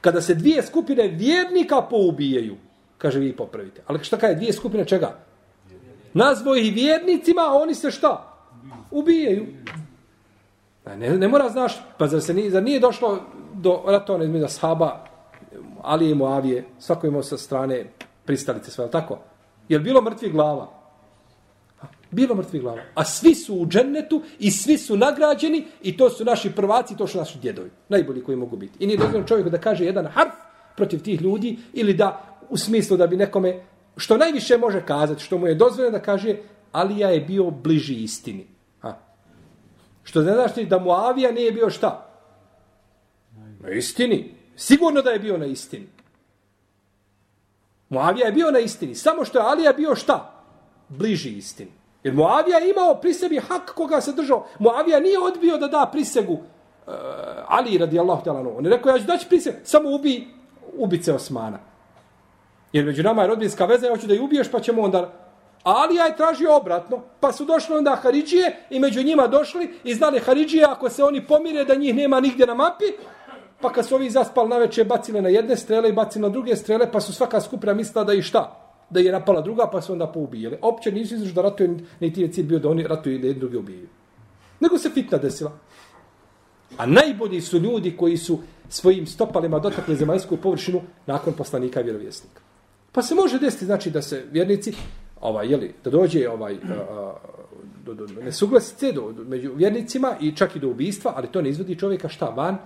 Kada 0.00 0.20
se 0.20 0.34
dvije 0.34 0.62
skupine 0.62 1.08
vjernika 1.08 1.82
poubijaju, 1.82 2.56
kaže 2.98 3.18
vi 3.18 3.36
popravite. 3.36 3.82
Ali 3.86 4.04
šta 4.04 4.16
kaže 4.16 4.34
dvije 4.34 4.52
skupine 4.52 4.84
čega? 4.84 5.18
Nazvo 6.14 6.56
ih 6.56 6.74
vjernicima, 6.74 7.42
a 7.42 7.54
oni 7.54 7.74
se 7.74 7.90
šta? 7.90 8.34
Ubijaju. 8.90 9.46
Ne, 10.96 11.18
ne 11.18 11.28
mora 11.28 11.48
znaš, 11.48 11.80
pa 11.98 12.06
zar 12.06 12.20
se 12.20 12.34
nije, 12.34 12.50
zar 12.50 12.62
nije 12.62 12.80
došlo 12.80 13.20
do 13.54 13.82
ratona 13.86 14.24
između 14.24 14.48
sahaba, 14.48 15.04
Ali 15.82 16.10
i 16.10 16.14
Moavije, 16.14 16.64
svako 16.78 17.06
imao 17.06 17.22
sa 17.22 17.38
strane 17.38 17.86
pristalice 18.30 18.70
sve, 18.70 18.90
tako? 18.90 19.18
Je 19.68 19.78
li 19.78 19.84
bilo 19.84 20.02
mrtvi 20.02 20.30
glava? 20.30 20.68
Bilo 22.10 22.34
mrtvi 22.34 22.60
glava. 22.60 22.82
A 22.94 23.04
svi 23.04 23.34
su 23.34 23.54
u 23.54 23.66
džennetu 23.66 24.22
i 24.38 24.50
svi 24.50 24.78
su 24.78 24.96
nagrađeni 24.96 25.64
i 25.82 25.96
to 25.96 26.10
su 26.10 26.24
naši 26.24 26.52
prvaci, 26.52 26.96
to 26.96 27.06
su 27.06 27.18
naši 27.18 27.38
djedovi. 27.38 27.70
Najbolji 27.88 28.22
koji 28.22 28.36
mogu 28.36 28.56
biti. 28.56 28.84
I 28.84 28.86
nije 28.86 28.98
dozvoljeno 28.98 29.26
čovjeku 29.26 29.50
da 29.50 29.58
kaže 29.58 29.84
jedan 29.84 30.06
harf 30.06 30.34
protiv 30.76 31.02
tih 31.02 31.20
ljudi 31.20 31.58
ili 31.72 31.94
da 31.94 32.38
u 32.48 32.56
smislu 32.56 32.96
da 32.96 33.06
bi 33.06 33.16
nekome 33.16 33.62
što 33.96 34.16
najviše 34.16 34.58
može 34.58 34.86
kazati, 34.86 35.24
što 35.24 35.38
mu 35.38 35.46
je 35.46 35.54
dozvoljeno 35.54 35.98
da 35.98 36.02
kaže 36.02 36.36
Alija 36.72 37.10
je 37.10 37.20
bio 37.20 37.50
bliži 37.50 37.94
istini. 37.94 38.46
Ha. 38.80 38.94
Što 40.02 40.22
ne 40.22 40.32
znaš 40.32 40.54
da 40.68 40.78
mu 40.78 40.90
Avija 40.90 41.32
nije 41.32 41.52
bio 41.52 41.70
šta? 41.70 42.06
Na 43.60 43.70
istini. 43.70 44.34
Sigurno 44.56 45.02
da 45.02 45.10
je 45.10 45.18
bio 45.18 45.38
na 45.38 45.46
istini. 45.46 45.88
Muavija 47.90 48.26
je 48.26 48.32
bio 48.32 48.50
na 48.50 48.58
istini, 48.58 48.94
samo 48.94 49.24
što 49.24 49.38
je 49.38 49.44
Alija 49.44 49.72
bio 49.72 49.94
šta? 49.94 50.32
Bliži 50.88 51.30
istini. 51.30 51.70
Jer 52.02 52.14
Muavija 52.14 52.58
je 52.58 52.70
imao 52.70 52.94
pri 52.94 53.14
sebi 53.14 53.38
hak 53.38 53.74
koga 53.74 54.00
se 54.00 54.12
držao. 54.12 54.46
Muavija 54.58 55.00
nije 55.00 55.18
odbio 55.18 55.56
da 55.56 55.68
da 55.68 55.88
prisegu 55.92 56.32
uh, 56.32 56.40
Ali 57.48 57.78
radijallahu 57.78 58.24
ta'ala 58.24 58.54
On 58.58 58.64
je 58.64 58.70
rekao, 58.70 58.90
ja 58.90 58.98
ću 58.98 59.04
daći 59.04 59.28
priseg, 59.28 59.54
samo 59.64 59.90
ubi 59.90 60.28
ubice 60.76 61.12
Osmana. 61.12 61.58
Jer 62.72 62.84
među 62.84 63.02
nama 63.02 63.22
je 63.22 63.28
rodbinska 63.28 63.66
veza, 63.66 63.86
ja 63.86 63.94
hoću 63.94 64.06
da 64.06 64.14
ju 64.14 64.24
ubiješ, 64.24 64.50
pa 64.50 64.60
ćemo 64.60 64.82
onda... 64.82 65.12
Ali 65.62 65.94
ja 65.94 66.04
je 66.04 66.16
tražio 66.16 66.56
obratno, 66.56 67.02
pa 67.20 67.32
su 67.32 67.44
došli 67.44 67.76
onda 67.76 67.96
Haridžije 67.96 68.56
i 68.70 68.80
među 68.80 69.02
njima 69.02 69.26
došli 69.26 69.74
i 69.84 69.94
znali 69.94 70.18
Haridžije, 70.18 70.64
ako 70.64 70.90
se 70.90 71.04
oni 71.04 71.26
pomire 71.26 71.64
da 71.64 71.74
njih 71.74 71.94
nema 71.94 72.20
nigdje 72.20 72.46
na 72.46 72.54
mapi, 72.54 72.84
pa 73.60 73.72
kad 73.72 73.86
su 73.86 73.94
ovi 73.94 74.10
zaspali 74.10 74.48
na 74.48 74.58
večer, 74.58 74.86
bacile 74.86 75.22
na 75.22 75.28
jedne 75.28 75.56
strele 75.56 75.88
i 75.88 75.92
bacile 75.92 76.22
na 76.22 76.28
druge 76.28 76.56
strele, 76.56 76.92
pa 76.92 77.00
su 77.00 77.12
svaka 77.12 77.40
skupina 77.40 77.74
mislila 77.74 78.04
da 78.04 78.14
i 78.14 78.22
šta? 78.22 78.66
Da 78.90 79.00
je 79.00 79.12
napala 79.12 79.40
druga, 79.40 79.68
pa 79.72 79.80
su 79.80 79.92
onda 79.92 80.06
poubijele. 80.06 80.58
Opće 80.62 80.92
nisu 80.92 81.14
izražili 81.14 81.34
da 81.34 81.42
ratuju, 81.42 81.78
niti 82.00 82.22
je 82.22 82.32
cilj 82.32 82.44
bio 82.44 82.58
da 82.58 82.68
oni 82.68 82.82
ratuju 82.82 83.14
i 83.14 83.18
da 83.18 83.26
jedni 83.26 83.40
drugi 83.40 83.56
ubijaju. 83.56 83.88
Nego 84.60 84.78
se 84.78 84.90
fitna 84.90 85.18
desila. 85.18 85.52
A 86.76 86.86
najbolji 86.86 87.40
su 87.40 87.58
ljudi 87.58 87.96
koji 87.96 88.16
su 88.16 88.38
svojim 88.68 89.06
stopalima 89.06 89.58
dotakli 89.58 89.96
zemaljsku 89.96 90.36
površinu 90.36 90.82
nakon 91.06 91.32
poslanika 91.32 91.80
i 91.80 91.84
vjerovjesnika. 91.84 92.40
Pa 92.92 93.02
se 93.02 93.14
može 93.14 93.38
desiti, 93.38 93.64
znači, 93.64 93.90
da 93.90 94.02
se 94.02 94.24
vjernici, 94.30 94.72
ovaj, 95.20 95.48
jeli, 95.50 95.74
da 95.84 95.90
dođe 95.90 96.28
ovaj, 96.28 96.54
a, 96.54 97.14
do, 97.84 97.94
do, 97.94 98.06
do 98.06 98.22
nesuglasice 98.22 98.92
do, 98.92 99.12
do, 99.12 99.24
među 99.24 99.52
vjernicima 99.54 100.16
i 100.20 100.36
čak 100.36 100.56
i 100.56 100.58
do 100.60 100.68
ubijstva, 100.68 101.12
ali 101.16 101.28
to 101.28 101.42
ne 101.42 101.50
izvodi 101.50 101.78
čovjeka 101.78 102.08
šta 102.08 102.26
van 102.26 102.58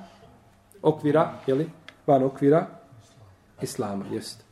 okvira, 0.84 1.32
jeli, 1.46 1.66
van 2.06 2.22
okvira 2.22 2.66
islama, 3.62 4.04
jest. 4.12 4.44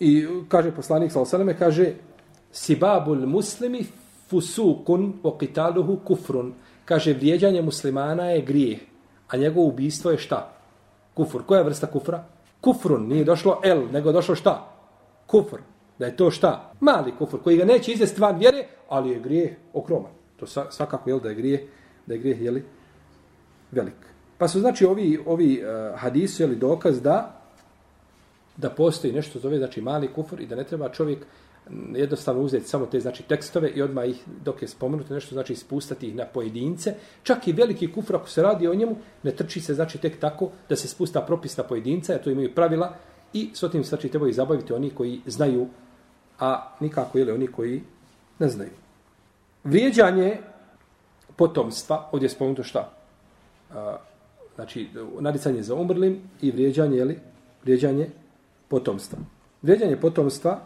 I 0.00 0.26
kaže 0.48 0.74
poslanik 0.74 1.12
sa 1.12 1.20
osaleme, 1.20 1.54
kaže 1.58 1.94
sibabul 2.52 3.26
muslimi 3.26 3.86
fusukun 4.28 5.12
o 5.22 5.36
qitaluhu 5.38 5.98
kufrun. 6.04 6.52
Kaže, 6.84 7.12
vrijeđanje 7.12 7.62
muslimana 7.62 8.30
je 8.30 8.42
grijeh, 8.42 8.80
a 9.28 9.36
njegovo 9.36 9.66
ubistvo 9.68 10.10
je 10.10 10.18
šta? 10.18 10.52
Kufur. 11.14 11.46
Koja 11.46 11.58
je 11.58 11.64
vrsta 11.64 11.86
kufra? 11.86 12.24
Kufrun. 12.60 13.08
Nije 13.08 13.24
došlo 13.24 13.60
el, 13.64 13.86
nego 13.92 14.12
došlo 14.12 14.34
šta? 14.34 14.68
Kufr. 15.26 15.58
Da 15.98 16.06
je 16.06 16.16
to 16.16 16.30
šta? 16.30 16.72
Mali 16.80 17.12
kufr, 17.18 17.38
koji 17.44 17.56
ga 17.56 17.64
neće 17.64 17.92
izvesti 17.92 18.20
van 18.20 18.38
vjere, 18.38 18.66
ali 18.88 19.10
je 19.10 19.20
grijeh 19.20 19.50
okroman. 19.72 20.12
To 20.36 20.46
svakako 20.46 21.10
je 21.10 21.20
da 21.20 21.28
je 21.28 21.34
grijeh, 21.34 21.60
da 22.06 22.14
je 22.14 22.20
grijeh, 22.20 22.42
jeli, 22.42 22.64
velik. 23.70 24.13
Pa 24.44 24.48
su 24.48 24.60
znači 24.60 24.84
ovi, 24.84 25.18
ovi 25.26 25.62
uh, 25.62 26.00
hadisi, 26.00 26.42
ili 26.42 26.56
dokaz 26.56 27.00
da 27.02 27.40
da 28.56 28.70
postoji 28.70 29.12
nešto 29.12 29.38
zove, 29.38 29.58
znači 29.58 29.80
mali 29.80 30.12
kufr 30.12 30.40
i 30.40 30.46
da 30.46 30.56
ne 30.56 30.64
treba 30.64 30.88
čovjek 30.88 31.18
jednostavno 31.94 32.42
uzeti 32.42 32.68
samo 32.68 32.86
te 32.86 33.00
znači 33.00 33.22
tekstove 33.22 33.70
i 33.70 33.82
odmah 33.82 34.08
ih 34.08 34.22
dok 34.44 34.62
je 34.62 34.68
spomenuto 34.68 35.14
nešto 35.14 35.34
znači 35.34 35.52
ispustati 35.52 36.08
ih 36.08 36.14
na 36.14 36.24
pojedince. 36.24 36.94
Čak 37.22 37.48
i 37.48 37.52
veliki 37.52 37.92
kufr 37.92 38.16
ako 38.16 38.28
se 38.28 38.42
radi 38.42 38.68
o 38.68 38.74
njemu 38.74 38.96
ne 39.22 39.30
trči 39.30 39.60
se 39.60 39.74
znači 39.74 39.98
tek 39.98 40.20
tako 40.20 40.50
da 40.68 40.76
se 40.76 40.88
spusta 40.88 41.20
propis 41.20 41.56
na 41.56 41.64
pojedinca 41.64 42.12
jer 42.12 42.22
to 42.22 42.30
imaju 42.30 42.54
pravila 42.54 42.94
i 43.32 43.50
s 43.54 43.70
tim 43.72 43.84
znači 43.84 44.08
trebaju 44.08 44.32
zabaviti 44.32 44.72
oni 44.72 44.90
koji 44.90 45.20
znaju 45.26 45.66
a 46.38 46.76
nikako 46.80 47.18
ili 47.18 47.32
oni 47.32 47.46
koji 47.46 47.82
ne 48.38 48.48
znaju. 48.48 48.70
Vrijeđanje 49.64 50.38
potomstva 51.36 52.08
ovdje 52.12 52.26
je 52.26 52.30
spomenuto 52.30 52.62
šta? 52.62 52.92
Eh, 53.70 54.13
znači 54.54 54.88
naricanje 55.20 55.62
za 55.62 55.74
umrlim 55.74 56.20
i 56.42 56.50
vrijeđanje 56.50 56.96
jeli, 56.96 57.18
vrijeđanje 57.62 58.08
potomstva 58.68 59.18
vrijeđanje 59.64 59.96
potomstva 59.96 60.60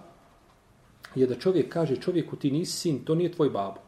je 1.14 1.27
da 1.27 1.35
čovjek 1.35 1.72
kaže 1.72 1.96
čovjeku 1.96 2.37
ti 2.37 2.51
nisi 2.51 2.72
sin, 2.72 3.05
to 3.05 3.14
nije 3.14 3.33
tvoj 3.33 3.51
babo. 3.51 3.81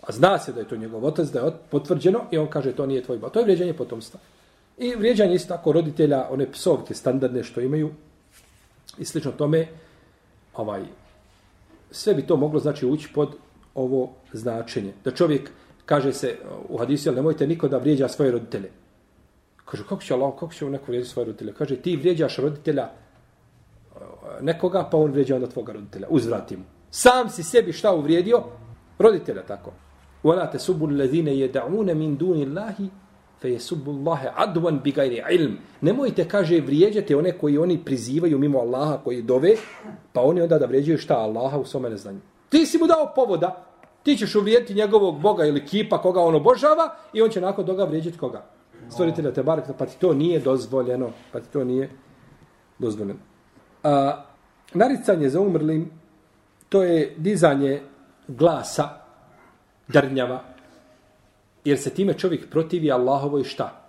A 0.00 0.12
zna 0.12 0.38
se 0.38 0.52
da 0.52 0.60
je 0.60 0.68
to 0.68 0.76
njegov 0.76 1.04
otac, 1.04 1.28
da 1.28 1.40
je 1.40 1.52
potvrđeno 1.70 2.20
i 2.30 2.38
on 2.38 2.46
kaže 2.46 2.72
to 2.72 2.86
nije 2.86 3.02
tvoj 3.02 3.18
babo. 3.18 3.32
To 3.32 3.38
je 3.38 3.44
vrijeđanje 3.44 3.74
potomstva. 3.74 4.20
I 4.78 4.94
vrijeđanje 4.94 5.34
isto 5.34 5.56
tako 5.56 5.72
roditelja, 5.72 6.28
one 6.30 6.46
psovke 6.52 6.94
standardne 6.94 7.42
što 7.44 7.60
imaju 7.60 7.90
i 8.98 9.04
slično 9.04 9.32
tome, 9.32 9.66
ovaj, 10.54 10.84
sve 11.90 12.14
bi 12.14 12.26
to 12.26 12.36
moglo 12.36 12.60
znači 12.60 12.86
ući 12.86 13.08
pod 13.14 13.34
ovo 13.74 14.12
značenje. 14.32 14.92
Da 15.04 15.10
čovjek 15.10 15.50
kaže 15.86 16.12
se 16.12 16.36
u 16.68 16.78
hadisu, 16.78 17.12
nemojte 17.12 17.46
niko 17.46 17.68
da 17.68 17.78
vrijeđa 17.78 18.08
svoje 18.08 18.30
roditelje. 18.30 18.70
Kaže, 19.65 19.83
kako 19.89 20.01
će 20.01 20.13
Allah, 20.13 20.33
kako 20.39 20.53
će 20.53 20.65
neko 20.65 20.85
vrijeđati 20.87 21.13
svoje 21.13 21.25
roditelje? 21.25 21.53
Kaže, 21.53 21.75
ti 21.75 21.95
vrijeđaš 21.95 22.37
roditelja 22.37 22.89
nekoga, 24.41 24.87
pa 24.91 24.97
on 24.97 25.11
vređa 25.11 25.35
onda 25.35 25.47
tvoga 25.47 25.73
roditelja. 25.73 26.07
Uzvrati 26.09 26.57
mu. 26.57 26.63
Sam 26.91 27.29
si 27.29 27.43
sebi 27.43 27.73
šta 27.73 27.93
uvrijedio? 27.93 28.43
Roditelja 28.99 29.41
tako. 29.41 29.71
وَلَا 30.23 30.45
تَسُبُّ 30.45 30.85
الَّذِينَ 30.85 31.27
يَدَعُونَ 31.27 31.93
مِنْ 31.97 32.17
دُونِ 32.17 32.37
اللَّهِ 32.45 32.77
فَيَسُبُّ 33.41 33.85
اللَّهَ 33.87 34.21
عَدْوًا 34.35 34.71
بِغَيْرِ 34.83 35.23
عِلْمِ 35.23 35.57
Nemojte, 35.81 36.27
kaže, 36.27 36.61
vrijeđate 36.61 37.15
one 37.15 37.31
koji 37.37 37.57
oni 37.57 37.85
prizivaju 37.85 38.39
mimo 38.39 38.59
Allaha, 38.59 38.97
koji 39.03 39.21
dove, 39.21 39.55
pa 40.13 40.21
oni 40.21 40.41
onda 40.41 40.59
da 40.59 40.65
vrijeđaju 40.65 40.97
šta 40.97 41.17
Allaha 41.17 41.57
u 41.57 41.65
svome 41.65 41.89
neznanju. 41.89 42.19
Ti 42.49 42.65
si 42.65 42.77
mu 42.77 42.87
dao 42.87 43.11
povoda, 43.15 43.65
ti 44.03 44.17
ćeš 44.17 44.35
uvrijediti 44.35 44.73
njegovog 44.73 45.19
Boga 45.19 45.45
ili 45.45 45.65
kipa 45.65 46.01
koga 46.01 46.21
on 46.21 46.35
obožava 46.35 46.95
i 47.13 47.21
on 47.21 47.29
će 47.29 47.41
nakon 47.41 47.65
toga 47.65 47.83
vrijeđati 47.83 48.17
koga? 48.17 48.45
Stvoritelja 48.90 49.32
te 49.32 49.42
barek, 49.42 49.64
pa 49.78 49.86
ti 49.86 49.98
to 50.00 50.14
nije 50.14 50.40
dozvoljeno, 50.40 51.10
pa 51.32 51.40
ti 51.40 51.46
to 51.52 51.64
nije 51.64 51.90
dozvoljeno. 52.78 53.18
A, 53.82 54.24
naricanje 54.74 55.28
za 55.28 55.40
umrlim, 55.40 55.90
to 56.68 56.82
je 56.82 57.14
dizanje 57.16 57.82
glasa 58.28 58.88
drnjava, 59.88 60.42
jer 61.64 61.78
se 61.78 61.90
time 61.90 62.14
čovjek 62.14 62.50
protivi 62.50 62.92
Allahovoj 62.92 63.44
šta? 63.44 63.82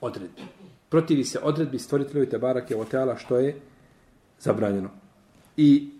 Odredbi. 0.00 0.42
Protivi 0.88 1.24
se 1.24 1.38
odredbi 1.42 1.78
stvoritelju 1.78 2.28
te 2.28 2.38
barake 2.38 2.76
o 2.76 2.84
teala 2.84 3.16
što 3.16 3.36
je 3.36 3.56
zabranjeno. 4.38 4.90
I 5.56 5.90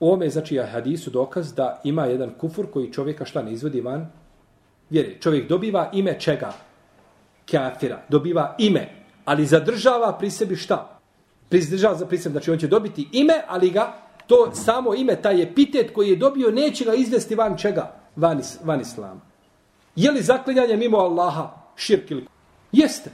u 0.00 0.12
ome, 0.12 0.30
znači, 0.30 0.54
je 0.54 0.66
hadisu 0.66 1.10
dokaz 1.10 1.54
da 1.54 1.80
ima 1.84 2.06
jedan 2.06 2.30
kufur 2.38 2.70
koji 2.70 2.92
čovjeka 2.92 3.24
šta 3.24 3.42
ne 3.42 3.52
izvodi 3.52 3.80
van 3.80 4.06
Jer 4.92 5.16
Čovjek 5.20 5.48
dobiva 5.48 5.90
ime 5.92 6.20
čega? 6.20 6.52
Kafira. 7.50 8.02
Dobiva 8.08 8.54
ime, 8.58 8.88
ali 9.24 9.46
zadržava 9.46 10.18
pri 10.18 10.30
sebi 10.30 10.56
šta? 10.56 10.92
prizdržava 11.52 11.94
za 11.94 12.06
prisem, 12.06 12.32
znači 12.32 12.50
on 12.50 12.58
će 12.58 12.66
dobiti 12.66 13.08
ime, 13.12 13.34
ali 13.48 13.70
ga 13.70 13.92
to 14.26 14.54
samo 14.54 14.94
ime, 14.94 15.22
taj 15.22 15.42
epitet 15.42 15.92
koji 15.94 16.08
je 16.08 16.16
dobio, 16.16 16.50
neće 16.50 16.84
ga 16.84 16.94
izvesti 16.94 17.34
van 17.34 17.56
čega? 17.58 17.92
Van, 18.16 18.40
is, 18.40 18.58
van 18.64 18.80
islama. 18.80 19.20
Je 19.96 20.10
li 20.10 20.22
zaklinjanje 20.22 20.76
mimo 20.76 20.96
Allaha 20.98 21.50
širk 21.76 22.10
ili 22.10 22.26
Jeste. 22.72 23.10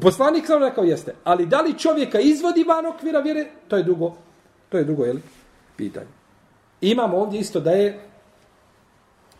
Poslanik 0.00 0.46
sam 0.46 0.62
rekao 0.62 0.84
jeste. 0.84 1.14
Ali 1.24 1.46
da 1.46 1.60
li 1.60 1.78
čovjeka 1.78 2.20
izvodi 2.20 2.64
van 2.64 2.86
okvira 2.86 3.20
vjere, 3.20 3.46
to 3.68 3.76
je 3.76 3.82
drugo, 3.82 4.14
to 4.68 4.78
je 4.78 4.84
drugo, 4.84 5.04
je 5.04 5.12
li? 5.12 5.22
Pitanje. 5.76 6.08
Imamo 6.80 7.16
ovdje 7.16 7.40
isto 7.40 7.60
da 7.60 7.70
je 7.70 8.00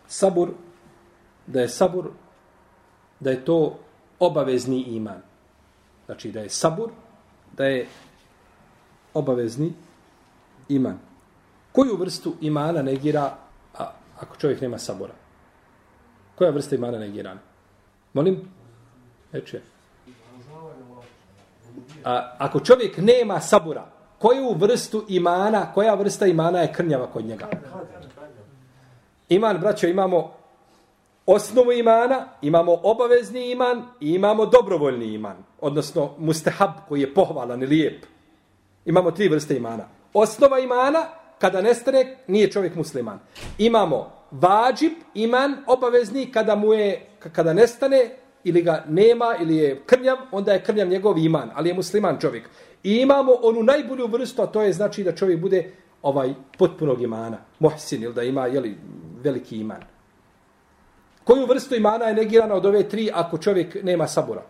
sabur, 0.07 0.49
da 1.47 1.61
je 1.61 1.69
sabur, 1.69 2.05
da 3.19 3.29
je 3.31 3.45
to 3.45 3.79
obavezni 4.19 4.81
iman. 4.81 5.21
Znači 6.05 6.31
da 6.31 6.39
je 6.39 6.49
sabur, 6.49 6.89
da 7.57 7.65
je 7.65 7.87
obavezni 9.13 9.73
iman. 10.69 10.99
Koju 11.71 11.97
vrstu 11.97 12.33
imana 12.41 12.81
negira 12.81 13.37
a, 13.77 13.91
ako 14.19 14.35
čovjek 14.37 14.61
nema 14.61 14.77
sabora? 14.77 15.13
Koja 16.35 16.51
vrsta 16.51 16.75
imana 16.75 16.99
negira? 16.99 17.37
Molim? 18.13 18.41
Neče. 19.33 19.61
A, 22.03 22.35
ako 22.37 22.59
čovjek 22.59 22.97
nema 22.97 23.39
sabura, 23.39 23.85
koju 24.19 24.53
vrstu 24.53 25.05
imana, 25.07 25.73
koja 25.73 25.93
vrsta 25.93 26.27
imana 26.27 26.59
je 26.59 26.73
krnjava 26.73 27.07
kod 27.07 27.25
njega? 27.25 27.47
Iman, 29.29 29.57
braćo, 29.57 29.87
imamo 29.87 30.34
osnovu 31.25 31.71
imana, 31.71 32.27
imamo 32.41 32.79
obavezni 32.83 33.51
iman 33.51 33.83
i 33.99 34.13
imamo 34.13 34.45
dobrovoljni 34.45 35.05
iman. 35.05 35.37
Odnosno, 35.61 36.15
mustahab 36.17 36.71
koji 36.87 37.01
je 37.01 37.13
pohvalan 37.13 37.63
i 37.63 37.65
lijep. 37.65 38.05
Imamo 38.85 39.11
tri 39.11 39.27
vrste 39.29 39.57
imana. 39.57 39.87
Osnova 40.13 40.59
imana, 40.59 41.05
kada 41.39 41.61
nestane, 41.61 42.17
nije 42.27 42.51
čovjek 42.51 42.75
musliman. 42.75 43.19
Imamo 43.57 44.11
vađib, 44.31 44.91
iman, 45.13 45.55
obavezni, 45.67 46.31
kada 46.31 46.55
mu 46.55 46.73
je, 46.73 47.07
kada 47.33 47.53
nestane, 47.53 48.09
ili 48.43 48.61
ga 48.61 48.83
nema, 48.87 49.35
ili 49.41 49.55
je 49.55 49.81
krnjav, 49.85 50.17
onda 50.31 50.53
je 50.53 50.63
krnjav 50.63 50.87
njegov 50.87 51.17
iman, 51.17 51.51
ali 51.55 51.69
je 51.69 51.73
musliman 51.73 52.17
čovjek. 52.21 52.49
I 52.83 52.95
imamo 52.95 53.31
onu 53.41 53.63
najbolju 53.63 54.07
vrstu, 54.07 54.41
a 54.41 54.47
to 54.47 54.61
je 54.61 54.73
znači 54.73 55.03
da 55.03 55.15
čovjek 55.15 55.39
bude 55.39 55.71
ovaj 56.01 56.33
potpunog 56.57 57.01
imana, 57.01 57.37
muhsin, 57.59 58.03
ili 58.03 58.13
da 58.13 58.23
ima 58.23 58.47
jeli, 58.47 58.77
veliki 59.23 59.57
iman. 59.57 59.94
Koju 61.25 61.45
vrstu 61.45 61.75
imana 61.75 62.05
je 62.05 62.13
negirana 62.13 62.55
od 62.55 62.65
ove 62.65 62.89
tri 62.89 63.09
ako 63.13 63.37
čovjek 63.37 63.83
nema 63.83 64.07
sabora? 64.07 64.43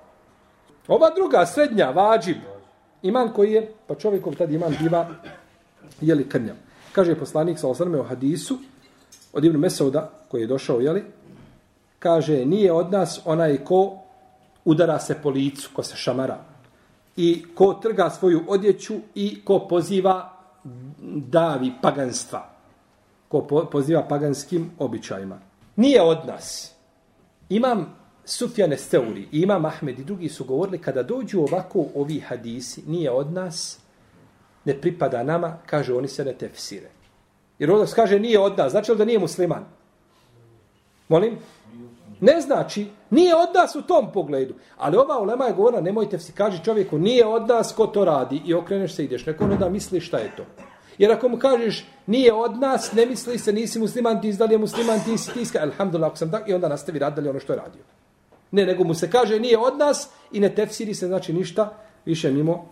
Ova 0.88 1.10
druga, 1.16 1.46
srednja, 1.46 1.90
vađib. 1.90 2.38
Iman 3.02 3.34
koji 3.34 3.52
je, 3.52 3.72
pa 3.88 3.96
čovjekom 3.96 4.36
tad 4.36 4.52
iman 4.52 4.76
biva, 4.80 5.08
jeli 6.02 6.30
krnjav. 6.30 6.56
Kaže 6.92 7.16
poslanik 7.16 7.60
sa 7.60 7.68
osrme 7.68 8.00
o 8.00 8.04
hadisu 8.04 8.58
od 9.34 9.46
Ibn 9.46 9.58
Mesauda, 9.58 10.12
koji 10.32 10.42
je 10.42 10.48
došao, 10.48 10.80
jeli, 10.80 11.04
kaže, 12.00 12.46
nije 12.46 12.72
od 12.72 12.92
nas 12.92 13.22
onaj 13.26 13.58
ko 13.64 13.98
udara 14.66 15.00
se 15.00 15.16
po 15.24 15.30
licu, 15.30 15.70
ko 15.74 15.84
se 15.84 15.96
šamara. 15.96 16.38
I 17.18 17.46
ko 17.56 17.74
trga 17.74 18.10
svoju 18.10 18.44
odjeću 18.48 18.94
i 19.16 19.42
ko 19.46 19.60
poziva 19.70 20.34
davi 21.32 21.72
paganstva. 21.82 22.50
Ko 23.28 23.42
po, 23.42 23.66
poziva 23.66 24.04
paganskim 24.08 24.72
običajima. 24.80 25.40
Nije 25.76 26.02
od 26.02 26.26
nas. 26.28 26.72
Imam 27.50 27.96
Sufjane 28.26 28.78
Steuri, 28.78 29.28
Imam 29.32 29.66
Ahmed 29.66 30.00
i 30.00 30.04
drugi 30.04 30.30
su 30.30 30.46
govorili 30.46 30.82
kada 30.82 31.04
dođu 31.04 31.42
ovako 31.42 31.86
ovi 31.96 32.20
hadisi, 32.20 32.84
nije 32.88 33.12
od 33.12 33.34
nas, 33.34 33.80
ne 34.66 34.82
pripada 34.82 35.24
nama, 35.24 35.58
kaže 35.66 35.94
oni 35.94 36.08
se 36.08 36.26
ne 36.26 36.34
tefsire. 36.34 36.90
Jer 37.60 37.72
ovdje 37.72 37.94
kaže 37.96 38.20
nije 38.20 38.40
od 38.40 38.58
nas, 38.58 38.72
znači 38.72 38.92
li 38.92 38.98
da 38.98 39.06
nije 39.06 39.20
musliman? 39.20 39.66
Molim? 41.08 41.38
Ne 42.20 42.42
znači, 42.42 42.88
nije 43.10 43.36
od 43.36 43.50
nas 43.56 43.76
u 43.76 43.82
tom 43.82 44.12
pogledu. 44.12 44.54
Ali 44.78 44.98
ova 44.98 45.20
ulema 45.20 45.46
je 45.46 45.54
govorila, 45.54 45.82
nemojte 45.82 46.20
si 46.20 46.32
kaži 46.32 46.64
čovjeku, 46.64 46.98
nije 46.98 47.26
od 47.26 47.48
nas 47.48 47.74
ko 47.74 47.88
to 47.88 48.06
radi 48.06 48.42
i 48.46 48.54
okreneš 48.54 48.96
se 48.96 49.04
ideš. 49.04 49.26
Neko 49.26 49.48
ne 49.48 49.58
da 49.58 49.70
misli 49.70 50.00
šta 50.00 50.18
je 50.18 50.36
to. 50.38 50.44
Jer 50.98 51.12
ako 51.12 51.30
mu 51.30 51.38
kažeš, 51.38 51.86
nije 52.08 52.34
od 52.34 52.60
nas, 52.60 52.94
ne 52.94 53.06
misli 53.06 53.38
se, 53.38 53.54
nisi 53.54 53.80
musliman, 53.80 54.22
ti 54.22 54.28
izdali 54.28 54.54
je 54.54 54.58
musliman, 54.58 55.00
ti 55.06 55.18
si 55.18 55.34
tiska, 55.34 55.60
alhamdulillah, 55.60 56.08
ako 56.08 56.18
sam 56.18 56.32
tak, 56.32 56.50
i 56.50 56.54
onda 56.54 56.70
nastavi 56.70 57.00
rad 57.00 57.16
dalje 57.16 57.30
ono 57.30 57.40
što 57.40 57.54
je 57.54 57.58
radio. 57.58 57.84
Ne, 58.52 58.66
nego 58.66 58.84
mu 58.84 58.94
se 58.94 59.12
kaže, 59.12 59.40
nije 59.40 59.58
od 59.58 59.78
nas 59.78 60.10
i 60.32 60.40
ne 60.40 60.56
tefsiri 60.56 60.94
se, 60.94 61.08
znači 61.08 61.34
ništa 61.34 61.78
više 62.06 62.32
mimo 62.32 62.70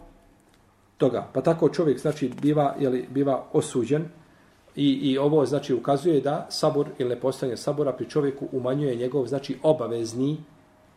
toga. 0.98 1.28
Pa 1.34 1.42
tako 1.42 1.70
čovjek, 1.70 2.00
znači, 2.00 2.32
biva, 2.42 2.76
jeli, 2.80 3.08
biva 3.10 3.46
osuđen, 3.54 4.06
I, 4.76 4.88
I 4.90 5.18
ovo 5.18 5.46
znači 5.46 5.74
ukazuje 5.74 6.22
da 6.22 6.48
sabor 6.50 6.88
ili 6.98 7.10
nepostojanje 7.10 7.58
sabora 7.58 7.92
pri 7.94 8.08
čovjeku 8.10 8.48
umanjuje 8.52 8.96
njegov 8.96 9.28
znači 9.28 9.58
obavezni 9.64 10.38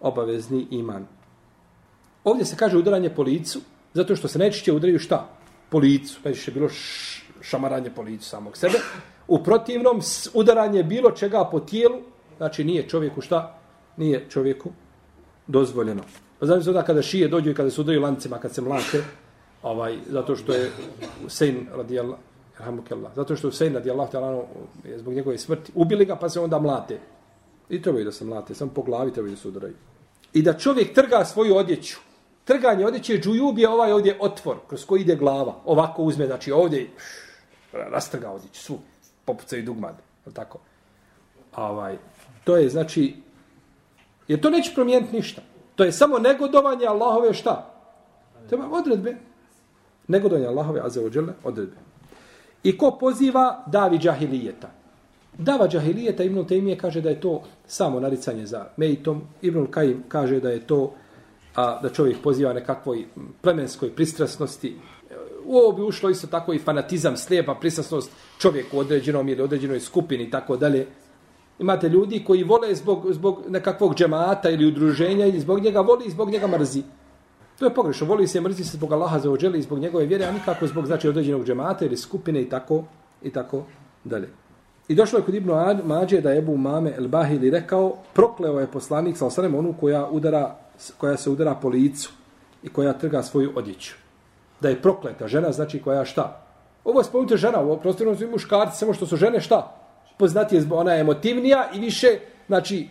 obavezni 0.00 0.66
iman. 0.70 1.06
Ovdje 2.24 2.44
se 2.44 2.56
kaže 2.56 2.78
udaranje 2.78 3.10
po 3.10 3.22
licu, 3.22 3.60
zato 3.94 4.16
što 4.16 4.28
se 4.28 4.38
najčešće 4.38 4.72
udaraju 4.72 4.98
šta? 4.98 5.28
Po 5.70 5.78
licu. 5.78 6.20
Pa 6.22 6.28
je 6.28 6.36
bilo 6.54 6.68
šamaranje 7.40 7.90
po 7.90 8.02
licu 8.02 8.28
samog 8.28 8.56
sebe. 8.56 8.78
U 9.28 9.42
protivnom, 9.42 10.00
udaranje 10.34 10.82
bilo 10.82 11.10
čega 11.10 11.44
po 11.50 11.60
tijelu, 11.60 11.98
znači 12.36 12.64
nije 12.64 12.88
čovjeku 12.88 13.20
šta? 13.20 13.58
Nije 13.96 14.26
čovjeku 14.30 14.70
dozvoljeno. 15.46 16.02
Pa 16.38 16.46
znači 16.46 16.72
da 16.72 16.82
kada 16.82 17.02
šije 17.02 17.28
dođu 17.28 17.50
i 17.50 17.54
kada 17.54 17.70
se 17.70 17.80
udaju 17.80 18.00
lancima, 18.00 18.38
kad 18.38 18.54
se 18.54 18.62
mlate, 18.62 19.04
ovaj, 19.62 19.98
zato 20.10 20.36
što 20.36 20.52
je 20.52 20.70
Sejn 21.28 21.66
radijallahu 21.76 22.22
Rahmukallah. 22.58 23.12
Zato 23.16 23.36
što 23.36 23.48
Husein 23.48 23.74
radijallahu 23.74 24.12
ta'ala 24.12 24.44
je 24.84 24.98
zbog 24.98 25.14
njegove 25.14 25.38
smrti 25.38 25.72
ubili 25.74 26.04
ga 26.04 26.16
pa 26.16 26.28
se 26.28 26.40
onda 26.40 26.58
mlate. 26.58 26.98
I 27.68 27.82
trebaju 27.82 28.04
da 28.04 28.12
se 28.12 28.24
mlate, 28.24 28.54
samo 28.54 28.70
po 28.74 28.82
glavi 28.82 29.12
trebaju 29.12 29.34
da 29.34 29.40
se 29.40 29.48
udaraju. 29.48 29.74
I 30.32 30.42
da 30.42 30.52
čovjek 30.52 30.94
trga 30.94 31.24
svoju 31.24 31.56
odjeću. 31.56 31.96
Trganje 32.44 32.86
odjeće 32.86 33.18
džujub 33.18 33.58
je 33.58 33.68
ovaj 33.68 33.92
ovdje 33.92 34.16
otvor 34.20 34.56
kroz 34.68 34.84
koji 34.84 35.00
ide 35.00 35.16
glava. 35.16 35.54
Ovako 35.64 36.02
uzme, 36.02 36.26
znači 36.26 36.52
ovdje 36.52 36.88
rastrga 37.90 38.30
odjeću, 38.30 38.62
svu, 38.62 38.78
popucaju 39.24 39.62
dugmad. 39.62 39.94
Tako. 40.32 40.58
A 41.54 41.70
ovaj, 41.70 41.96
to 42.44 42.56
je 42.56 42.68
znači, 42.68 43.16
jer 44.28 44.40
to 44.40 44.50
neće 44.50 44.74
promijeniti 44.74 45.16
ništa. 45.16 45.42
To 45.74 45.84
je 45.84 45.92
samo 45.92 46.18
negodovanje 46.18 46.86
Allahove 46.86 47.34
šta? 47.34 47.74
Treba 48.48 48.68
odredbe. 48.70 49.16
Negodovanje 50.08 50.46
Allahove, 50.46 50.80
a 50.84 50.88
za 50.88 51.00
odredbe. 51.44 51.76
I 52.62 52.78
ko 52.78 52.96
poziva 53.00 53.64
davi 53.66 53.98
džahilijeta? 53.98 54.68
Dava 55.38 55.68
džahilijeta 55.68 56.24
Ibn 56.24 56.38
Taymije 56.38 56.78
kaže 56.78 57.00
da 57.00 57.08
je 57.08 57.20
to 57.20 57.42
samo 57.66 58.00
naricanje 58.00 58.46
za 58.46 58.66
mejtom. 58.76 59.22
Ibn 59.42 59.66
Kajim 59.66 60.04
kaže 60.08 60.40
da 60.40 60.50
je 60.50 60.66
to 60.66 60.94
a, 61.54 61.80
da 61.82 61.88
čovjek 61.88 62.22
poziva 62.22 62.52
nekakvoj 62.52 63.04
plemenskoj 63.40 63.90
pristrasnosti. 63.90 64.76
U 65.44 65.56
ovo 65.56 65.72
bi 65.72 65.82
ušlo 65.82 66.10
isto 66.10 66.26
tako 66.26 66.52
i 66.52 66.58
fanatizam, 66.58 67.16
slijepa 67.16 67.54
prisasnost 67.54 68.10
čovjeku 68.38 68.76
u 68.76 68.80
određenom 68.80 69.28
ili 69.28 69.42
određenoj 69.42 69.80
skupini 69.80 70.24
i 70.24 70.30
tako 70.30 70.56
dalje. 70.56 70.86
Imate 71.58 71.88
ljudi 71.88 72.24
koji 72.26 72.44
vole 72.44 72.74
zbog, 72.74 73.06
zbog 73.10 73.42
nekakvog 73.48 73.94
džemata 73.94 74.50
ili 74.50 74.66
udruženja 74.66 75.26
i 75.26 75.40
zbog 75.40 75.60
njega 75.60 75.80
voli 75.80 76.04
i 76.06 76.10
zbog 76.10 76.30
njega 76.30 76.46
mrzi. 76.46 76.82
To 77.58 77.64
je 77.64 77.74
pogrešno. 77.74 78.06
Voli 78.06 78.26
se 78.26 78.40
mrzi 78.40 78.64
se 78.64 78.76
zbog 78.76 78.92
Allaha 78.92 79.18
za 79.18 79.30
ođeli 79.30 79.58
i 79.58 79.62
zbog 79.62 79.78
njegove 79.78 80.06
vjere, 80.06 80.24
a 80.24 80.32
nikako 80.32 80.66
zbog 80.66 80.86
znači 80.86 81.08
određenog 81.08 81.46
džemata 81.46 81.84
ili 81.84 81.96
skupine 81.96 82.42
i 82.42 82.48
tako 82.48 82.84
i 83.22 83.30
tako 83.30 83.64
dalje. 84.04 84.28
I 84.88 84.94
došlo 84.94 85.18
je 85.18 85.24
kod 85.24 85.34
Ibnu 85.34 85.54
Mađe 85.84 86.20
da 86.20 86.30
je 86.30 86.38
Ebu 86.38 86.56
Mame 86.56 86.92
El 86.96 87.08
Bahili 87.08 87.50
rekao, 87.50 87.96
prokleo 88.14 88.60
je 88.60 88.66
poslanik 88.66 89.16
sa 89.16 89.26
osanem 89.26 89.54
onu 89.54 89.74
koja, 89.80 90.06
udara, 90.06 90.56
koja 90.98 91.16
se 91.16 91.30
udara 91.30 91.54
po 91.54 91.68
licu 91.68 92.12
i 92.62 92.68
koja 92.68 92.92
trga 92.92 93.22
svoju 93.22 93.52
odjeću. 93.54 94.05
Da 94.60 94.68
je 94.68 94.82
prokleta 94.82 95.28
žena, 95.28 95.52
znači 95.52 95.82
koja 95.82 96.04
šta? 96.04 96.42
Ovo 96.84 97.00
je 97.00 97.04
spomenuta 97.04 97.36
žena, 97.36 97.60
ovo 97.60 97.76
prostorno 97.76 98.16
su 98.16 98.28
muškarci, 98.30 98.78
samo 98.78 98.94
što 98.94 99.06
su 99.06 99.16
žene 99.16 99.40
šta? 99.40 99.74
Poznati 100.18 100.56
je, 100.56 100.62
ona 100.70 100.92
je 100.92 101.00
emotivnija 101.00 101.68
i 101.74 101.80
više, 101.80 102.18
znači, 102.46 102.88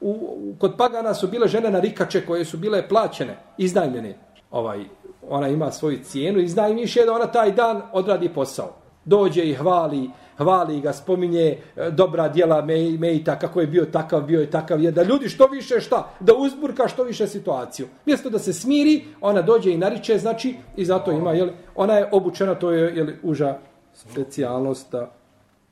U, 0.00 0.10
u, 0.10 0.54
kod 0.58 0.76
pagana 0.78 1.14
su 1.14 1.28
bile 1.28 1.48
žene 1.48 1.70
na 1.70 1.80
rikače 1.80 2.26
koje 2.26 2.44
su 2.44 2.56
bile 2.56 2.88
plaćene, 2.88 3.36
iznajmljene. 3.58 4.16
Ovaj, 4.50 4.84
ona 5.28 5.48
ima 5.48 5.70
svoju 5.70 5.98
cijenu, 6.04 6.38
iznajmiše 6.38 7.04
da 7.04 7.12
ona 7.12 7.26
taj 7.26 7.52
dan 7.52 7.82
odradi 7.92 8.28
posao. 8.28 8.72
Dođe 9.04 9.44
i 9.44 9.54
hvali, 9.54 10.10
hvali 10.38 10.80
ga, 10.80 10.92
spominje 10.92 11.58
e, 11.76 11.90
dobra 11.90 12.28
djela 12.28 12.62
Mejta, 12.98 13.38
kako 13.38 13.60
je 13.60 13.66
bio 13.66 13.84
takav, 13.84 14.22
bio 14.22 14.40
je 14.40 14.50
takav, 14.50 14.80
je 14.80 14.90
da 14.90 15.02
ljudi 15.02 15.28
što 15.28 15.46
više 15.46 15.80
šta, 15.80 16.14
da 16.20 16.34
uzburka 16.34 16.88
što 16.88 17.04
više 17.04 17.26
situaciju. 17.26 17.86
Mjesto 18.06 18.30
da 18.30 18.38
se 18.38 18.52
smiri, 18.52 19.04
ona 19.20 19.42
dođe 19.42 19.72
i 19.72 19.78
nariče, 19.78 20.18
znači, 20.18 20.54
i 20.76 20.84
zato 20.84 21.12
ima, 21.12 21.32
jel, 21.32 21.50
ona 21.74 21.94
je 21.94 22.08
obučena, 22.12 22.54
to 22.54 22.70
je 22.70 22.96
jel, 22.96 23.08
uža 23.22 23.58
specijalnost 23.94 24.92
da 24.92 25.12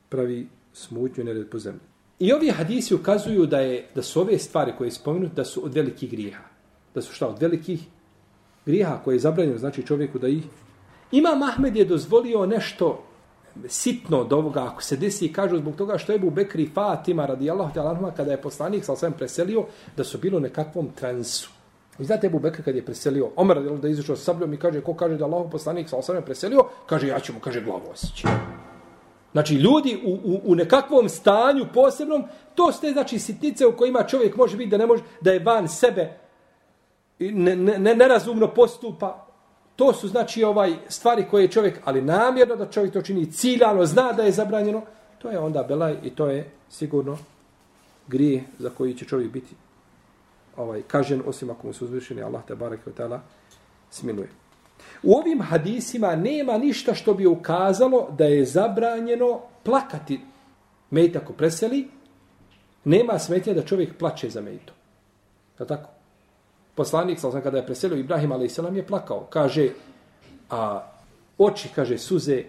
pravi 0.09 0.49
smutnju 0.73 1.23
i 1.23 1.27
nered 1.27 1.51
po 1.51 1.59
zemlji. 1.59 1.81
I 2.19 2.33
ovi 2.33 2.51
hadisi 2.51 2.95
ukazuju 2.95 3.47
da 3.47 3.61
je 3.61 3.87
da 3.95 4.03
su 4.03 4.21
ove 4.21 4.39
stvari 4.39 4.73
koje 4.79 4.87
je 4.87 4.93
spomenut 4.93 5.33
da 5.33 5.45
su 5.45 5.65
od 5.65 5.75
velikih 5.75 6.11
grijeha. 6.11 6.45
Da 6.95 7.03
su 7.03 7.13
šta 7.13 7.29
od 7.29 7.43
velikih 7.43 7.81
grijeha 8.67 8.99
koje 9.05 9.15
je 9.15 9.19
zabranjeno 9.19 9.59
znači 9.59 9.87
čovjeku 9.87 10.19
da 10.19 10.29
ih 10.29 10.43
Ima 11.13 11.35
Mahmed 11.35 11.77
je 11.77 11.85
dozvolio 11.85 12.47
nešto 12.47 13.06
sitno 13.69 14.21
od 14.21 14.33
ovoga 14.33 14.65
ako 14.65 14.83
se 14.83 14.97
desi 14.97 15.27
i 15.27 15.33
kažu 15.33 15.57
zbog 15.57 15.77
toga 15.77 15.99
što 15.99 16.13
je 16.13 16.17
Ebu 16.17 16.31
Bekri 16.31 16.71
Fatima 16.75 17.27
radijallahu 17.27 17.75
ta'ala 17.75 18.13
kada 18.17 18.31
je 18.31 18.43
poslanik 18.43 18.85
sa 18.85 18.97
svem 18.97 19.13
preselio 19.13 19.65
da 19.97 20.05
su 20.05 20.19
bilo 20.19 20.41
nekakvom 20.41 20.91
transu. 20.95 21.51
Vi 21.99 22.05
znate 22.05 22.27
Ebu 22.27 22.39
Bekr 22.39 22.63
kad 22.63 22.77
je 22.77 22.85
preselio 22.85 23.31
Omer 23.37 23.57
radijallahu 23.57 23.83
da 23.83 23.89
izašao 23.89 24.17
sabljom 24.17 24.55
i 24.55 24.57
kaže 24.57 24.81
ko 24.81 24.95
kaže 24.95 25.17
da 25.17 25.25
Allahu 25.25 25.51
poslanik 25.51 25.89
sa 25.89 26.03
svem 26.03 26.23
preselio 26.23 26.65
kaže 26.87 27.09
ja 27.09 27.21
ću 27.21 27.33
mu 27.33 27.41
kaže 27.41 27.61
glavu 27.61 27.91
osjeći. 27.93 28.27
Znači, 29.33 29.55
ljudi 29.55 30.01
u, 30.05 30.11
u, 30.11 30.41
u 30.45 30.55
nekakvom 30.55 31.09
stanju 31.09 31.67
posebnom, 31.75 32.25
to 32.55 32.73
ste, 32.73 32.91
znači, 32.93 33.19
sitnice 33.19 33.67
u 33.67 33.77
kojima 33.77 34.03
čovjek 34.03 34.37
može 34.37 34.57
biti 34.57 34.71
da 34.71 34.77
ne 34.77 34.87
može, 34.87 35.03
da 35.21 35.33
je 35.33 35.39
van 35.39 35.69
sebe, 35.69 36.19
ne, 37.19 37.57
ne, 37.57 37.95
nerazumno 37.95 38.49
postupa. 38.55 39.26
To 39.77 39.93
su, 39.93 40.09
znači, 40.09 40.45
ovaj 40.45 40.75
stvari 40.89 41.25
koje 41.31 41.49
čovjek, 41.49 41.81
ali 41.85 42.03
namjerno 42.03 42.57
da 42.57 42.71
čovjek 42.71 42.93
to 42.93 43.03
čini 43.03 43.33
ciljano, 43.33 43.87
zna 43.87 44.13
da 44.13 44.23
je 44.23 44.33
zabranjeno, 44.33 44.83
to 45.19 45.31
je 45.31 45.39
onda 45.39 45.63
belaj 45.63 45.97
i 46.03 46.11
to 46.11 46.27
je 46.27 46.51
sigurno 46.71 47.19
grije 48.09 48.45
za 48.59 48.71
koji 48.71 48.95
će 48.95 49.05
čovjek 49.05 49.33
biti 49.33 49.55
ovaj 50.57 50.83
kažen 50.83 51.23
osim 51.27 51.51
ako 51.51 51.67
mu 51.67 51.73
se 51.73 51.85
uzvišeni 51.85 52.23
Allah 52.23 52.43
te 52.47 52.55
barek 52.55 52.87
ve 52.87 52.93
taala 52.93 53.21
smiluje. 53.91 54.29
U 55.03 55.15
ovim 55.15 55.43
hadisima 55.43 56.17
nema 56.17 56.59
ništa 56.59 56.95
što 56.95 57.15
bi 57.15 57.27
ukazalo 57.27 58.09
da 58.19 58.25
je 58.25 58.45
zabranjeno 58.45 59.41
plakati 59.63 60.21
mejt 60.91 61.17
ako 61.17 61.33
preseli. 61.33 61.89
Nema 62.85 63.19
smetnje 63.19 63.55
da 63.55 63.65
čovjek 63.65 63.99
plače 63.99 64.31
za 64.31 64.41
mejtom. 64.41 64.77
Je 65.61 65.67
tako? 65.67 65.96
Poslanik, 66.77 67.21
sam 67.21 67.43
kada 67.43 67.59
je 67.59 67.67
preselio, 67.67 67.99
Ibrahim 67.99 68.33
a.s. 68.33 68.59
je 68.59 68.87
plakao. 68.87 69.27
Kaže, 69.31 69.71
a 70.51 70.93
oči, 71.39 71.69
kaže, 71.75 71.99
suze 71.99 72.43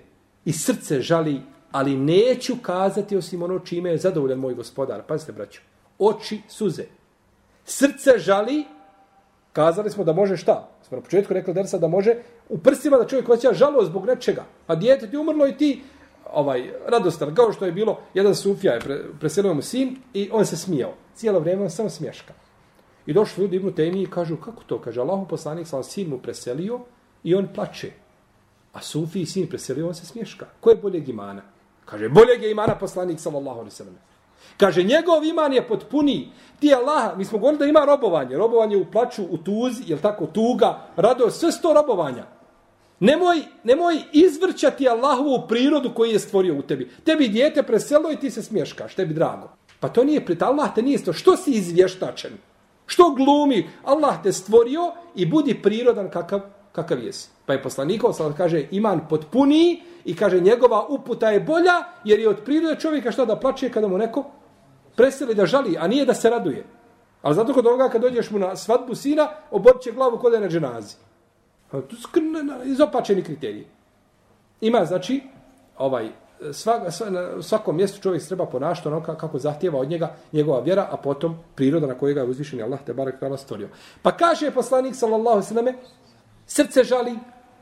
i 0.46 0.54
srce 0.54 1.02
žali, 1.02 1.42
ali 1.72 1.98
neću 1.98 2.56
kazati 2.62 3.18
osim 3.18 3.44
ono 3.44 3.60
čime 3.60 3.90
je 3.90 3.98
zadovoljan 3.98 4.40
moj 4.40 4.54
gospodar. 4.54 5.04
Pazite, 5.08 5.32
braćo. 5.32 5.62
Oči, 6.00 6.42
suze. 6.48 6.84
Srce 7.66 8.18
žali, 8.18 8.66
kazali 9.54 9.90
smo 9.90 10.04
da 10.04 10.13
može 10.13 10.38
šta? 10.38 10.70
Smo 10.88 10.98
na 10.98 11.04
početku 11.04 11.34
rekli 11.34 11.54
Dersa 11.54 11.78
da 11.78 11.88
može 11.88 12.16
u 12.50 12.58
prstima 12.58 12.98
da 12.98 13.08
čovjek 13.08 13.30
osjeća 13.30 13.54
žalost 13.54 13.90
zbog 13.90 14.06
nečega. 14.06 14.44
A 14.68 14.76
dijete 14.76 15.10
ti 15.10 15.18
umrlo 15.18 15.48
i 15.48 15.58
ti 15.58 15.82
ovaj 16.34 16.72
radostan, 16.88 17.36
kao 17.36 17.54
što 17.54 17.66
je 17.66 17.72
bilo, 17.72 18.00
jedan 18.13 18.36
sufija 18.36 18.74
je 18.74 18.80
pre, 18.80 19.00
preselio 19.20 19.54
mu 19.54 19.62
sin 19.62 19.98
i 20.13 20.30
on 20.34 20.46
se 20.46 20.58
smijao. 20.58 20.94
Cijelo 21.16 21.40
vrijeme 21.40 21.63
on 21.63 21.70
samo 21.70 21.90
smješka. 21.90 22.34
I 23.08 23.13
došli 23.13 23.41
ljudi 23.41 23.56
Ibnu 23.56 23.72
Temi 23.72 24.02
i 24.02 24.06
kažu, 24.06 24.38
kako 24.38 24.63
to? 24.63 24.82
Kaže, 24.82 25.02
Allahu 25.02 25.28
poslanik 25.28 25.67
sam 25.67 25.84
sin 25.84 26.10
mu 26.10 26.17
preselio 26.20 26.80
i 27.24 27.36
on 27.36 27.48
plače. 27.56 27.91
A 28.74 28.82
Sufi 28.82 29.26
sin 29.26 29.48
preselio, 29.48 29.88
on 29.88 29.96
se 29.96 30.06
smješka. 30.06 30.46
Ko 30.60 30.70
je 30.70 30.76
boljeg 30.76 31.10
imana? 31.10 31.41
Kaže, 31.86 32.10
boljeg 32.10 32.43
je 32.43 32.52
imana 32.52 32.76
poslanik 32.76 33.20
sallallahu 33.20 33.60
alaihi 33.60 33.76
sallam. 33.76 33.96
Kaže, 34.58 34.84
njegov 34.84 35.24
iman 35.24 35.54
je 35.54 35.67
potpuni. 35.67 36.32
Ti 36.60 36.74
Allah, 36.74 37.17
mi 37.17 37.26
smo 37.26 37.38
govorili 37.38 37.60
da 37.60 37.65
ima 37.65 37.86
robovanje. 37.86 38.38
Robovanje 38.38 38.78
u 38.78 38.91
plaću, 38.91 39.24
u 39.30 39.38
tuzi, 39.38 39.84
jel 39.88 40.00
tako, 40.00 40.26
tuga, 40.26 40.88
radost, 40.96 41.39
sve 41.39 41.52
sto 41.52 41.74
robovanja. 41.74 42.26
Nemoj, 43.00 43.41
nemoj 43.63 43.96
izvrćati 44.13 44.89
Allahovu 44.89 45.48
prirodu 45.48 45.91
koju 45.93 46.12
je 46.12 46.20
stvorio 46.20 46.60
u 46.60 46.62
tebi. 46.62 46.89
Tebi 47.04 47.28
dijete 47.28 47.63
preselo 47.63 48.12
i 48.12 48.15
ti 48.15 48.32
se 48.32 48.43
smješkaš, 48.43 48.96
tebi 48.96 49.13
drago. 49.13 49.50
Pa 49.80 49.89
to 49.89 50.04
nije 50.04 50.26
pred 50.26 50.43
Allah, 50.43 50.76
te 50.76 50.82
nije 50.82 51.04
to. 51.04 51.13
Što 51.13 51.38
si 51.38 51.52
izvještačen? 51.52 52.32
Što 52.88 53.10
glumi? 53.10 53.69
Allah 53.84 54.23
te 54.23 54.34
stvorio 54.34 54.91
i 55.15 55.26
budi 55.26 55.62
prirodan 55.62 56.10
kakav, 56.10 56.39
kakav 56.71 57.04
jesi. 57.04 57.30
Pa 57.45 57.54
je 57.54 57.63
poslanikov 57.63 58.13
sada 58.13 58.36
kaže 58.36 58.67
iman 58.71 59.02
potpuniji 59.10 59.82
i 60.06 60.15
kaže 60.15 60.39
njegova 60.39 60.88
uputa 60.89 61.30
je 61.30 61.39
bolja 61.39 61.84
jer 62.04 62.19
je 62.19 62.30
od 62.30 62.43
prirode 62.45 62.80
čovjeka 62.80 63.12
što 63.12 63.26
da 63.26 63.36
plače 63.36 63.69
kada 63.69 63.88
mu 63.88 63.97
neko 63.97 64.23
preseli 64.95 65.36
da 65.36 65.45
žali, 65.45 65.78
a 65.80 65.88
nije 65.88 66.06
da 66.06 66.13
se 66.13 66.30
raduje. 66.30 66.65
Ali 67.21 67.36
zato 67.36 67.54
kod 67.54 67.65
ovoga 67.65 67.89
kad 67.89 68.02
dođeš 68.02 68.32
mu 68.32 68.39
na 68.39 68.56
svadbu 68.56 68.95
sina, 68.95 69.30
oborit 69.52 69.82
će 69.82 69.91
glavu 69.91 70.17
kod 70.17 70.34
je 70.34 70.39
na 70.39 70.47
dženazi. 70.47 70.95
Pa 71.71 71.82
to 71.82 71.95
su 71.95 72.08
izopačeni 72.65 73.23
kriteriji. 73.23 73.67
Ima, 74.62 74.86
znači, 74.86 75.21
ovaj, 75.78 76.10
svak, 76.52 76.93
svak, 76.93 77.10
na 77.10 77.41
svakom 77.41 77.76
mjestu 77.76 78.02
čovjek 78.02 78.28
treba 78.28 78.45
ponašati 78.45 78.88
ono 78.88 79.02
kako 79.02 79.39
zahtjeva 79.39 79.80
od 79.80 79.89
njega 79.89 80.15
njegova 80.34 80.60
vjera, 80.60 80.88
a 80.91 80.97
potom 80.97 81.39
priroda 81.56 81.88
na 81.88 81.93
kojega 81.93 82.21
je 82.21 82.28
uzvišen 82.28 82.62
Allah 82.62 82.80
te 82.86 82.93
barek 82.93 83.19
tala 83.19 83.38
stvorio. 83.38 83.69
Pa 84.02 84.12
kaže 84.12 84.52
poslanik 84.52 84.95
sallallahu 84.95 85.41
sallam, 85.41 85.76
srce 86.45 86.84
žali, 86.84 87.15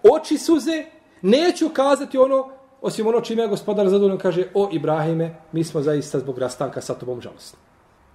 oči 0.04 0.38
suze, 0.38 0.86
neću 1.22 1.70
kazati 1.70 2.18
ono, 2.18 2.50
osim 2.82 3.08
ono 3.08 3.22
čime 3.22 3.42
je 3.42 3.48
gospodar 3.48 3.90
zadovoljno 3.90 4.18
kaže, 4.18 4.48
o 4.54 4.70
Ibrahime, 4.72 5.36
mi 5.52 5.64
smo 5.64 5.82
zaista 5.82 6.20
zbog 6.20 6.38
rastanka 6.38 6.82
sa 6.82 6.94
tobom 6.94 7.22
žalostni. 7.22 7.60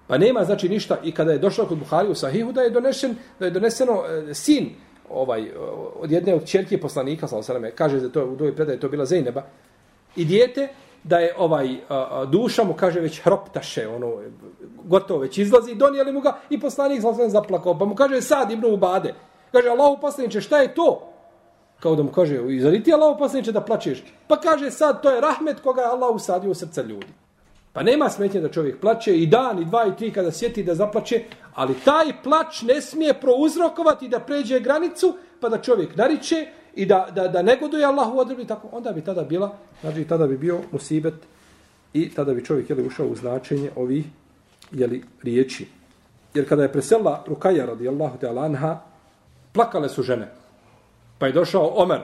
Pa 0.07 0.17
nema 0.17 0.43
znači 0.43 0.69
ništa 0.69 0.97
i 1.03 1.11
kada 1.11 1.31
je 1.31 1.39
došao 1.39 1.65
kod 1.65 1.77
Buhari 1.77 2.09
u 2.09 2.15
Sahihu 2.15 2.51
da 2.51 2.61
je 2.61 2.69
donesen 2.69 3.15
da 3.39 3.45
je 3.45 3.51
doneseno 3.51 4.03
e, 4.29 4.33
sin 4.33 4.69
ovaj 5.09 5.51
od 5.95 6.11
jedne 6.11 6.35
od 6.35 6.45
ćerke 6.45 6.81
poslanika 6.81 7.27
sallallahu 7.27 7.53
alejhi 7.53 7.75
kaže 7.75 7.99
da 7.99 8.09
to 8.09 8.25
u 8.25 8.35
doj 8.35 8.55
predaje 8.55 8.79
to 8.79 8.89
bila 8.89 9.05
Zejneba 9.05 9.43
i 10.15 10.25
dijete 10.25 10.67
da 11.03 11.17
je 11.17 11.35
ovaj 11.37 11.75
a, 11.89 12.07
a, 12.11 12.25
duša 12.25 12.63
mu 12.63 12.73
kaže 12.73 12.99
već 12.99 13.21
hroptaše 13.21 13.87
ono 13.87 14.21
gotovo 14.83 15.19
već 15.19 15.37
izlazi 15.37 15.75
donijeli 15.75 16.11
mu 16.11 16.21
ga 16.21 16.37
i 16.49 16.59
poslanik 16.59 17.01
sam 17.01 17.29
zaplakao. 17.29 17.79
Pa 17.79 17.85
mu 17.85 17.95
kaže 17.95 18.21
sad 18.21 18.51
ibn 18.51 18.65
Ubade. 18.65 19.13
Kaže 19.51 19.69
Allahu 19.69 20.01
poslaniče, 20.01 20.41
šta 20.41 20.57
je 20.57 20.73
to? 20.73 21.07
Kao 21.79 21.95
da 21.95 22.03
mu 22.03 22.11
kaže 22.11 22.41
izadi 22.49 22.83
ti 22.83 22.93
Allahu 22.93 23.19
poslaniče 23.19 23.51
da 23.51 23.61
plačeš? 23.61 24.03
Pa 24.27 24.37
kaže 24.39 24.71
sad 24.71 25.01
to 25.01 25.11
je 25.11 25.21
rahmet 25.21 25.59
koga 25.59 25.81
je 25.81 25.87
Allah 25.87 26.15
usadio 26.15 26.51
u 26.51 26.53
srca 26.53 26.81
ljudi. 26.81 27.13
Pa 27.73 27.83
nema 27.83 28.09
smetnje 28.09 28.41
da 28.41 28.51
čovjek 28.51 28.79
plače 28.81 29.17
i 29.17 29.25
dan, 29.25 29.61
i 29.61 29.65
dva, 29.65 29.85
i 29.87 29.95
tri 29.95 30.13
kada 30.13 30.31
sjeti 30.31 30.63
da 30.63 30.75
zaplače, 30.75 31.23
ali 31.55 31.79
taj 31.85 32.05
plač 32.23 32.61
ne 32.61 32.81
smije 32.81 33.13
prouzrokovati 33.13 34.07
da 34.07 34.19
pređe 34.19 34.59
granicu, 34.59 35.15
pa 35.39 35.49
da 35.49 35.61
čovjek 35.61 35.95
nariče 35.95 36.47
i 36.75 36.85
da, 36.85 37.07
da, 37.15 37.27
da 37.27 37.41
negoduje 37.41 37.85
Allahu 37.85 38.19
odredbi, 38.19 38.47
tako, 38.47 38.69
onda 38.71 38.91
bi 38.91 39.01
tada 39.01 39.23
bila, 39.23 39.57
znači 39.81 40.05
tada 40.05 40.27
bi 40.27 40.37
bio 40.37 40.59
musibet 40.71 41.13
i 41.93 42.13
tada 42.13 42.33
bi 42.33 42.45
čovjek 42.45 42.69
jeli, 42.69 42.87
ušao 42.87 43.07
u 43.07 43.15
značenje 43.15 43.71
ovih 43.75 44.05
jeli, 44.71 45.03
riječi. 45.23 45.67
Jer 46.33 46.49
kada 46.49 46.63
je 46.63 46.71
presela 46.71 47.23
Rukaja 47.27 47.65
radijallahu 47.65 48.17
te 48.17 48.27
anha, 48.27 48.79
plakale 49.51 49.89
su 49.89 50.03
žene. 50.03 50.31
Pa 51.17 51.27
je 51.27 51.33
došao 51.33 51.73
Omer 51.75 51.99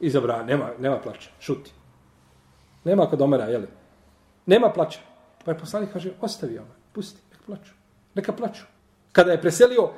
i 0.00 0.10
zabra, 0.10 0.42
nema, 0.42 0.70
nema 0.78 0.98
plaća, 0.98 1.30
šuti. 1.40 1.72
Nema 2.84 3.06
kod 3.06 3.22
Omera, 3.22 3.44
jeli? 3.44 3.66
Nema 4.46 4.70
plaća. 4.70 4.98
Pa 5.44 5.50
je 5.50 5.58
poslanik 5.58 5.92
kaže, 5.92 6.12
ostavi 6.20 6.58
Omer, 6.58 6.76
pusti, 6.92 7.20
neka 7.32 7.42
plaću. 7.46 7.72
Neka 8.14 8.32
plaću. 8.32 8.62
Kada 9.12 9.32
je 9.32 9.40
preselio 9.40 9.82
uh, 9.82 9.90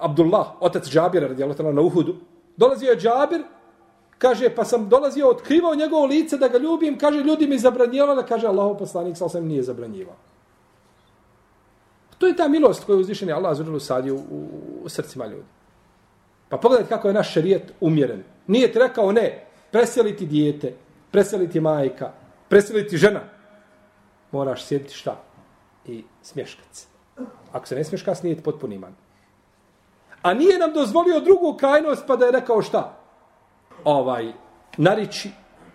Abdullah, 0.00 0.46
otac 0.60 0.88
Džabira, 0.88 1.28
ta'ala 1.28 1.72
na 1.72 1.80
Uhudu, 1.80 2.16
dolazio 2.56 2.90
je 2.90 3.00
Džabir, 3.00 3.42
kaže, 4.18 4.54
pa 4.54 4.64
sam 4.64 4.88
dolazio, 4.88 5.28
otkrivao 5.28 5.74
njegovo 5.74 6.06
lice 6.06 6.36
da 6.38 6.48
ga 6.48 6.58
ljubim, 6.58 6.98
kaže, 6.98 7.18
ljudi 7.18 7.46
mi 7.46 7.58
zabranjivali, 7.58 8.24
kaže, 8.28 8.46
Allahov 8.46 8.78
poslanik 8.78 9.16
sa 9.16 9.24
osam 9.24 9.46
nije 9.46 9.62
zabranjivao. 9.62 10.16
To 12.18 12.26
je 12.26 12.36
ta 12.36 12.48
milost 12.48 12.84
koju 12.84 12.98
uzvišen 12.98 13.28
je 13.28 13.34
Allah 13.34 13.56
zađelu 13.56 13.80
sadio 13.80 14.14
u, 14.14 14.48
u 14.84 14.88
srcima 14.88 15.26
ljudi. 15.26 15.48
Pa 16.48 16.56
pogledajte 16.56 16.88
kako 16.88 17.08
je 17.08 17.14
naš 17.14 17.32
šerijet 17.32 17.72
umjeren. 17.80 18.22
Nije 18.46 18.72
ti 18.72 18.78
rekao 18.78 19.12
ne, 19.12 19.46
preseliti 19.70 20.26
dijete, 20.26 20.74
preseliti 21.10 21.60
majka, 21.60 22.12
preseliti 22.48 22.96
žena 22.96 23.20
moraš 24.32 24.64
sjediti 24.64 24.94
šta? 24.94 25.22
I 25.86 26.04
smješkat 26.22 26.66
se. 26.72 26.86
Ako 27.52 27.66
se 27.66 27.74
ne 27.74 27.84
smješkas, 27.84 28.22
nije 28.22 28.42
potpuni 28.42 28.74
iman. 28.74 28.94
A 30.22 30.34
nije 30.34 30.58
nam 30.58 30.72
dozvolio 30.72 31.20
drugu 31.20 31.56
krajnost, 31.56 32.04
pa 32.06 32.16
da 32.16 32.26
je 32.26 32.32
rekao 32.32 32.62
šta? 32.62 32.98
Ovaj, 33.84 34.32
nariči 34.76 35.30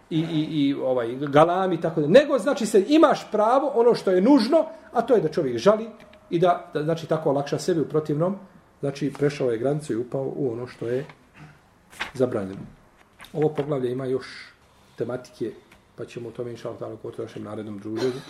i, 0.09 0.19
i, 0.19 0.47
i 0.51 0.73
ovaj, 0.73 1.15
galami, 1.15 1.81
tako 1.81 2.01
da. 2.01 2.07
Nego, 2.07 2.39
znači 2.39 2.65
se, 2.65 2.85
imaš 2.87 3.31
pravo, 3.31 3.71
ono 3.75 3.95
što 3.95 4.11
je 4.11 4.21
nužno, 4.21 4.65
a 4.93 5.01
to 5.01 5.15
je 5.15 5.21
da 5.21 5.31
čovjek 5.31 5.57
žali 5.57 5.89
i 6.29 6.39
da, 6.39 6.71
da 6.73 6.83
znači, 6.83 7.07
tako 7.07 7.29
olakša 7.29 7.59
sebi 7.59 7.81
u 7.81 7.89
protivnom, 7.89 8.35
znači, 8.79 9.13
prešao 9.17 9.51
je 9.51 9.57
granicu 9.57 9.93
i 9.93 9.95
upao 9.95 10.33
u 10.35 10.51
ono 10.51 10.67
što 10.67 10.87
je 10.87 11.05
zabranjeno. 12.13 12.61
Ovo 13.33 13.49
poglavlje 13.49 13.91
ima 13.91 14.05
još 14.05 14.27
tematike 14.97 15.51
pa 15.97 16.05
ćemo 16.05 16.29
o 16.29 16.31
tome 16.31 16.51
inša 16.51 16.69
Allah 16.69 16.81
ta'ala 16.81 16.95
govoriti 17.01 17.21
našem 17.21 17.43
narednom 17.43 17.79
druženju. 17.79 18.21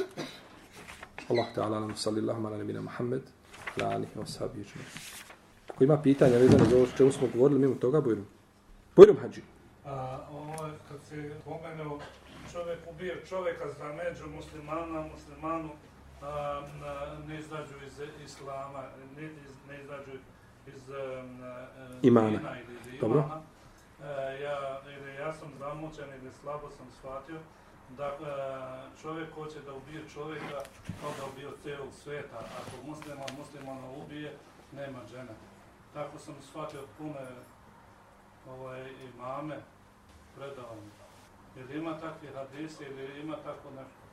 Allah 1.30 1.45
ta'ala 1.56 1.80
nam 1.80 1.95
salli 1.95 2.21
Allahuma 2.21 2.49
ala 2.49 2.58
nebina 2.58 2.82
Muhammed, 2.82 3.21
ala 3.75 3.95
alihi 3.95 4.15
wa 4.15 4.25
sahabi. 4.25 4.65
Ako 5.77 5.83
ima 5.83 6.01
pitanja 6.01 6.37
vezane 6.37 6.65
za 6.65 6.75
ovo 6.77 6.87
čemu 6.97 7.11
smo 7.11 7.27
govorili 7.33 7.59
mimo 7.59 7.75
toga, 7.75 8.01
bujrum. 8.01 8.25
Bujrum 8.95 9.17
hađi. 9.21 9.41
A, 9.85 10.19
ovo 10.31 10.65
je 10.65 10.73
kad 10.89 10.97
se 11.09 11.35
pomenuo 11.45 11.99
čovjek 12.51 12.79
ubije 12.89 13.25
čovjeka 13.29 13.65
za 13.77 13.85
među 13.93 14.23
muslimana, 14.35 15.05
muslimanu, 15.13 15.69
a, 16.21 16.61
ne 17.27 17.39
izađu 17.39 17.75
iz 17.85 17.99
islama, 18.25 18.83
ne, 19.17 19.23
iz, 19.25 19.53
ne 19.69 19.83
izađu 19.83 20.11
iz 20.67 20.89
a, 20.89 21.67
imana. 22.01 22.29
ili 22.29 22.77
iz 22.81 22.87
imana. 22.87 23.01
Dobro. 23.01 23.41
E, 24.03 24.41
ja, 24.43 24.81
ili 24.97 25.15
ja 25.15 25.33
sam 25.33 25.49
zamućen 25.59 26.09
ili 26.21 26.31
slabo 26.41 26.69
sam 26.77 26.87
shvatio, 26.99 27.39
da 27.97 28.05
e, 28.05 28.17
čovjek 29.01 29.33
hoće 29.33 29.59
da 29.65 29.73
ubije 29.73 30.09
čovjeka 30.13 30.59
kao 31.01 31.11
da 31.19 31.25
ubije 31.31 31.47
cijelog 31.63 31.89
svijeta. 32.03 32.37
Ako 32.37 32.87
musliman 32.87 33.29
muslimana 33.39 33.89
ubije, 33.91 34.33
nema 34.71 34.99
žene. 35.11 35.33
Tako 35.93 36.19
sam 36.19 36.36
shvatio 36.50 36.82
pune 36.97 37.28
ovaj, 38.50 38.91
imame 39.13 39.56
predavanje. 40.36 40.91
Ili 41.58 41.78
ima 41.78 42.00
takvi 42.00 42.28
hadisi 42.36 42.84
ili 42.84 43.21
ima 43.21 43.36
tako 43.36 43.69
nešto. 43.69 44.08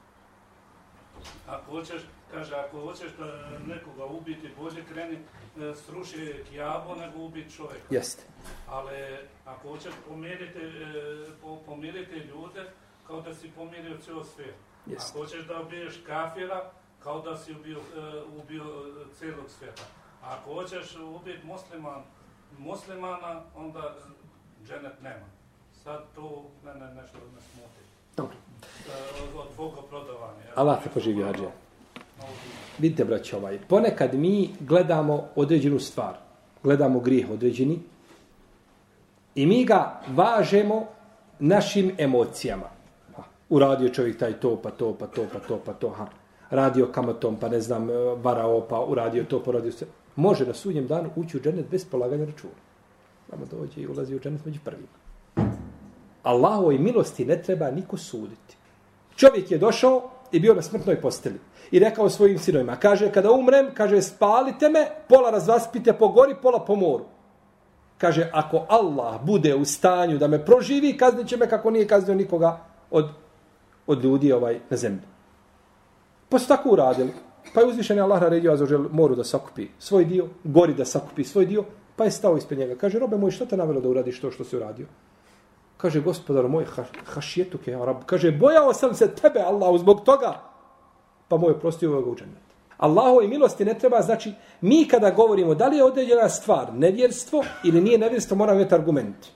Ako 1.49 1.71
hoćeš, 1.71 2.03
kaže, 2.31 2.55
ako 2.55 2.81
hoćeš 2.81 3.13
da 3.19 3.59
nekoga 3.67 4.05
ubiti, 4.05 4.51
bolje 4.59 4.85
kreni 4.85 5.17
e, 5.17 5.75
sruši 5.75 6.45
kjabo 6.51 6.95
nego 6.95 7.19
ubiti 7.19 7.57
čovjeka. 7.57 7.87
Jeste. 7.91 8.23
Ali 8.69 9.19
ako 9.45 9.69
hoćeš 9.69 9.95
pomiriti, 10.09 10.59
e, 10.59 11.63
pomiriti 11.67 12.15
ljude, 12.15 12.71
kao 13.07 13.21
da 13.21 13.35
si 13.35 13.51
pomirio 13.51 13.99
cijelo 13.99 14.25
svijet. 14.25 14.55
Yes. 14.87 15.11
Ako 15.11 15.19
hoćeš 15.19 15.47
da 15.47 15.61
ubiješ 15.61 15.95
kafira, 16.07 16.71
kao 17.03 17.21
da 17.21 17.37
si 17.37 17.53
ubio, 17.53 17.79
uh, 17.79 18.43
ubio 18.43 18.65
cijelog 19.19 19.51
svijeta. 19.59 19.83
A 20.25 20.35
ako 20.35 20.55
hoćeš 20.55 20.97
ubiti 20.97 21.47
musliman, 21.47 22.03
muslimana, 22.59 23.43
onda 23.57 23.95
dženet 24.67 25.03
nema. 25.03 25.27
Sad 25.85 26.01
to 26.15 26.45
ne, 26.65 26.75
ne, 26.75 26.95
nešto 26.95 27.19
ne 27.19 27.41
smuti. 27.41 27.81
Dobro. 28.17 28.37
Uh, 29.35 29.41
od 29.41 29.55
tvoga 29.55 29.83
prodavanja. 29.89 30.43
Allah 30.55 30.83
te 30.83 30.91
poživi, 30.95 31.23
Hadžija. 31.23 31.51
Vidite, 32.79 33.05
braći, 33.05 33.37
ovaj, 33.37 33.59
ponekad 33.69 34.15
mi 34.15 34.51
gledamo 34.61 35.29
određenu 35.37 35.81
stvar, 35.81 36.15
gledamo 36.63 37.01
grijeh 37.01 37.31
određeni 37.31 37.79
i 39.35 39.47
mi 39.47 39.65
ga 39.65 40.01
važemo 40.09 40.87
našim 41.39 41.95
emocijama 41.99 42.75
uradio 43.49 43.89
čovjek 43.89 44.19
taj 44.19 44.33
to, 44.33 44.57
pa 44.63 44.71
to, 44.71 44.95
pa 44.99 45.07
to, 45.07 45.27
pa 45.33 45.39
to, 45.39 45.59
pa 45.65 45.73
to, 45.73 45.89
ha. 45.89 46.07
Radio 46.51 46.87
kamatom, 46.87 47.37
pa 47.37 47.49
ne 47.49 47.61
znam, 47.61 47.91
e, 47.91 47.93
varao, 48.23 48.61
pa 48.69 48.81
uradio 48.81 49.25
to, 49.25 49.43
poradio 49.43 49.71
pa 49.71 49.79
se. 49.79 49.87
Može 50.17 50.47
na 50.47 50.55
sudnjem 50.55 50.87
danu 50.87 51.11
ući 51.17 51.37
u 51.37 51.41
džennet 51.41 51.67
bez 51.71 51.85
polaganja 51.85 52.25
računa. 52.25 52.53
Samo 53.31 53.47
dođe 53.51 53.81
i 53.81 53.87
ulazi 53.87 54.15
u 54.15 54.21
džennet 54.21 54.45
među 54.45 54.61
prvima. 54.65 54.87
Allahovoj 56.23 56.79
milosti 56.79 57.25
ne 57.25 57.43
treba 57.43 57.71
niko 57.71 57.97
suditi. 57.97 58.57
Čovjek 59.17 59.51
je 59.51 59.59
došao 59.59 60.11
i 60.33 60.41
bio 60.41 60.55
na 60.55 60.63
smrtnoj 60.63 61.01
posteli. 61.01 61.41
I 61.71 61.79
rekao 61.79 62.11
svojim 62.11 62.39
sinovima, 62.39 62.77
kaže, 62.77 63.13
kada 63.13 63.31
umrem, 63.31 63.71
kaže, 63.75 64.03
spalite 64.03 64.69
me, 64.69 64.87
pola 65.09 65.31
razvaspite 65.31 65.93
po 65.93 66.09
gori, 66.09 66.35
pola 66.43 66.65
po 66.65 66.77
moru. 66.77 67.05
Kaže, 67.99 68.31
ako 68.33 68.67
Allah 68.69 69.21
bude 69.25 69.55
u 69.55 69.65
stanju 69.65 70.19
da 70.19 70.29
me 70.29 70.45
proživi, 70.45 70.97
kaznit 70.97 71.29
će 71.29 71.37
me 71.37 71.49
kako 71.49 71.71
nije 71.71 71.89
kaznio 71.89 72.15
nikoga 72.15 72.61
od 72.91 73.09
od 73.87 74.05
ljudi 74.05 74.33
ovaj 74.33 74.61
na 74.71 74.77
zemlji. 74.77 75.03
Pa 76.29 76.39
su 76.39 76.49
tako 76.49 76.71
uradili. 76.71 77.13
Pa 77.55 77.61
je 77.61 77.67
uzvišen 77.67 78.01
Allah 78.01 78.23
naredio 78.23 78.53
Azožel 78.53 78.87
moru 78.93 79.15
da 79.15 79.25
sakupi 79.25 79.69
svoj 79.79 80.05
dio, 80.05 80.29
gori 80.45 80.75
da 80.75 80.85
sakupi 80.85 81.25
svoj 81.25 81.47
dio, 81.47 81.65
pa 81.97 82.05
je 82.05 82.11
stao 82.11 82.37
ispred 82.37 82.59
njega. 82.59 82.77
Kaže, 82.77 82.99
robe 82.99 83.17
moj, 83.17 83.31
što 83.31 83.47
te 83.47 83.57
navelo 83.57 83.81
da 83.81 83.89
uradiš 83.89 84.21
to 84.21 84.31
što 84.31 84.45
si 84.45 84.57
uradio? 84.57 84.87
Kaže, 85.77 86.01
gospodar 86.01 86.49
moj, 86.49 86.65
ha, 86.65 86.85
hašijetu 87.05 87.59
ke 87.59 87.77
rab. 87.77 87.97
Kaže, 88.07 88.33
bojao 88.33 88.75
sam 88.75 88.95
se 88.95 89.11
tebe, 89.15 89.41
Allah, 89.41 89.81
zbog 89.81 90.05
toga. 90.05 90.41
Pa 91.29 91.37
moj 91.37 91.61
prosti 91.61 91.87
ovoga 91.87 92.11
u 92.11 92.17
džennet. 92.17 92.45
Allahove 92.77 93.29
milosti 93.29 93.65
ne 93.65 93.75
treba, 93.79 94.03
znači, 94.03 94.33
mi 94.61 94.89
kada 94.89 95.11
govorimo 95.11 95.55
da 95.55 95.69
li 95.69 95.77
je 95.77 95.85
određena 95.85 96.29
stvar 96.29 96.75
nevjerstvo 96.75 97.45
ili 97.65 97.81
nije 97.81 97.99
nevjerstvo, 97.99 98.37
moramo 98.37 98.61
imati 98.61 98.75
argument. 98.75 99.27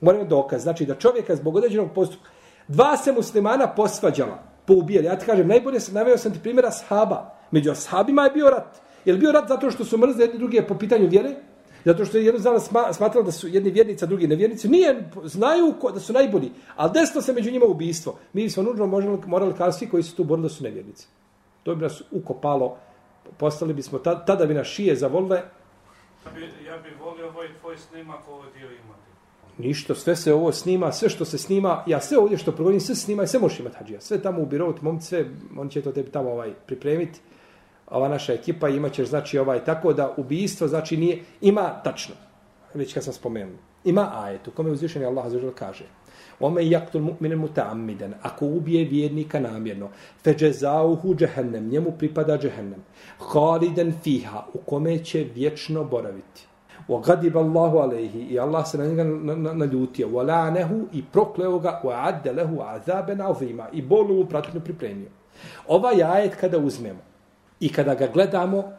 Moramo 0.00 0.20
imati 0.20 0.30
dokaz. 0.30 0.62
Znači, 0.62 0.86
da 0.86 0.94
čovjeka 0.94 1.36
zbog 1.36 1.56
određenog 1.56 1.90
postupka, 1.94 2.30
dva 2.68 2.96
se 2.96 3.12
muslimana 3.12 3.66
posvađala, 3.74 4.53
poubijali. 4.66 5.06
Ja 5.06 5.18
ti 5.18 5.26
kažem, 5.26 5.48
najbolje 5.48 5.80
se 5.80 5.92
naveo 5.92 6.18
sam 6.18 6.32
ti 6.32 6.38
primjera 6.42 6.70
sahaba. 6.70 7.34
Među 7.50 7.70
ashabima 7.70 8.24
je 8.24 8.30
bio 8.30 8.50
rat. 8.50 8.76
Je 9.04 9.12
li 9.12 9.18
bio 9.18 9.32
rat 9.32 9.48
zato 9.48 9.70
što 9.70 9.84
su 9.84 9.98
mrzli 9.98 10.22
jedni 10.22 10.38
druge 10.38 10.62
po 10.62 10.74
pitanju 10.78 11.08
vjere? 11.08 11.34
Zato 11.84 12.04
što 12.04 12.18
je 12.18 12.24
jedno 12.24 12.40
zna 12.40 12.60
smatrali 12.92 13.24
da 13.24 13.32
su 13.32 13.48
jedni 13.48 13.70
vjernici, 13.70 14.04
a 14.04 14.08
drugi 14.08 14.26
nevjernici. 14.26 14.68
Nije, 14.68 15.10
znaju 15.24 15.74
ko, 15.80 15.92
da 15.92 16.00
su 16.00 16.12
najbolji. 16.12 16.50
Ali 16.76 16.90
desno 16.94 17.20
se 17.20 17.32
među 17.32 17.50
njima 17.50 17.66
ubistvo. 17.66 18.18
Mi 18.32 18.50
smo 18.50 18.62
nužno 18.62 18.86
morali, 18.86 19.18
morali 19.26 19.54
kao 19.54 19.72
svi 19.72 19.88
koji 19.88 20.02
su 20.02 20.16
tu 20.16 20.24
borili 20.24 20.48
da 20.48 20.54
su 20.54 20.64
nevjernici. 20.64 21.06
To 21.62 21.74
bi 21.74 21.82
nas 21.82 22.02
ukopalo. 22.10 22.78
Postali 23.36 23.74
bismo, 23.74 23.98
tada, 23.98 24.24
tada 24.24 24.46
bi 24.46 24.54
nas 24.54 24.66
šije 24.66 24.96
zavolile. 24.96 25.36
Ja 26.26 26.32
bi, 26.34 26.40
ja 26.66 26.78
bi 26.78 26.88
volio 27.00 27.28
ovaj 27.28 27.48
tvoj 27.60 27.76
snimak 27.76 28.28
ovo 28.28 28.42
dio 28.56 28.66
imati. 28.70 29.03
Ništa, 29.58 29.94
sve 29.94 30.16
se 30.16 30.34
ovo 30.34 30.52
snima, 30.52 30.92
sve 30.92 31.08
što 31.08 31.24
se 31.24 31.38
snima, 31.38 31.84
ja 31.86 32.00
sve 32.00 32.18
ovdje 32.18 32.38
što 32.38 32.52
provodim, 32.52 32.80
sve 32.80 32.94
snima 32.94 33.22
i 33.22 33.26
sve 33.26 33.40
možeš 33.40 33.60
imati 33.60 33.76
hađija. 33.76 34.00
Sve 34.00 34.22
tamo 34.22 34.42
u 34.42 34.46
birovu, 34.46 34.74
momci, 34.80 35.06
sve, 35.06 35.24
on 35.58 35.68
će 35.68 35.82
to 35.82 35.92
tebi 35.92 36.10
tamo 36.10 36.30
ovaj 36.30 36.52
pripremiti 36.66 37.20
ova 37.86 38.08
naša 38.08 38.32
ekipa 38.32 38.68
ima 38.68 38.88
ćeš 38.88 39.08
znači 39.08 39.38
ovaj 39.38 39.64
tako 39.64 39.92
da 39.92 40.14
ubijstvo 40.16 40.68
znači 40.68 40.96
nije 40.96 41.22
ima 41.40 41.82
tačno 41.84 42.14
već 42.74 42.94
kad 42.94 43.04
sam 43.04 43.12
spomenuo 43.12 43.58
ima 43.84 44.10
ajet 44.14 44.48
u 44.48 44.50
kome 44.50 44.70
uzvišeni 44.70 45.04
Allah 45.04 45.26
azza 45.26 45.50
kaže 45.54 45.84
Ome 46.40 46.62
yaktul 46.62 47.00
mu'mina 47.00 47.36
muta'ammidan 47.36 48.12
ako 48.22 48.46
ubije 48.46 48.84
vjernika 48.84 49.40
namjerno 49.40 49.88
fejazauhu 50.24 51.14
jahannam 51.20 51.68
njemu 51.68 51.92
pripada 51.98 52.38
jahannam 52.42 52.84
khalidan 53.32 53.92
fiha 54.02 54.46
u 54.54 54.58
kome 54.58 55.04
će 55.04 55.26
vječno 55.34 55.84
boraviti 55.84 56.46
wa 56.88 57.00
ghadiba 57.00 57.40
Allahu 57.40 57.78
alayhi. 57.78 58.26
I 58.30 58.38
Allah 58.38 58.66
se 58.66 58.78
na 58.78 58.86
njega 58.86 59.04
naljutio. 59.54 60.08
Wa 60.08 60.26
lanahu 60.26 60.86
i 60.92 61.02
prokleo 61.12 61.58
ga. 61.58 61.80
Wa 61.84 62.08
adda 62.08 62.32
lahu 62.32 62.62
azaban 62.62 63.20
azima. 63.20 63.68
I 63.72 63.82
bolu 63.82 64.26
pratno 64.28 64.60
pripremio. 64.60 65.08
Ovaj 65.68 66.02
ajet 66.02 66.34
kada 66.34 66.58
uzmemo 66.58 67.00
I 67.60 67.72
kada 67.72 67.94
ga 67.94 68.06
gledamo, 68.06 68.72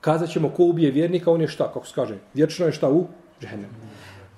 kazat 0.00 0.30
ćemo 0.30 0.50
ko 0.50 0.64
ubije 0.64 0.90
vjernika, 0.90 1.30
on 1.30 1.40
je 1.40 1.48
šta, 1.48 1.72
kako 1.72 1.86
se 1.86 1.94
kaže, 1.94 2.18
vječno 2.34 2.66
je 2.66 2.72
šta 2.72 2.90
u 2.90 3.06
džehennem. 3.40 3.70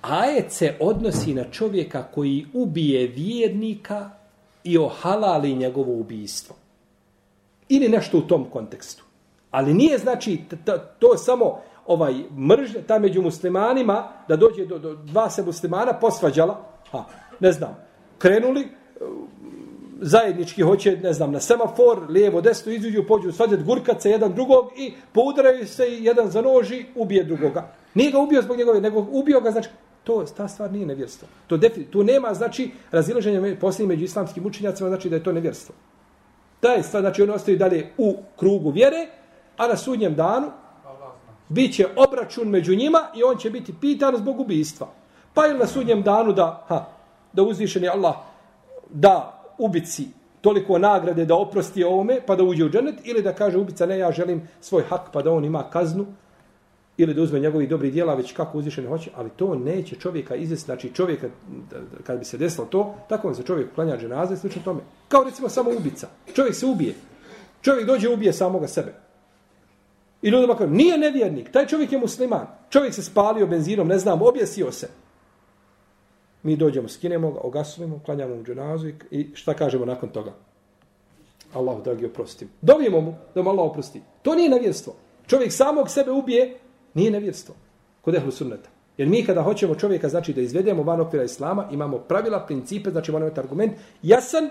Ajet 0.02 0.52
se 0.52 0.74
odnosi 0.80 1.34
na 1.34 1.44
čovjeka 1.44 2.02
koji 2.14 2.46
ubije 2.52 3.06
vjernika 3.06 4.10
i 4.64 4.78
ohalali 4.78 5.54
njegovo 5.54 5.92
ubijstvo. 6.00 6.56
Ili 7.68 7.88
nešto 7.88 8.18
u 8.18 8.20
tom 8.20 8.44
kontekstu. 8.50 9.04
Ali 9.50 9.74
nije 9.74 9.98
znači 9.98 10.40
to 10.98 11.16
samo 11.16 11.60
ovaj 11.86 12.14
mržnja 12.38 12.80
ta 12.86 12.98
među 12.98 13.22
muslimanima 13.22 14.08
da 14.28 14.36
dođe 14.36 14.66
do, 14.66 14.78
do 14.78 14.94
dva 14.94 15.30
se 15.30 15.42
muslimana 15.42 15.92
posvađala, 15.92 16.64
ha, 16.90 17.04
ne 17.40 17.52
znam, 17.52 17.76
krenuli, 18.18 18.60
e, 18.60 18.66
zajednički 20.00 20.62
hoće, 20.62 20.96
ne 21.02 21.12
znam, 21.12 21.32
na 21.32 21.40
semafor, 21.40 21.98
lijevo, 22.08 22.40
desno, 22.40 22.72
izuđu, 22.72 23.04
pođu 23.08 23.32
svađat 23.32 23.62
gurkace 23.62 24.10
jedan 24.10 24.34
drugog 24.34 24.72
i 24.76 24.92
poudaraju 25.12 25.66
se 25.66 25.88
i 25.88 26.04
jedan 26.04 26.30
za 26.30 26.42
noži, 26.42 26.84
ubije 26.94 27.24
drugoga. 27.24 27.72
Nije 27.94 28.10
ga 28.10 28.18
ubio 28.18 28.42
zbog 28.42 28.56
njegove, 28.56 28.80
nego 28.80 29.06
ubio 29.10 29.40
ga, 29.40 29.50
znači, 29.50 29.68
to, 30.04 30.24
ta 30.36 30.48
stvar 30.48 30.72
nije 30.72 30.86
nevjerstvo. 30.86 31.28
To 31.46 31.56
defini, 31.56 31.86
tu 31.86 32.04
nema, 32.04 32.34
znači, 32.34 32.70
razilaženja 32.90 33.56
posljednje 33.60 33.88
među 33.88 34.04
islamskim 34.04 34.46
učenjacima, 34.46 34.88
znači 34.88 35.10
da 35.10 35.16
je 35.16 35.24
to 35.24 35.32
nevjerstvo. 35.32 35.74
Ta 36.60 36.68
je 36.68 36.82
stvar, 36.82 37.02
znači, 37.02 37.22
oni 37.22 37.32
ostaju 37.32 37.58
dalje 37.58 37.92
u 37.98 38.16
krugu 38.38 38.70
vjere, 38.70 39.06
a 39.56 39.66
na 39.68 39.76
sudnjem 39.76 40.14
danu 40.14 40.50
Biće 41.48 41.86
obračun 41.96 42.48
među 42.48 42.74
njima 42.74 42.98
i 43.14 43.22
on 43.22 43.36
će 43.36 43.50
biti 43.50 43.74
pitan 43.80 44.16
zbog 44.16 44.40
ubistva. 44.40 44.88
Pa 45.34 45.46
ili 45.46 45.58
na 45.58 45.66
sudnjem 45.66 46.02
danu 46.02 46.32
da, 46.32 46.64
ha, 46.68 46.84
da 47.32 47.42
uzvišen 47.42 47.84
je 47.84 47.90
Allah 47.90 48.14
da 48.90 49.42
ubici 49.58 50.08
toliko 50.40 50.78
nagrade 50.78 51.24
da 51.24 51.34
oprosti 51.34 51.84
ovome 51.84 52.20
pa 52.26 52.36
da 52.36 52.44
uđe 52.44 52.64
u 52.64 52.68
dženet 52.70 52.94
ili 53.04 53.22
da 53.22 53.32
kaže 53.32 53.58
ubica 53.58 53.86
ne 53.86 53.98
ja 53.98 54.12
želim 54.12 54.48
svoj 54.60 54.82
hak 54.88 55.10
pa 55.12 55.22
da 55.22 55.32
on 55.32 55.44
ima 55.44 55.62
kaznu 55.70 56.06
ili 56.96 57.14
da 57.14 57.22
uzme 57.22 57.40
njegovi 57.40 57.66
dobri 57.66 57.90
dijela 57.90 58.14
već 58.14 58.32
kako 58.32 58.58
uzvišeno 58.58 58.88
hoće 58.88 59.10
ali 59.16 59.30
to 59.36 59.54
neće 59.54 59.96
čovjeka 59.96 60.34
izvesti 60.34 60.64
znači 60.64 60.92
čovjeka 60.94 61.28
kad 62.04 62.18
bi 62.18 62.24
se 62.24 62.38
desilo 62.38 62.66
to 62.66 62.94
tako 63.08 63.34
se 63.34 63.42
čovjek 63.42 63.74
klanja 63.74 63.98
dženaze 63.98 64.34
i 64.34 64.36
slično 64.36 64.62
tome. 64.64 64.80
Kao 65.08 65.24
recimo 65.24 65.48
samo 65.48 65.70
ubica. 65.78 66.08
Čovjek 66.34 66.54
se 66.54 66.66
ubije. 66.66 66.94
Čovjek 67.62 67.86
dođe 67.86 68.08
ubije 68.08 68.32
samoga 68.32 68.68
sebe 68.68 69.05
i 70.22 70.28
ljudima 70.28 70.56
kažu 70.56 70.70
nije 70.70 70.98
nevjernik 70.98 71.52
taj 71.52 71.66
čovjek 71.66 71.92
je 71.92 71.98
musliman 71.98 72.46
čovjek 72.70 72.94
se 72.94 73.02
spalio 73.02 73.46
benzinom 73.46 73.88
ne 73.88 73.98
znam 73.98 74.22
objesio 74.22 74.72
se 74.72 74.88
mi 76.46 76.56
dođemo, 76.56 76.88
skinemo 76.88 77.30
ga, 77.30 77.40
ogasujemo, 77.42 78.00
klanjamo 78.04 78.34
mu 78.34 78.42
dženazu 78.42 78.88
i 79.10 79.26
šta 79.34 79.54
kažemo 79.54 79.84
nakon 79.84 80.08
toga? 80.08 80.32
Allahu 81.54 81.82
dragi 81.82 82.06
oprosti. 82.06 82.46
Dovijemo 82.62 83.00
mu 83.00 83.14
da 83.34 83.42
mu 83.42 83.50
Allah 83.50 83.66
oprosti. 83.66 84.02
To 84.22 84.34
nije 84.34 84.50
nevjerstvo. 84.50 84.94
Čovjek 85.26 85.52
samog 85.52 85.90
sebe 85.90 86.10
ubije, 86.10 86.58
nije 86.94 87.10
nevjerstvo. 87.10 87.54
Kod 88.00 88.14
ehlu 88.14 88.30
sunneta. 88.30 88.68
Jer 88.96 89.08
mi 89.08 89.24
kada 89.24 89.42
hoćemo 89.42 89.74
čovjeka 89.74 90.08
znači 90.08 90.32
da 90.32 90.40
izvedemo 90.40 90.82
van 90.82 91.00
okvira 91.00 91.24
islama, 91.24 91.68
imamo 91.72 91.98
pravila, 91.98 92.46
principe, 92.46 92.90
znači 92.90 93.12
moramo 93.12 93.26
imati 93.26 93.40
argument 93.40 93.72
jasan 94.02 94.50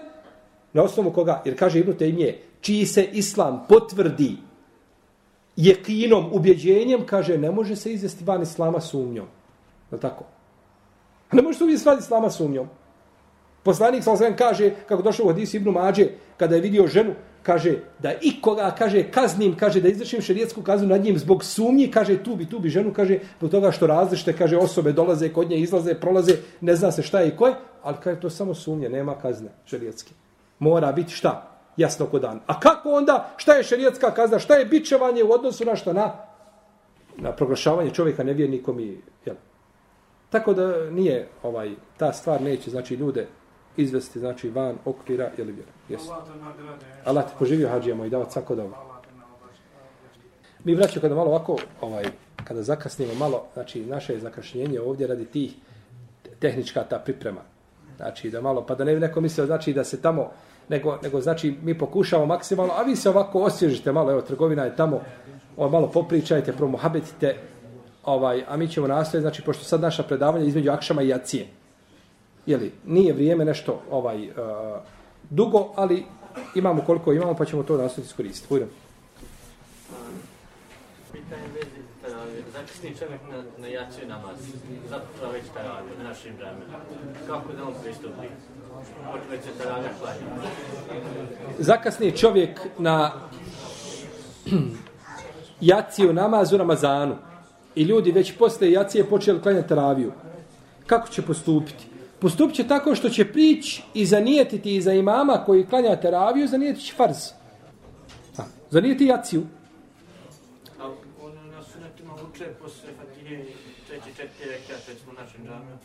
na 0.73 0.83
osnovu 0.83 1.11
koga, 1.11 1.41
jer 1.45 1.59
kaže 1.59 1.79
Ibn 1.79 1.91
Taymije, 1.91 2.35
čiji 2.61 2.85
se 2.85 3.03
islam 3.13 3.65
potvrdi 3.69 4.37
jekinom, 5.55 6.29
ubjeđenjem, 6.33 7.05
kaže, 7.05 7.37
ne 7.37 7.51
može 7.51 7.75
se 7.75 7.93
izvesti 7.93 8.23
van 8.23 8.41
islama 8.41 8.81
sumnjom. 8.81 9.27
Je 9.91 9.99
tako? 9.99 10.23
Ne 11.31 11.41
može 11.41 11.57
se 11.57 11.63
izvesti 11.63 11.89
van 11.89 11.99
islama 11.99 12.29
sumnjom. 12.29 12.67
Poslanik 13.63 14.03
sa 14.03 14.11
osvijem 14.11 14.35
kaže, 14.37 14.71
kako 14.87 15.01
došao 15.01 15.25
u 15.25 15.29
hadisu 15.29 15.57
Ibnu 15.57 15.71
Mađe, 15.71 16.07
kada 16.37 16.55
je 16.55 16.61
vidio 16.61 16.87
ženu, 16.87 17.13
kaže 17.43 17.77
da 17.99 18.13
ikoga, 18.21 18.75
kaže, 18.77 19.03
kaznim, 19.11 19.55
kaže 19.57 19.81
da 19.81 19.89
izvršim 19.89 20.21
šerijetsku 20.21 20.61
kaznu 20.61 20.87
nad 20.87 21.03
njim 21.03 21.17
zbog 21.17 21.43
sumnji, 21.43 21.91
kaže 21.91 22.23
tu 22.23 22.35
bi, 22.35 22.45
tu 22.49 22.59
bi 22.59 22.69
ženu, 22.69 22.93
kaže, 22.93 23.19
zbog 23.37 23.51
toga 23.51 23.71
što 23.71 23.87
različite, 23.87 24.33
kaže, 24.33 24.57
osobe 24.57 24.91
dolaze 24.91 25.29
kod 25.33 25.49
nje, 25.49 25.57
izlaze, 25.57 25.93
prolaze, 25.93 26.37
ne 26.61 26.75
zna 26.75 26.91
se 26.91 27.03
šta 27.03 27.19
je 27.19 27.27
i 27.27 27.35
ko 27.37 27.47
je, 27.47 27.55
ali 27.83 27.97
kaže, 28.03 28.19
to 28.19 28.29
samo 28.29 28.53
sumnje, 28.53 28.89
nema 28.89 29.15
kazne 29.15 29.49
šerijetske. 29.65 30.13
Mora 30.59 30.91
biti 30.91 31.11
šta? 31.11 31.54
Jasno 31.77 32.05
kod 32.05 32.21
dan. 32.21 32.39
A 32.47 32.59
kako 32.59 32.89
onda, 32.89 33.29
šta 33.37 33.53
je 33.53 33.63
šerijetska 33.63 34.11
kazna, 34.11 34.39
šta 34.39 34.55
je 34.55 34.65
bičevanje 34.65 35.23
u 35.23 35.31
odnosu 35.31 35.65
na 35.65 35.75
što? 35.75 35.93
Na, 35.93 36.13
na 37.17 37.31
proglašavanje 37.31 37.93
čovjeka 37.93 38.23
nevjernikom 38.23 38.79
i, 38.79 39.01
jel, 39.25 39.35
Tako 40.29 40.53
da 40.53 40.89
nije 40.89 41.27
ovaj 41.43 41.71
ta 41.97 42.13
stvar 42.13 42.41
neće 42.41 42.69
znači 42.69 42.95
ljude 42.95 43.27
izvesti 43.77 44.19
znači 44.19 44.49
van 44.49 44.75
okvira 44.85 45.29
ili 45.37 45.51
vjera. 45.51 45.71
Jesi. 45.89 46.09
Allah 47.05 47.25
te 47.25 47.31
poživio 47.39 47.69
hađijama 47.69 48.05
i 48.05 48.09
davati 48.09 48.31
svako 48.31 48.55
dobro. 48.55 48.77
Mi 50.63 50.75
vraćamo 50.75 51.01
kada 51.01 51.15
malo 51.15 51.29
ovako, 51.29 51.57
ovaj, 51.81 52.05
kada 52.43 52.63
zakasnimo 52.63 53.13
malo, 53.13 53.45
znači 53.53 53.85
naše 53.85 54.19
zakašnjenje 54.19 54.81
ovdje 54.81 55.07
radi 55.07 55.25
tih 55.25 55.53
tehnička 56.39 56.83
ta 56.83 56.99
priprema. 56.99 57.41
Znači 57.97 58.29
da 58.29 58.41
malo, 58.41 58.65
pa 58.65 58.75
da 58.75 58.83
ne 58.83 58.93
bi 58.93 58.99
neko 58.99 59.21
mislio 59.21 59.45
znači 59.45 59.73
da 59.73 59.83
se 59.83 60.01
tamo, 60.01 60.31
nego, 60.69 60.97
nego 61.03 61.21
znači 61.21 61.55
mi 61.63 61.77
pokušamo 61.77 62.25
maksimalno, 62.25 62.73
a 62.73 62.83
vi 62.83 62.95
se 62.95 63.09
ovako 63.09 63.39
osježite 63.39 63.91
malo, 63.91 64.11
evo 64.11 64.21
trgovina 64.21 64.63
je 64.63 64.75
tamo, 64.75 65.01
ovo, 65.57 65.69
malo 65.69 65.87
popričajte, 65.87 66.53
promohabetite, 66.53 67.35
ovaj, 68.03 68.43
a 68.47 68.57
mi 68.57 68.67
ćemo 68.67 68.87
nastaviti, 68.87 69.21
znači, 69.21 69.41
pošto 69.41 69.63
sad 69.63 69.81
naša 69.81 70.03
predavanja 70.03 70.45
između 70.45 70.71
Akšama 70.71 71.01
i 71.01 71.07
Jacije. 71.07 71.47
Jeli, 72.45 72.71
nije 72.85 73.13
vrijeme 73.13 73.45
nešto 73.45 73.81
ovaj 73.91 74.29
uh, 74.29 74.35
dugo, 75.29 75.73
ali 75.75 76.05
imamo 76.55 76.81
koliko 76.81 77.13
imamo, 77.13 77.33
pa 77.33 77.45
ćemo 77.45 77.63
to 77.63 77.77
nastaviti 77.77 78.09
iskoristiti. 78.09 78.53
Ujde. 78.53 78.67
Pitanje 81.11 81.47
vezi, 81.53 81.85
zakasni 82.53 82.95
čovjek 82.99 83.21
na, 83.31 83.43
na 83.57 83.67
Jaciju 83.67 84.07
namaz, 84.07 84.37
zapravo 84.89 85.33
već 85.33 85.43
taravio 85.53 85.93
na 85.97 86.03
našim 86.09 86.33
vremenima. 86.37 86.79
Kako 87.27 87.53
da 87.53 87.63
on 87.63 87.73
pristupi? 87.83 88.27
Zakasni 91.59 92.17
čovjek 92.17 92.59
na 92.79 93.11
Jaciju 95.61 96.13
namazu 96.13 96.57
Ramazanu 96.57 97.15
i 97.75 97.83
ljudi 97.83 98.11
već 98.11 98.37
posle 98.37 98.71
jacije 98.71 99.03
počeli 99.05 99.41
klanjati 99.41 99.75
raviju. 99.75 100.11
Kako 100.87 101.07
će 101.07 101.21
postupiti? 101.21 101.85
postupit 102.19 102.55
će 102.55 102.67
tako 102.67 102.95
što 102.95 103.09
će 103.09 103.25
prići 103.25 103.83
i 103.93 104.05
zanijetiti 104.05 104.75
iza 104.75 104.93
imama 104.93 105.43
koji 105.45 105.65
klanja 105.65 105.95
teraviju, 105.95 106.47
zanijetit 106.47 106.85
će 106.85 106.93
farz. 106.93 107.17
Ha, 108.37 108.43
zanijeti 108.69 109.05
jaciju. 109.05 109.43
A 110.79 110.85
ono 111.21 111.43
na 111.43 111.63
sunetima 111.63 112.13
uče 112.13 112.45
posle 112.61 112.89
Fatihe 112.97 113.43
četiri 114.15 114.45
rekata, 114.49 114.91
recimo 114.91 115.13
našem 115.13 115.41
džamiju. 115.45 115.77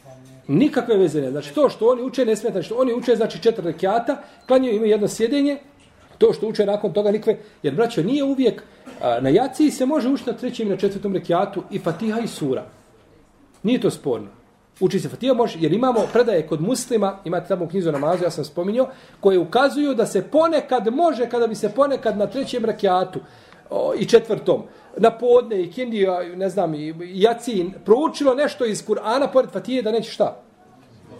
Nikakve 0.49 0.97
veze 0.97 1.21
ne. 1.21 1.31
Znači 1.31 1.55
to 1.55 1.69
što 1.69 1.89
oni 1.89 2.03
uče 2.03 2.25
ne 2.25 2.37
smeta. 2.37 2.53
Znači, 2.53 2.67
što 2.67 2.75
oni 2.75 2.95
uče 2.95 3.17
znači 3.17 3.43
četiri 3.43 3.65
rekiata, 3.65 4.23
klanjaju 4.47 4.77
imaju 4.77 4.91
jedno 4.91 5.09
sjedenje, 5.09 5.59
to 6.19 6.33
što 6.33 6.49
uče 6.49 6.67
nakon 6.67 6.93
toga 6.93 7.11
nikve, 7.11 7.39
jer 7.63 7.75
braćo 7.75 8.03
nije 8.03 8.25
uvijek, 8.25 8.63
a, 9.03 9.21
na 9.21 9.29
jaciji 9.29 9.71
se 9.71 9.87
može 9.87 10.09
učiti 10.09 10.31
na 10.31 10.37
trećem 10.37 10.67
i 10.67 10.71
na 10.71 10.77
četvrtom 10.77 11.15
rekiatu 11.15 11.63
i 11.71 11.79
Fatiha 11.79 12.21
i 12.21 12.29
sura. 12.29 12.67
Nije 13.63 13.81
to 13.81 13.91
sporno. 13.91 14.29
Uči 14.81 15.01
se 15.01 15.09
Fatiha 15.09 15.35
može, 15.35 15.59
jer 15.61 15.73
imamo 15.73 16.07
predaje 16.13 16.47
kod 16.47 16.61
muslima, 16.61 17.19
imate 17.25 17.49
tamo 17.49 17.65
u 17.65 17.69
knjizu 17.69 17.93
namazu, 17.93 18.25
ja 18.25 18.31
sam 18.31 18.45
spominjao, 18.45 18.89
koje 19.21 19.39
ukazuju 19.39 19.95
da 19.95 20.07
se 20.07 20.23
ponekad 20.23 20.95
može, 20.95 21.29
kada 21.29 21.47
bi 21.47 21.55
se 21.55 21.73
ponekad 21.75 22.19
na 22.19 22.27
trećem 22.27 22.65
rekiatu 22.65 23.21
o, 23.71 23.95
i 23.99 24.07
četvrtom, 24.07 24.63
na 24.97 25.11
podne 25.11 25.63
i 25.63 25.71
kindija, 25.73 26.37
ne 26.37 26.49
znam, 26.49 26.75
i 26.75 26.95
jacin, 26.99 27.73
proučilo 27.85 28.35
nešto 28.35 28.65
iz 28.65 28.87
Kur'ana 28.87 29.33
pored 29.33 29.51
Fatije 29.51 29.83
da 29.83 29.93
neće 29.93 30.11
šta? 30.11 30.43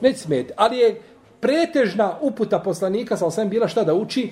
Neće 0.01 0.19
smeti. 0.19 0.53
Ali 0.57 0.79
je 0.79 1.01
pretežna 1.41 2.19
uputa 2.21 2.59
poslanika, 2.59 3.17
sa 3.17 3.27
osam 3.27 3.49
bila 3.49 3.69
šta 3.69 3.85
da 3.85 3.95
uči? 3.95 4.31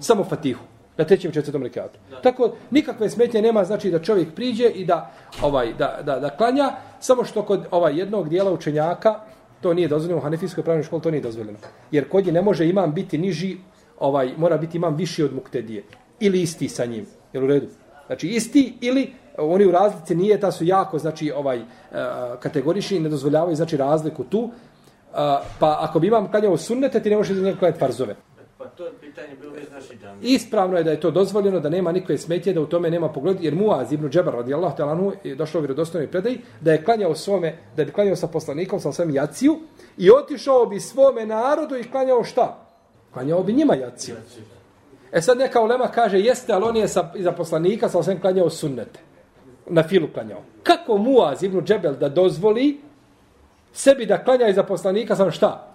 Samo 0.00 0.24
Fatihu 0.24 0.64
na 0.96 1.04
trećem 1.04 1.32
četvrtom 1.32 1.62
rekatu. 1.62 1.98
Tako 2.22 2.52
nikakve 2.70 3.10
smetnje 3.10 3.42
nema 3.42 3.64
znači 3.64 3.90
da 3.90 3.98
čovjek 3.98 4.34
priđe 4.34 4.68
i 4.68 4.84
da 4.84 5.10
ovaj 5.42 5.72
da 5.78 5.98
da 6.04 6.18
da 6.20 6.30
klanja 6.30 6.72
samo 7.00 7.24
što 7.24 7.42
kod 7.42 7.66
ovaj 7.70 7.98
jednog 7.98 8.28
dijela 8.28 8.52
učenjaka 8.52 9.20
to 9.60 9.74
nije 9.74 9.88
dozvoljeno 9.88 10.18
u 10.18 10.22
Hanefijskoj 10.22 10.64
pravnoj 10.64 10.82
školi 10.84 11.02
to 11.02 11.10
nije 11.10 11.20
dozvoljeno. 11.20 11.58
Jer 11.90 12.08
kod 12.08 12.26
je 12.26 12.32
ne 12.32 12.42
može 12.42 12.68
imam 12.68 12.94
biti 12.94 13.18
niži, 13.18 13.56
ovaj 13.98 14.32
mora 14.36 14.56
biti 14.56 14.76
imam 14.76 14.96
viši 14.96 15.22
od 15.22 15.34
muktedije 15.34 15.84
ili 16.20 16.42
isti 16.42 16.68
sa 16.68 16.84
njim. 16.84 17.06
Jel 17.32 17.44
u 17.44 17.46
redu? 17.46 17.66
Znači 18.10 18.28
isti 18.28 18.74
ili 18.80 19.12
oni 19.38 19.66
u 19.66 19.70
razlici 19.70 20.14
nije 20.14 20.40
ta 20.40 20.52
su 20.52 20.64
jako 20.64 20.98
znači 20.98 21.32
ovaj 21.32 21.58
uh, 21.58 21.66
kategorični 22.40 23.00
ne 23.00 23.08
dozvoljavaju 23.08 23.56
znači 23.56 23.76
razliku 23.76 24.24
tu. 24.24 24.40
Uh, 24.40 24.50
pa 25.58 25.76
ako 25.80 26.00
bi 26.00 26.06
imam 26.06 26.30
klanjao 26.30 26.56
sunnete 26.56 27.02
ti 27.02 27.10
ne 27.10 27.16
možeš 27.16 27.36
da 27.36 27.42
njega 27.42 27.58
klanjati 27.58 27.78
farzove. 27.78 28.16
Pa 28.58 28.64
to 28.64 28.86
je 28.86 28.92
pitanje 29.00 29.36
bilo 29.40 29.52
već 29.52 29.70
naši 29.70 29.98
džami. 29.98 30.18
Ispravno 30.22 30.76
je 30.76 30.84
da 30.84 30.90
je 30.90 31.00
to 31.00 31.10
dozvoljeno, 31.10 31.60
da 31.60 31.68
nema 31.68 31.92
nikakve 31.92 32.18
smetje, 32.18 32.52
da 32.52 32.60
u 32.60 32.66
tome 32.66 32.90
nema 32.90 33.08
pogled, 33.08 33.36
jer 33.40 33.54
Muaz 33.54 33.92
ibn 33.92 34.08
Džebar 34.08 34.34
radijallahu 34.34 34.76
ta'ala 34.76 34.90
anhu 34.90 35.12
je 35.24 35.34
došlo 35.34 35.60
u 35.60 35.62
vjerodostojnoj 35.62 36.10
predaji 36.10 36.40
da 36.60 36.72
je 36.72 36.84
klanjao 36.84 37.14
svome, 37.14 37.56
da 37.76 37.84
bi 37.84 37.92
klanjao 37.92 38.16
sa 38.16 38.26
poslanikom, 38.26 38.80
sa 38.80 38.92
svem 38.92 39.10
jaciju 39.10 39.58
i 39.98 40.10
otišao 40.10 40.66
bi 40.66 40.80
svome 40.80 41.26
narodu 41.26 41.76
i 41.76 41.90
klanjao 41.90 42.24
šta? 42.24 42.66
Klanjao 43.12 43.42
bi 43.42 43.52
njima 43.52 43.74
jaciju. 43.74 44.14
E 45.12 45.20
sad 45.20 45.38
neka 45.38 45.60
ulema 45.60 45.88
kaže, 45.88 46.20
jeste, 46.20 46.52
ali 46.52 46.64
on 46.64 46.76
je 46.76 46.88
sa, 46.88 47.12
iza 47.16 47.32
poslanika 47.32 47.88
sa 47.88 47.98
osvijem 47.98 48.20
klanjao 48.20 48.50
sunnete. 48.50 49.00
Na 49.66 49.82
filu 49.82 50.08
klanjao. 50.14 50.42
Kako 50.62 50.98
Muaz 50.98 51.42
ibn 51.42 51.64
Džebel 51.64 51.94
da 51.94 52.08
dozvoli 52.08 52.80
sebi 53.72 54.06
da 54.06 54.24
klanja 54.24 54.48
iza 54.48 54.62
poslanika 54.62 55.16
sam 55.16 55.30
šta? 55.30 55.74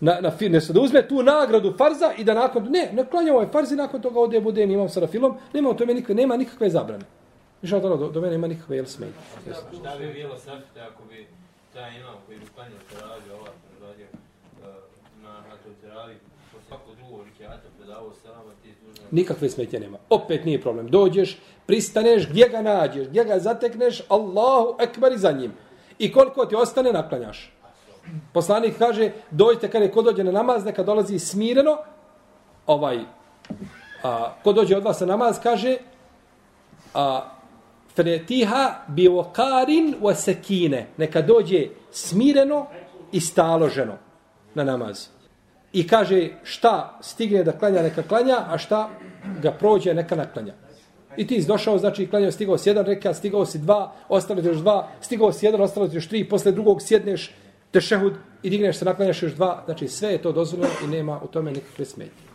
na, 0.00 0.20
na 0.20 0.30
fitnesu, 0.30 0.72
da 0.72 0.80
uzme 0.80 1.08
tu 1.08 1.22
nagradu 1.22 1.74
farza 1.78 2.12
i 2.18 2.24
da 2.24 2.34
nakon 2.34 2.68
ne 2.70 2.90
ne 2.92 3.04
klanja 3.04 3.32
ovaj 3.32 3.46
farz 3.46 3.72
i 3.72 3.76
nakon 3.76 4.02
toga 4.02 4.20
ode 4.20 4.40
bude 4.40 4.62
imam 4.62 4.88
sa 4.88 5.00
rafilom, 5.00 5.36
nema 5.54 5.74
to 5.74 5.86
nikakve 5.86 6.14
nema 6.14 6.36
nikakve 6.36 6.70
zabrane 6.70 7.04
Ništa 7.62 7.80
do, 7.80 7.96
do, 7.96 8.08
do 8.08 8.20
mene 8.20 8.32
nema 8.32 8.46
nikakve 8.46 8.76
jel 8.76 8.86
smej. 8.86 9.08
Šta 9.80 9.96
bi 9.98 10.12
bilo 10.12 10.38
srce 10.38 10.80
ako 10.80 11.02
bi 11.10 11.26
taj 11.74 11.96
imam 12.00 12.14
koji 12.26 12.38
bi 12.38 12.46
klanjao 12.54 12.78
teraviju, 12.90 13.32
ovaj 13.40 13.52
predvadio 13.68 14.06
eh, 14.06 14.66
na, 15.22 15.30
na 15.30 15.56
toj 15.64 15.72
teraviji, 15.82 16.16
svako 16.68 16.94
drugo. 16.94 17.06
Nikakve 19.10 19.48
smetje 19.48 19.80
nema. 19.80 19.98
Opet 20.10 20.44
nije 20.44 20.60
problem. 20.60 20.88
Dođeš, 20.88 21.38
pristaneš, 21.66 22.28
gdje 22.28 22.48
ga 22.48 22.62
nađeš, 22.62 23.06
gdje 23.08 23.24
ga 23.24 23.38
zatekneš, 23.38 24.02
Allahu 24.08 24.76
ekber 24.80 25.12
i 25.12 25.18
za 25.18 25.32
njim. 25.32 25.52
I 25.98 26.12
koliko 26.12 26.46
ti 26.46 26.54
ostane, 26.54 26.92
naklanjaš. 26.92 27.52
Poslanik 28.32 28.78
kaže, 28.78 29.10
dođite 29.30 29.70
kada 29.70 29.84
je 29.84 29.92
ko 29.92 30.02
dođe 30.02 30.24
na 30.24 30.32
namaz, 30.32 30.64
neka 30.64 30.82
dolazi 30.82 31.18
smireno, 31.18 31.78
ovaj, 32.66 32.98
a, 34.02 34.34
ko 34.44 34.52
dođe 34.52 34.76
od 34.76 34.84
vas 34.84 35.00
na 35.00 35.06
namaz, 35.06 35.40
kaže, 35.42 35.76
a, 36.94 37.30
fretiha 37.94 38.84
bi 38.88 39.08
okarin 39.08 39.94
wa 40.00 40.14
sekine, 40.14 40.86
neka 40.96 41.22
dođe 41.22 41.66
smireno 41.90 42.66
i 43.12 43.20
staloženo 43.20 43.96
na 44.54 44.64
namaz. 44.64 45.15
I 45.76 45.84
kaže, 45.86 46.28
šta 46.42 46.98
stigne 47.02 47.44
da 47.44 47.52
klanja, 47.52 47.82
neka 47.82 48.02
klanja, 48.02 48.36
a 48.48 48.58
šta 48.58 48.90
ga 49.42 49.52
prođe, 49.52 49.94
neka 49.94 50.16
naklanja. 50.16 50.54
I 51.16 51.26
ti 51.26 51.44
došao, 51.46 51.78
znači, 51.78 52.06
klanjao, 52.06 52.32
stigao 52.32 52.58
si 52.58 52.68
jedan 52.68 52.86
reka, 52.86 53.14
stigao 53.14 53.46
si 53.46 53.58
dva, 53.58 53.92
ostalo 54.08 54.40
ti 54.40 54.48
još 54.48 54.56
dva, 54.56 54.88
stigao 55.00 55.32
si 55.32 55.46
jedan, 55.46 55.60
ostalo 55.60 55.88
ti 55.88 55.96
još 55.96 56.08
tri, 56.08 56.28
posle 56.28 56.52
drugog 56.52 56.82
sjedneš, 56.82 57.34
tešehud 57.70 58.12
i 58.42 58.50
digneš 58.50 58.78
se, 58.78 58.84
naklanjaš 58.84 59.22
još 59.22 59.32
dva, 59.32 59.62
znači 59.64 59.88
sve 59.88 60.12
je 60.12 60.22
to 60.22 60.32
dozvoljeno 60.32 60.74
i 60.84 60.86
nema 60.86 61.20
u 61.24 61.26
tome 61.26 61.52
nikakve 61.52 61.84
smetnje. 61.84 62.26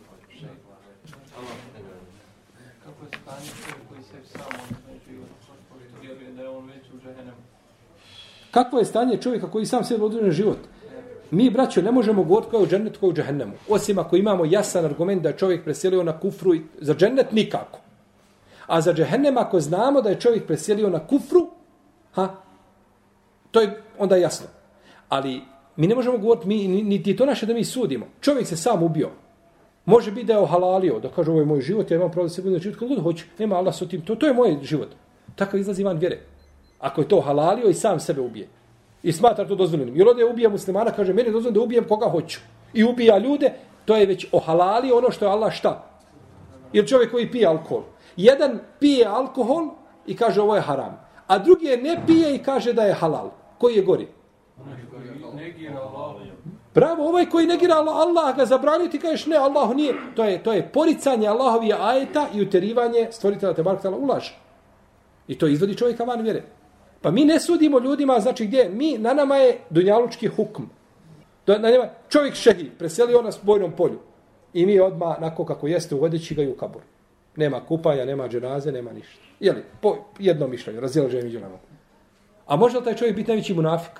Kako 2.91 3.07
je 3.07 3.11
stanje 3.25 3.57
čovjek 3.57 3.91
koji 3.91 4.03
se 4.03 4.37
sam 4.37 4.47
već 6.67 6.83
u 6.93 6.99
žehenemu? 7.03 7.37
Kakvo 8.51 8.79
je 8.79 8.85
stanje 8.85 9.17
čovjeka 9.17 9.51
koji 9.51 9.65
sam 9.65 9.83
sebe 9.83 10.03
određen 10.03 10.31
život? 10.31 10.57
Mi, 11.31 11.49
braćo, 11.49 11.81
ne 11.81 11.91
možemo 11.91 12.23
govoriti 12.23 12.51
kao 12.51 12.59
u 12.59 12.67
džennetu, 12.67 12.99
kao 12.99 13.09
u 13.09 13.13
džehennemu. 13.13 13.53
Osim 13.69 13.99
ako 13.99 14.15
imamo 14.15 14.45
jasan 14.45 14.85
argument 14.85 15.21
da 15.21 15.29
je 15.29 15.37
čovjek 15.37 15.63
preselio 15.63 16.03
na 16.03 16.19
kufru, 16.19 16.55
i 16.55 16.61
za 16.79 16.95
džennet 16.95 17.31
nikako. 17.31 17.79
A 18.67 18.81
za 18.81 18.93
džehennem, 18.93 19.37
ako 19.37 19.59
znamo 19.59 20.01
da 20.01 20.09
je 20.09 20.19
čovjek 20.19 20.47
preselio 20.47 20.89
na 20.89 20.99
kufru, 21.07 21.47
ha, 22.11 22.35
to 23.51 23.61
je 23.61 23.81
onda 23.99 24.15
jasno. 24.15 24.47
Ali 25.09 25.41
mi 25.75 25.87
ne 25.87 25.95
možemo 25.95 26.17
govoriti, 26.17 26.47
mi, 26.47 26.67
niti 26.67 27.15
to 27.15 27.25
naše 27.25 27.45
da 27.45 27.53
mi 27.53 27.63
sudimo. 27.63 28.05
Čovjek 28.21 28.47
se 28.47 28.57
sam 28.57 28.83
ubio. 28.83 29.09
Može 29.85 30.11
biti 30.11 30.27
da 30.27 30.33
je 30.33 30.39
ohalalio, 30.39 30.99
da 30.99 31.09
kaže 31.09 31.31
ovo 31.31 31.39
je 31.39 31.45
moj 31.45 31.61
život, 31.61 31.91
ja 31.91 31.97
imam 31.97 32.11
pravo 32.11 32.27
da 32.27 32.33
se 32.33 32.41
budem 32.41 32.59
život, 32.59 32.79
kako 32.79 32.87
god 32.87 33.03
hoću, 33.03 33.25
nema 33.39 33.55
Allah 33.55 33.75
sa 33.75 33.87
tim, 33.87 34.01
to, 34.01 34.15
to 34.15 34.27
je 34.27 34.33
moj 34.33 34.57
život. 34.61 34.89
Tako 35.35 35.57
izlazi 35.57 35.83
van 35.83 35.97
vjere. 35.97 36.19
Ako 36.79 37.01
je 37.01 37.07
to 37.07 37.21
halalio 37.21 37.69
i 37.69 37.73
sam 37.73 37.99
sebe 37.99 38.21
ubije. 38.21 38.47
I 39.03 39.11
smatra 39.11 39.47
to 39.47 39.55
dozvoljenim. 39.55 39.97
Jer 39.97 40.07
ovdje 40.07 40.25
ubija 40.25 40.49
muslimana, 40.49 40.91
kaže, 40.91 41.13
meni 41.13 41.29
je 41.29 41.31
dozvoljeno 41.31 41.59
da 41.59 41.63
ubijem 41.63 41.87
koga 41.87 42.09
hoću. 42.09 42.39
I 42.73 42.83
ubija 42.83 43.17
ljude, 43.17 43.53
to 43.85 43.95
je 43.95 44.05
već 44.05 44.27
ohalali 44.31 44.91
ono 44.91 45.11
što 45.11 45.25
je 45.25 45.31
Allah 45.31 45.53
šta. 45.53 45.87
Ili 46.73 46.87
čovjek 46.87 47.11
koji 47.11 47.31
pije 47.31 47.47
alkohol. 47.47 47.83
Jedan 48.15 48.59
pije 48.79 49.05
alkohol 49.05 49.69
i 50.05 50.15
kaže 50.15 50.41
ovo 50.41 50.55
je 50.55 50.61
haram. 50.61 50.99
A 51.27 51.37
drugi 51.37 51.65
je 51.65 51.77
ne 51.77 51.97
pije 52.07 52.35
i 52.35 52.43
kaže 52.43 52.73
da 52.73 52.83
je 52.83 52.93
halal. 52.93 53.29
Koji 53.57 53.75
je 53.75 53.81
gori? 53.81 54.07
Bravo, 56.73 57.07
ovaj 57.07 57.25
koji 57.25 57.47
negira 57.47 57.75
Allah, 57.75 57.95
Allah 57.95 58.37
ga 58.37 58.45
zabranio, 58.45 58.87
ti 58.87 58.99
kažeš 58.99 59.25
ne, 59.25 59.37
Allah 59.37 59.75
nije. 59.75 59.93
To 60.15 60.23
je, 60.23 60.43
to 60.43 60.53
je 60.53 60.69
poricanje 60.73 61.27
Allahovi 61.27 61.73
ajeta 61.73 62.27
i 62.33 62.41
uterivanje 62.41 63.07
stvoritelja 63.11 63.53
te 63.53 63.63
barakta 63.63 63.89
ulaž. 63.89 64.29
I 65.27 65.37
to 65.37 65.47
izvodi 65.47 65.75
čovjeka 65.75 66.03
van 66.03 66.21
vjere. 66.21 66.43
Pa 67.01 67.11
mi 67.11 67.25
ne 67.25 67.39
sudimo 67.39 67.79
ljudima, 67.79 68.19
znači 68.19 68.45
gdje? 68.45 68.69
Mi, 68.69 68.97
na 68.97 69.13
nama 69.13 69.35
je 69.35 69.57
dunjalučki 69.69 70.27
hukm. 70.27 70.63
Do, 71.47 71.57
na 71.57 71.71
njima, 71.71 71.89
čovjek 72.09 72.35
šehi, 72.35 72.69
preselio 72.79 73.21
nas 73.21 73.39
bojnom 73.43 73.71
polju. 73.71 73.99
I 74.53 74.65
mi 74.65 74.79
odma 74.79 75.17
nako 75.21 75.45
kako 75.45 75.67
jeste, 75.67 75.95
uvodeći 75.95 76.35
ga 76.35 76.43
i 76.43 76.47
u 76.47 76.55
kabur. 76.55 76.81
Nema 77.35 77.65
kupanja, 77.65 78.05
nema 78.05 78.27
dženaze, 78.27 78.71
nema 78.71 78.93
ništa. 78.93 79.21
Jeli, 79.39 79.63
po 79.81 79.97
jednom 80.19 80.51
mišljenju, 80.51 80.79
razilaženje 80.79 81.23
među 81.23 81.39
nama. 81.39 81.57
A 82.47 82.55
može 82.55 82.77
li 82.77 82.83
taj 82.83 82.95
čovjek 82.95 83.15
biti 83.15 83.31
najveći 83.31 83.53
munafik? 83.53 83.99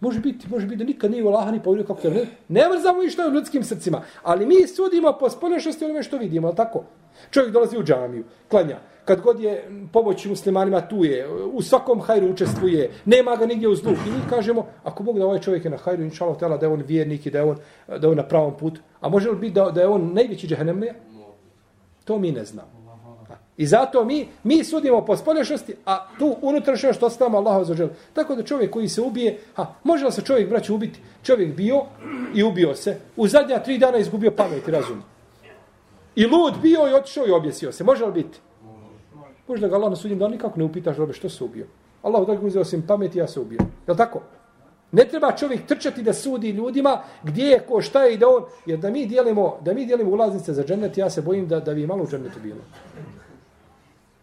Može 0.00 0.20
biti, 0.20 0.48
može 0.48 0.66
biti 0.66 0.76
da 0.76 0.84
nikad 0.84 1.10
nije 1.10 1.24
u 1.24 1.28
Allaha 1.28 1.50
ni 1.50 1.62
povjerio 1.62 1.86
kako 1.86 2.08
je. 2.08 2.14
Ne, 2.14 2.26
ne 2.48 2.68
mrzamo 2.68 3.02
ništa 3.02 3.26
u 3.28 3.32
ljudskim 3.32 3.64
srcima. 3.64 4.02
Ali 4.22 4.46
mi 4.46 4.66
sudimo 4.66 5.16
po 5.20 5.30
spoljašnosti 5.30 5.84
onome 5.84 6.02
što 6.02 6.18
vidimo, 6.18 6.46
ali 6.46 6.56
tako? 6.56 6.84
Čovjek 7.30 7.52
dolazi 7.52 7.78
u 7.78 7.82
džamiju, 7.82 8.24
klanja. 8.48 8.78
Kad 9.08 9.20
god 9.20 9.40
je 9.40 9.70
pomoći 9.92 10.28
muslimanima 10.28 10.80
tu 10.80 11.04
je, 11.04 11.28
u 11.52 11.62
svakom 11.62 12.00
hajru 12.00 12.30
učestvuje, 12.30 12.90
nema 13.04 13.36
ga 13.36 13.46
nigdje 13.46 13.68
u 13.68 13.74
zlu. 13.74 13.92
I 13.92 14.10
mi 14.10 14.30
kažemo, 14.30 14.66
ako 14.84 15.02
Bog 15.02 15.18
da 15.18 15.24
ovaj 15.24 15.40
čovjek 15.40 15.64
je 15.64 15.70
na 15.70 15.76
hajru, 15.76 16.02
inša 16.02 16.24
Allah, 16.24 16.60
da 16.60 16.66
je 16.66 16.72
on 16.72 16.82
vjernik 16.86 17.26
i 17.26 17.30
da 17.30 17.38
je 17.38 17.44
on, 17.44 17.56
da 17.86 18.06
je 18.06 18.08
on 18.08 18.16
na 18.16 18.22
pravom 18.22 18.56
putu. 18.56 18.80
A 19.00 19.08
može 19.08 19.30
li 19.30 19.36
biti 19.36 19.54
da, 19.54 19.70
da 19.70 19.80
je 19.80 19.86
on 19.86 20.12
najveći 20.14 20.46
džehennemlija? 20.46 20.94
To 22.04 22.18
mi 22.18 22.32
ne 22.32 22.44
znamo. 22.44 22.68
I 23.56 23.66
zato 23.66 24.04
mi 24.04 24.28
mi 24.42 24.64
sudimo 24.64 25.04
po 25.04 25.16
spolješnosti, 25.16 25.74
a 25.86 26.06
tu 26.18 26.36
unutrašnje 26.42 26.92
što 26.92 27.06
ostavamo 27.06 27.38
Allahu 27.38 27.64
za 27.64 27.74
žel. 27.74 27.88
Tako 28.12 28.34
da 28.34 28.42
čovjek 28.42 28.70
koji 28.70 28.88
se 28.88 29.00
ubije, 29.00 29.38
ha, 29.54 29.66
može 29.84 30.04
li 30.04 30.12
se 30.12 30.22
čovjek 30.22 30.50
braći 30.50 30.72
ubiti? 30.72 31.00
Čovjek 31.22 31.56
bio 31.56 31.82
i 32.34 32.42
ubio 32.42 32.74
se. 32.74 33.00
U 33.16 33.28
zadnja 33.28 33.58
tri 33.58 33.78
dana 33.78 33.98
izgubio 33.98 34.30
pamet 34.30 34.68
i 34.68 34.70
razum. 34.70 35.02
I 36.16 36.26
lud 36.26 36.54
bio 36.62 36.88
i 36.88 36.94
otišao 36.94 37.26
i 37.26 37.30
objesio 37.30 37.72
se. 37.72 37.84
Može 37.84 38.06
li 38.06 38.12
biti? 38.12 38.38
Možda 39.48 39.68
ga 39.68 39.76
Allah 39.76 39.90
na 39.90 39.96
sudnjem 39.96 40.18
danu 40.18 40.32
nikako 40.32 40.58
ne 40.58 40.64
upitaš 40.64 40.96
robe 40.96 41.12
što 41.12 41.28
se 41.28 41.44
ubio. 41.44 41.66
Allah 42.02 42.22
odakle 42.22 42.46
uzeo 42.46 42.64
sam 42.64 42.82
pamet 42.86 43.14
i 43.14 43.18
ja 43.18 43.28
se 43.28 43.40
ubio. 43.40 43.58
Je 43.88 43.96
tako? 43.96 44.20
Ne 44.92 45.04
treba 45.04 45.32
čovjek 45.32 45.66
trčati 45.66 46.02
da 46.02 46.14
sudi 46.14 46.50
ljudima 46.50 47.02
gdje 47.22 47.44
je 47.44 47.60
ko 47.60 47.80
šta 47.82 48.04
je 48.04 48.14
i 48.14 48.18
da 48.18 48.28
on, 48.28 48.44
jer 48.66 48.78
da 48.78 48.90
mi 48.90 49.06
dijelimo, 49.06 49.58
da 49.60 49.74
mi 49.74 49.86
dijelimo 49.86 50.10
ulaznice 50.10 50.52
za 50.52 50.64
džennet, 50.64 50.98
ja 50.98 51.10
se 51.10 51.22
bojim 51.22 51.48
da 51.48 51.60
da 51.60 51.74
bi 51.74 51.86
malo 51.86 52.02
u 52.02 52.06
džennetu 52.06 52.40
bilo. 52.42 52.60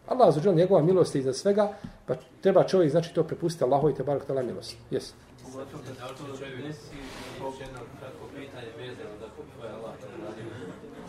Allah 0.07 0.33
za 0.33 0.51
njegova 0.51 0.81
milost 0.81 1.15
je 1.15 1.19
iza 1.19 1.33
svega, 1.33 1.73
pa 2.05 2.15
treba 2.41 2.63
čovjek 2.63 2.91
znači 2.91 3.13
to 3.13 3.23
prepustiti 3.23 3.63
Allahu 3.63 3.89
i 3.89 3.93
te 3.93 4.03
barak 4.03 4.25
tala 4.25 4.43
milost. 4.43 4.77
Jesi. 4.91 5.13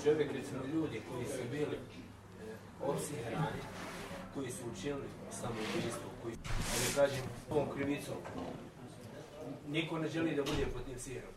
Čovjek 0.05 0.33
recimo, 0.33 0.61
ljudi 0.75 1.03
koji 1.11 1.27
su 1.27 1.43
bili 1.51 1.77
e, 1.77 2.55
opsihrani, 2.87 3.61
koji 4.37 4.51
su 4.51 4.63
učinili 4.73 5.09
samoubistvo, 5.31 6.09
koji 6.23 6.35
su, 6.35 6.97
kažem, 6.97 7.25
ovom 7.51 7.69
krivicom, 7.75 8.15
niko 9.69 9.99
ne 9.99 10.09
želi 10.09 10.35
da 10.35 10.43
bude 10.43 10.67
pod 10.75 10.85
tim 10.85 10.99
sihrom. 10.99 11.33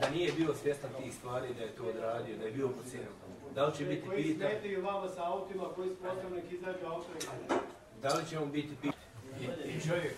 Da 0.00 0.10
nije 0.10 0.32
bio 0.32 0.54
svjestan 0.54 0.90
tih 1.02 1.14
stvari, 1.14 1.54
da 1.54 1.62
je 1.62 1.76
to 1.76 1.84
odradio, 1.84 2.36
da 2.36 2.44
je 2.44 2.52
bio 2.52 2.68
pod 2.68 2.84
sihrom. 2.90 3.14
Da 3.54 3.66
li 3.66 3.76
će 3.76 3.84
biti 3.84 4.06
koji 4.06 4.22
pitan, 4.22 4.50
smetaju 4.50 4.84
vama 4.84 5.08
sa 5.08 5.24
autima 5.32 5.64
koji 5.76 5.90
su 5.90 5.96
postavljeni 5.96 6.36
nek 6.36 6.52
izađu 6.52 6.86
auto 6.86 7.08
kaže. 7.12 7.60
da 8.02 8.08
li 8.14 8.28
će 8.28 8.38
on 8.38 8.50
biti 8.50 8.74
pitan? 8.82 9.00
I, 9.40 9.44
i 9.44 9.80
čovjek, 9.80 10.14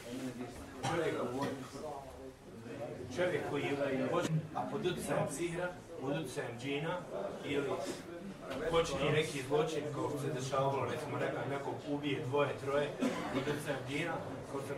čovjek, 0.90 1.14
čovjek 3.16 3.42
koji 3.50 3.62
je 3.62 4.08
a 4.54 4.62
pod 4.70 4.86
utjecajem 4.86 5.28
sihra, 5.30 5.72
pod 6.00 6.10
utjecajem 6.10 6.58
džina, 6.60 6.98
ili 7.44 7.70
počini 8.70 9.12
neki 9.12 9.42
zločin, 9.48 9.82
kao 9.94 10.08
što 10.08 10.18
se 10.18 10.32
dešavalo, 10.40 10.88
recimo 10.92 11.18
neka, 11.18 11.40
nekog 11.50 11.74
ubije 11.88 12.24
dvoje, 12.26 12.52
troje, 12.64 12.88
pod 13.32 13.42
utjecajem 13.42 13.80
džina, 13.88 14.14
kao 14.52 14.60
sam 14.68 14.76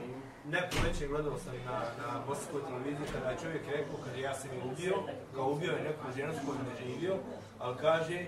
neko 0.54 0.76
večer 0.86 1.08
gledao 1.08 1.38
sam 1.38 1.54
na, 1.64 1.78
na 2.00 2.20
bosanskoj 2.26 2.60
televiziji, 2.68 3.12
kada 3.12 3.30
je 3.30 3.38
čovjek 3.42 3.62
rekao, 3.66 3.96
kada 4.04 4.18
ja 4.18 4.34
sam 4.34 4.50
je 4.54 4.62
ubio, 4.72 4.96
kao 5.34 5.50
ubio 5.50 5.72
je 5.72 5.82
neku 5.82 6.04
ženu 6.16 6.32
s 6.32 6.46
kojom 6.46 6.60
je 6.70 6.74
živio, 6.84 7.16
ali 7.58 7.76
kaže, 7.80 8.26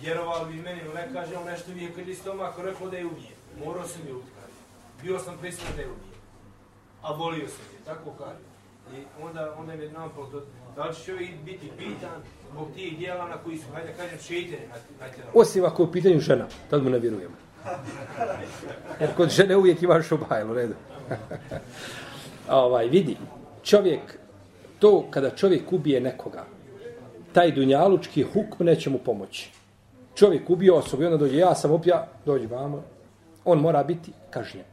vjerovali 0.00 0.52
bi 0.52 0.62
meni 0.62 0.80
ne, 0.94 1.08
kaže, 1.12 1.36
on 1.36 1.44
nešto 1.44 1.70
mi 1.74 1.82
je 1.82 1.92
kad 1.92 2.08
je 2.08 2.14
stomako 2.14 2.62
rekao 2.62 2.90
da 2.90 2.96
je 2.96 3.06
ubije. 3.06 3.34
Morao 3.64 3.86
sam 3.86 4.06
je 4.06 4.14
ubiti, 4.14 4.32
kaže. 4.40 4.58
Bio 5.02 5.18
sam 5.18 5.38
prisutan 5.38 5.76
da 5.76 5.82
je 5.82 5.88
ubije. 5.88 6.16
A 7.02 7.12
volio 7.12 7.48
sam 7.48 7.64
je, 7.72 7.84
tako 7.84 8.10
kaže. 8.18 8.44
I 8.96 9.04
onda, 9.22 9.54
onda 9.58 9.72
je 9.72 9.82
jedan 9.82 10.10
pol 10.10 10.26
da 10.76 10.84
li 10.84 10.94
će 10.94 11.04
čovjek 11.04 11.30
biti 11.44 11.70
pitan 11.78 12.20
zbog 12.52 12.68
tih 12.74 12.98
dijela 12.98 13.28
na 13.28 13.36
koji 13.36 13.58
su, 13.58 13.64
hajde 13.74 13.92
kažem, 13.96 14.18
šeiteni 14.18 14.66
na. 14.68 14.76
Osim 15.34 15.64
ako 15.64 15.82
je 15.82 15.88
u 15.88 15.92
pitanju 15.92 16.20
žena, 16.20 16.46
tad 16.70 16.82
mu 16.82 16.90
ne 16.90 16.98
vjerujemo. 16.98 17.34
Jer 19.00 19.14
kod 19.16 19.30
žene 19.30 19.56
uvijek 19.56 19.82
imaš 19.82 20.08
šubaj, 20.08 20.44
u 20.44 20.54
redu. 20.54 20.74
ovaj, 22.48 22.86
vidi, 22.86 23.16
čovjek, 23.62 24.18
to 24.78 25.06
kada 25.10 25.30
čovjek 25.30 25.72
ubije 25.72 26.00
nekoga, 26.00 26.44
taj 27.32 27.52
dunjalučki 27.52 28.22
hukm 28.22 28.64
neće 28.64 28.90
mu 28.90 28.98
pomoći. 28.98 29.50
Čovjek 30.14 30.50
ubio 30.50 30.76
osobu 30.76 31.02
i 31.02 31.06
onda 31.06 31.18
dođe, 31.18 31.36
ja 31.36 31.54
sam 31.54 31.72
opja, 31.72 32.06
dođe 32.26 32.46
vamo, 32.46 32.82
on 33.44 33.58
mora 33.58 33.84
biti 33.84 34.12
kažnjen. 34.30 34.64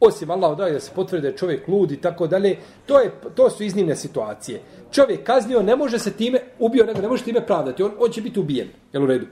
Osim 0.00 0.30
Allah 0.30 0.56
da 0.56 0.70
da 0.70 0.80
se 0.80 0.90
potvrde 0.94 1.36
čovjek 1.36 1.68
lud 1.68 1.92
i 1.92 2.00
tako 2.00 2.26
dalje, 2.26 2.58
to, 2.86 3.00
je, 3.00 3.10
to 3.34 3.50
su 3.50 3.64
iznimne 3.64 3.96
situacije. 3.96 4.60
Čovjek 4.92 5.24
kaznio, 5.24 5.62
ne 5.62 5.76
može 5.76 5.98
se 5.98 6.12
time, 6.12 6.40
ubio 6.58 6.84
nego, 6.84 7.00
ne 7.00 7.08
može 7.08 7.24
time 7.24 7.46
pravdati, 7.46 7.82
on, 7.82 7.92
on 7.98 8.10
će 8.10 8.22
biti 8.22 8.40
ubijen, 8.40 8.68
jel 8.92 9.02
u 9.02 9.06
redu? 9.06 9.26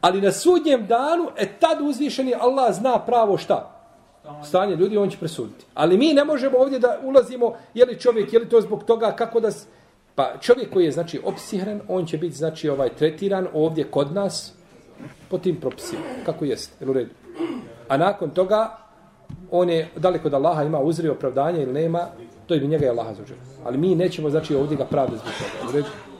Ali 0.00 0.20
na 0.20 0.32
sudnjem 0.32 0.86
danu, 0.86 1.30
e 1.36 1.46
tad 1.60 1.80
uzvišeni 1.80 2.34
Allah 2.40 2.74
zna 2.74 2.98
pravo 2.98 3.38
šta? 3.38 3.70
Stanje 4.44 4.76
ljudi, 4.76 4.96
on 4.96 5.10
će 5.10 5.18
presuditi. 5.18 5.64
Ali 5.74 5.98
mi 5.98 6.12
ne 6.12 6.24
možemo 6.24 6.58
ovdje 6.58 6.78
da 6.78 7.00
ulazimo, 7.02 7.54
je 7.74 7.84
li 7.84 8.00
čovjek, 8.00 8.32
je 8.32 8.38
li 8.38 8.48
to 8.48 8.60
zbog 8.60 8.84
toga, 8.84 9.12
kako 9.12 9.40
da... 9.40 9.50
Pa 10.14 10.32
čovjek 10.40 10.72
koji 10.72 10.84
je, 10.84 10.92
znači, 10.92 11.20
opsihren, 11.24 11.80
on 11.88 12.06
će 12.06 12.18
biti, 12.18 12.36
znači, 12.36 12.68
ovaj 12.68 12.88
tretiran 12.88 13.48
ovdje 13.54 13.84
kod 13.84 14.12
nas 14.12 14.52
po 15.28 15.38
tim 15.38 15.60
propisima. 15.60 16.02
Kako 16.26 16.44
jest, 16.44 16.80
jel 16.80 16.90
u 16.90 16.92
redu? 16.92 17.10
A 17.88 17.96
nakon 17.96 18.30
toga, 18.30 18.83
on 19.56 19.70
je 19.70 19.88
daleko 19.96 20.28
od 20.28 20.34
Allaha, 20.34 20.62
ima 20.62 20.80
uzri 20.80 21.08
opravdanje 21.08 21.62
ili 21.62 21.72
nema, 21.72 22.06
to 22.46 22.54
je 22.54 22.60
bi 22.60 22.66
njega 22.66 22.84
je 22.84 22.90
Allah 22.90 23.16
zađer. 23.16 23.36
Ali 23.64 23.78
mi 23.78 23.94
nećemo, 23.94 24.30
znači, 24.30 24.54
ovdje 24.54 24.76
ga 24.76 24.84
pravde 24.84 25.16
zbog 25.16 25.32
toga. 25.38 25.70
U 25.70 25.72
redu? 25.72 25.88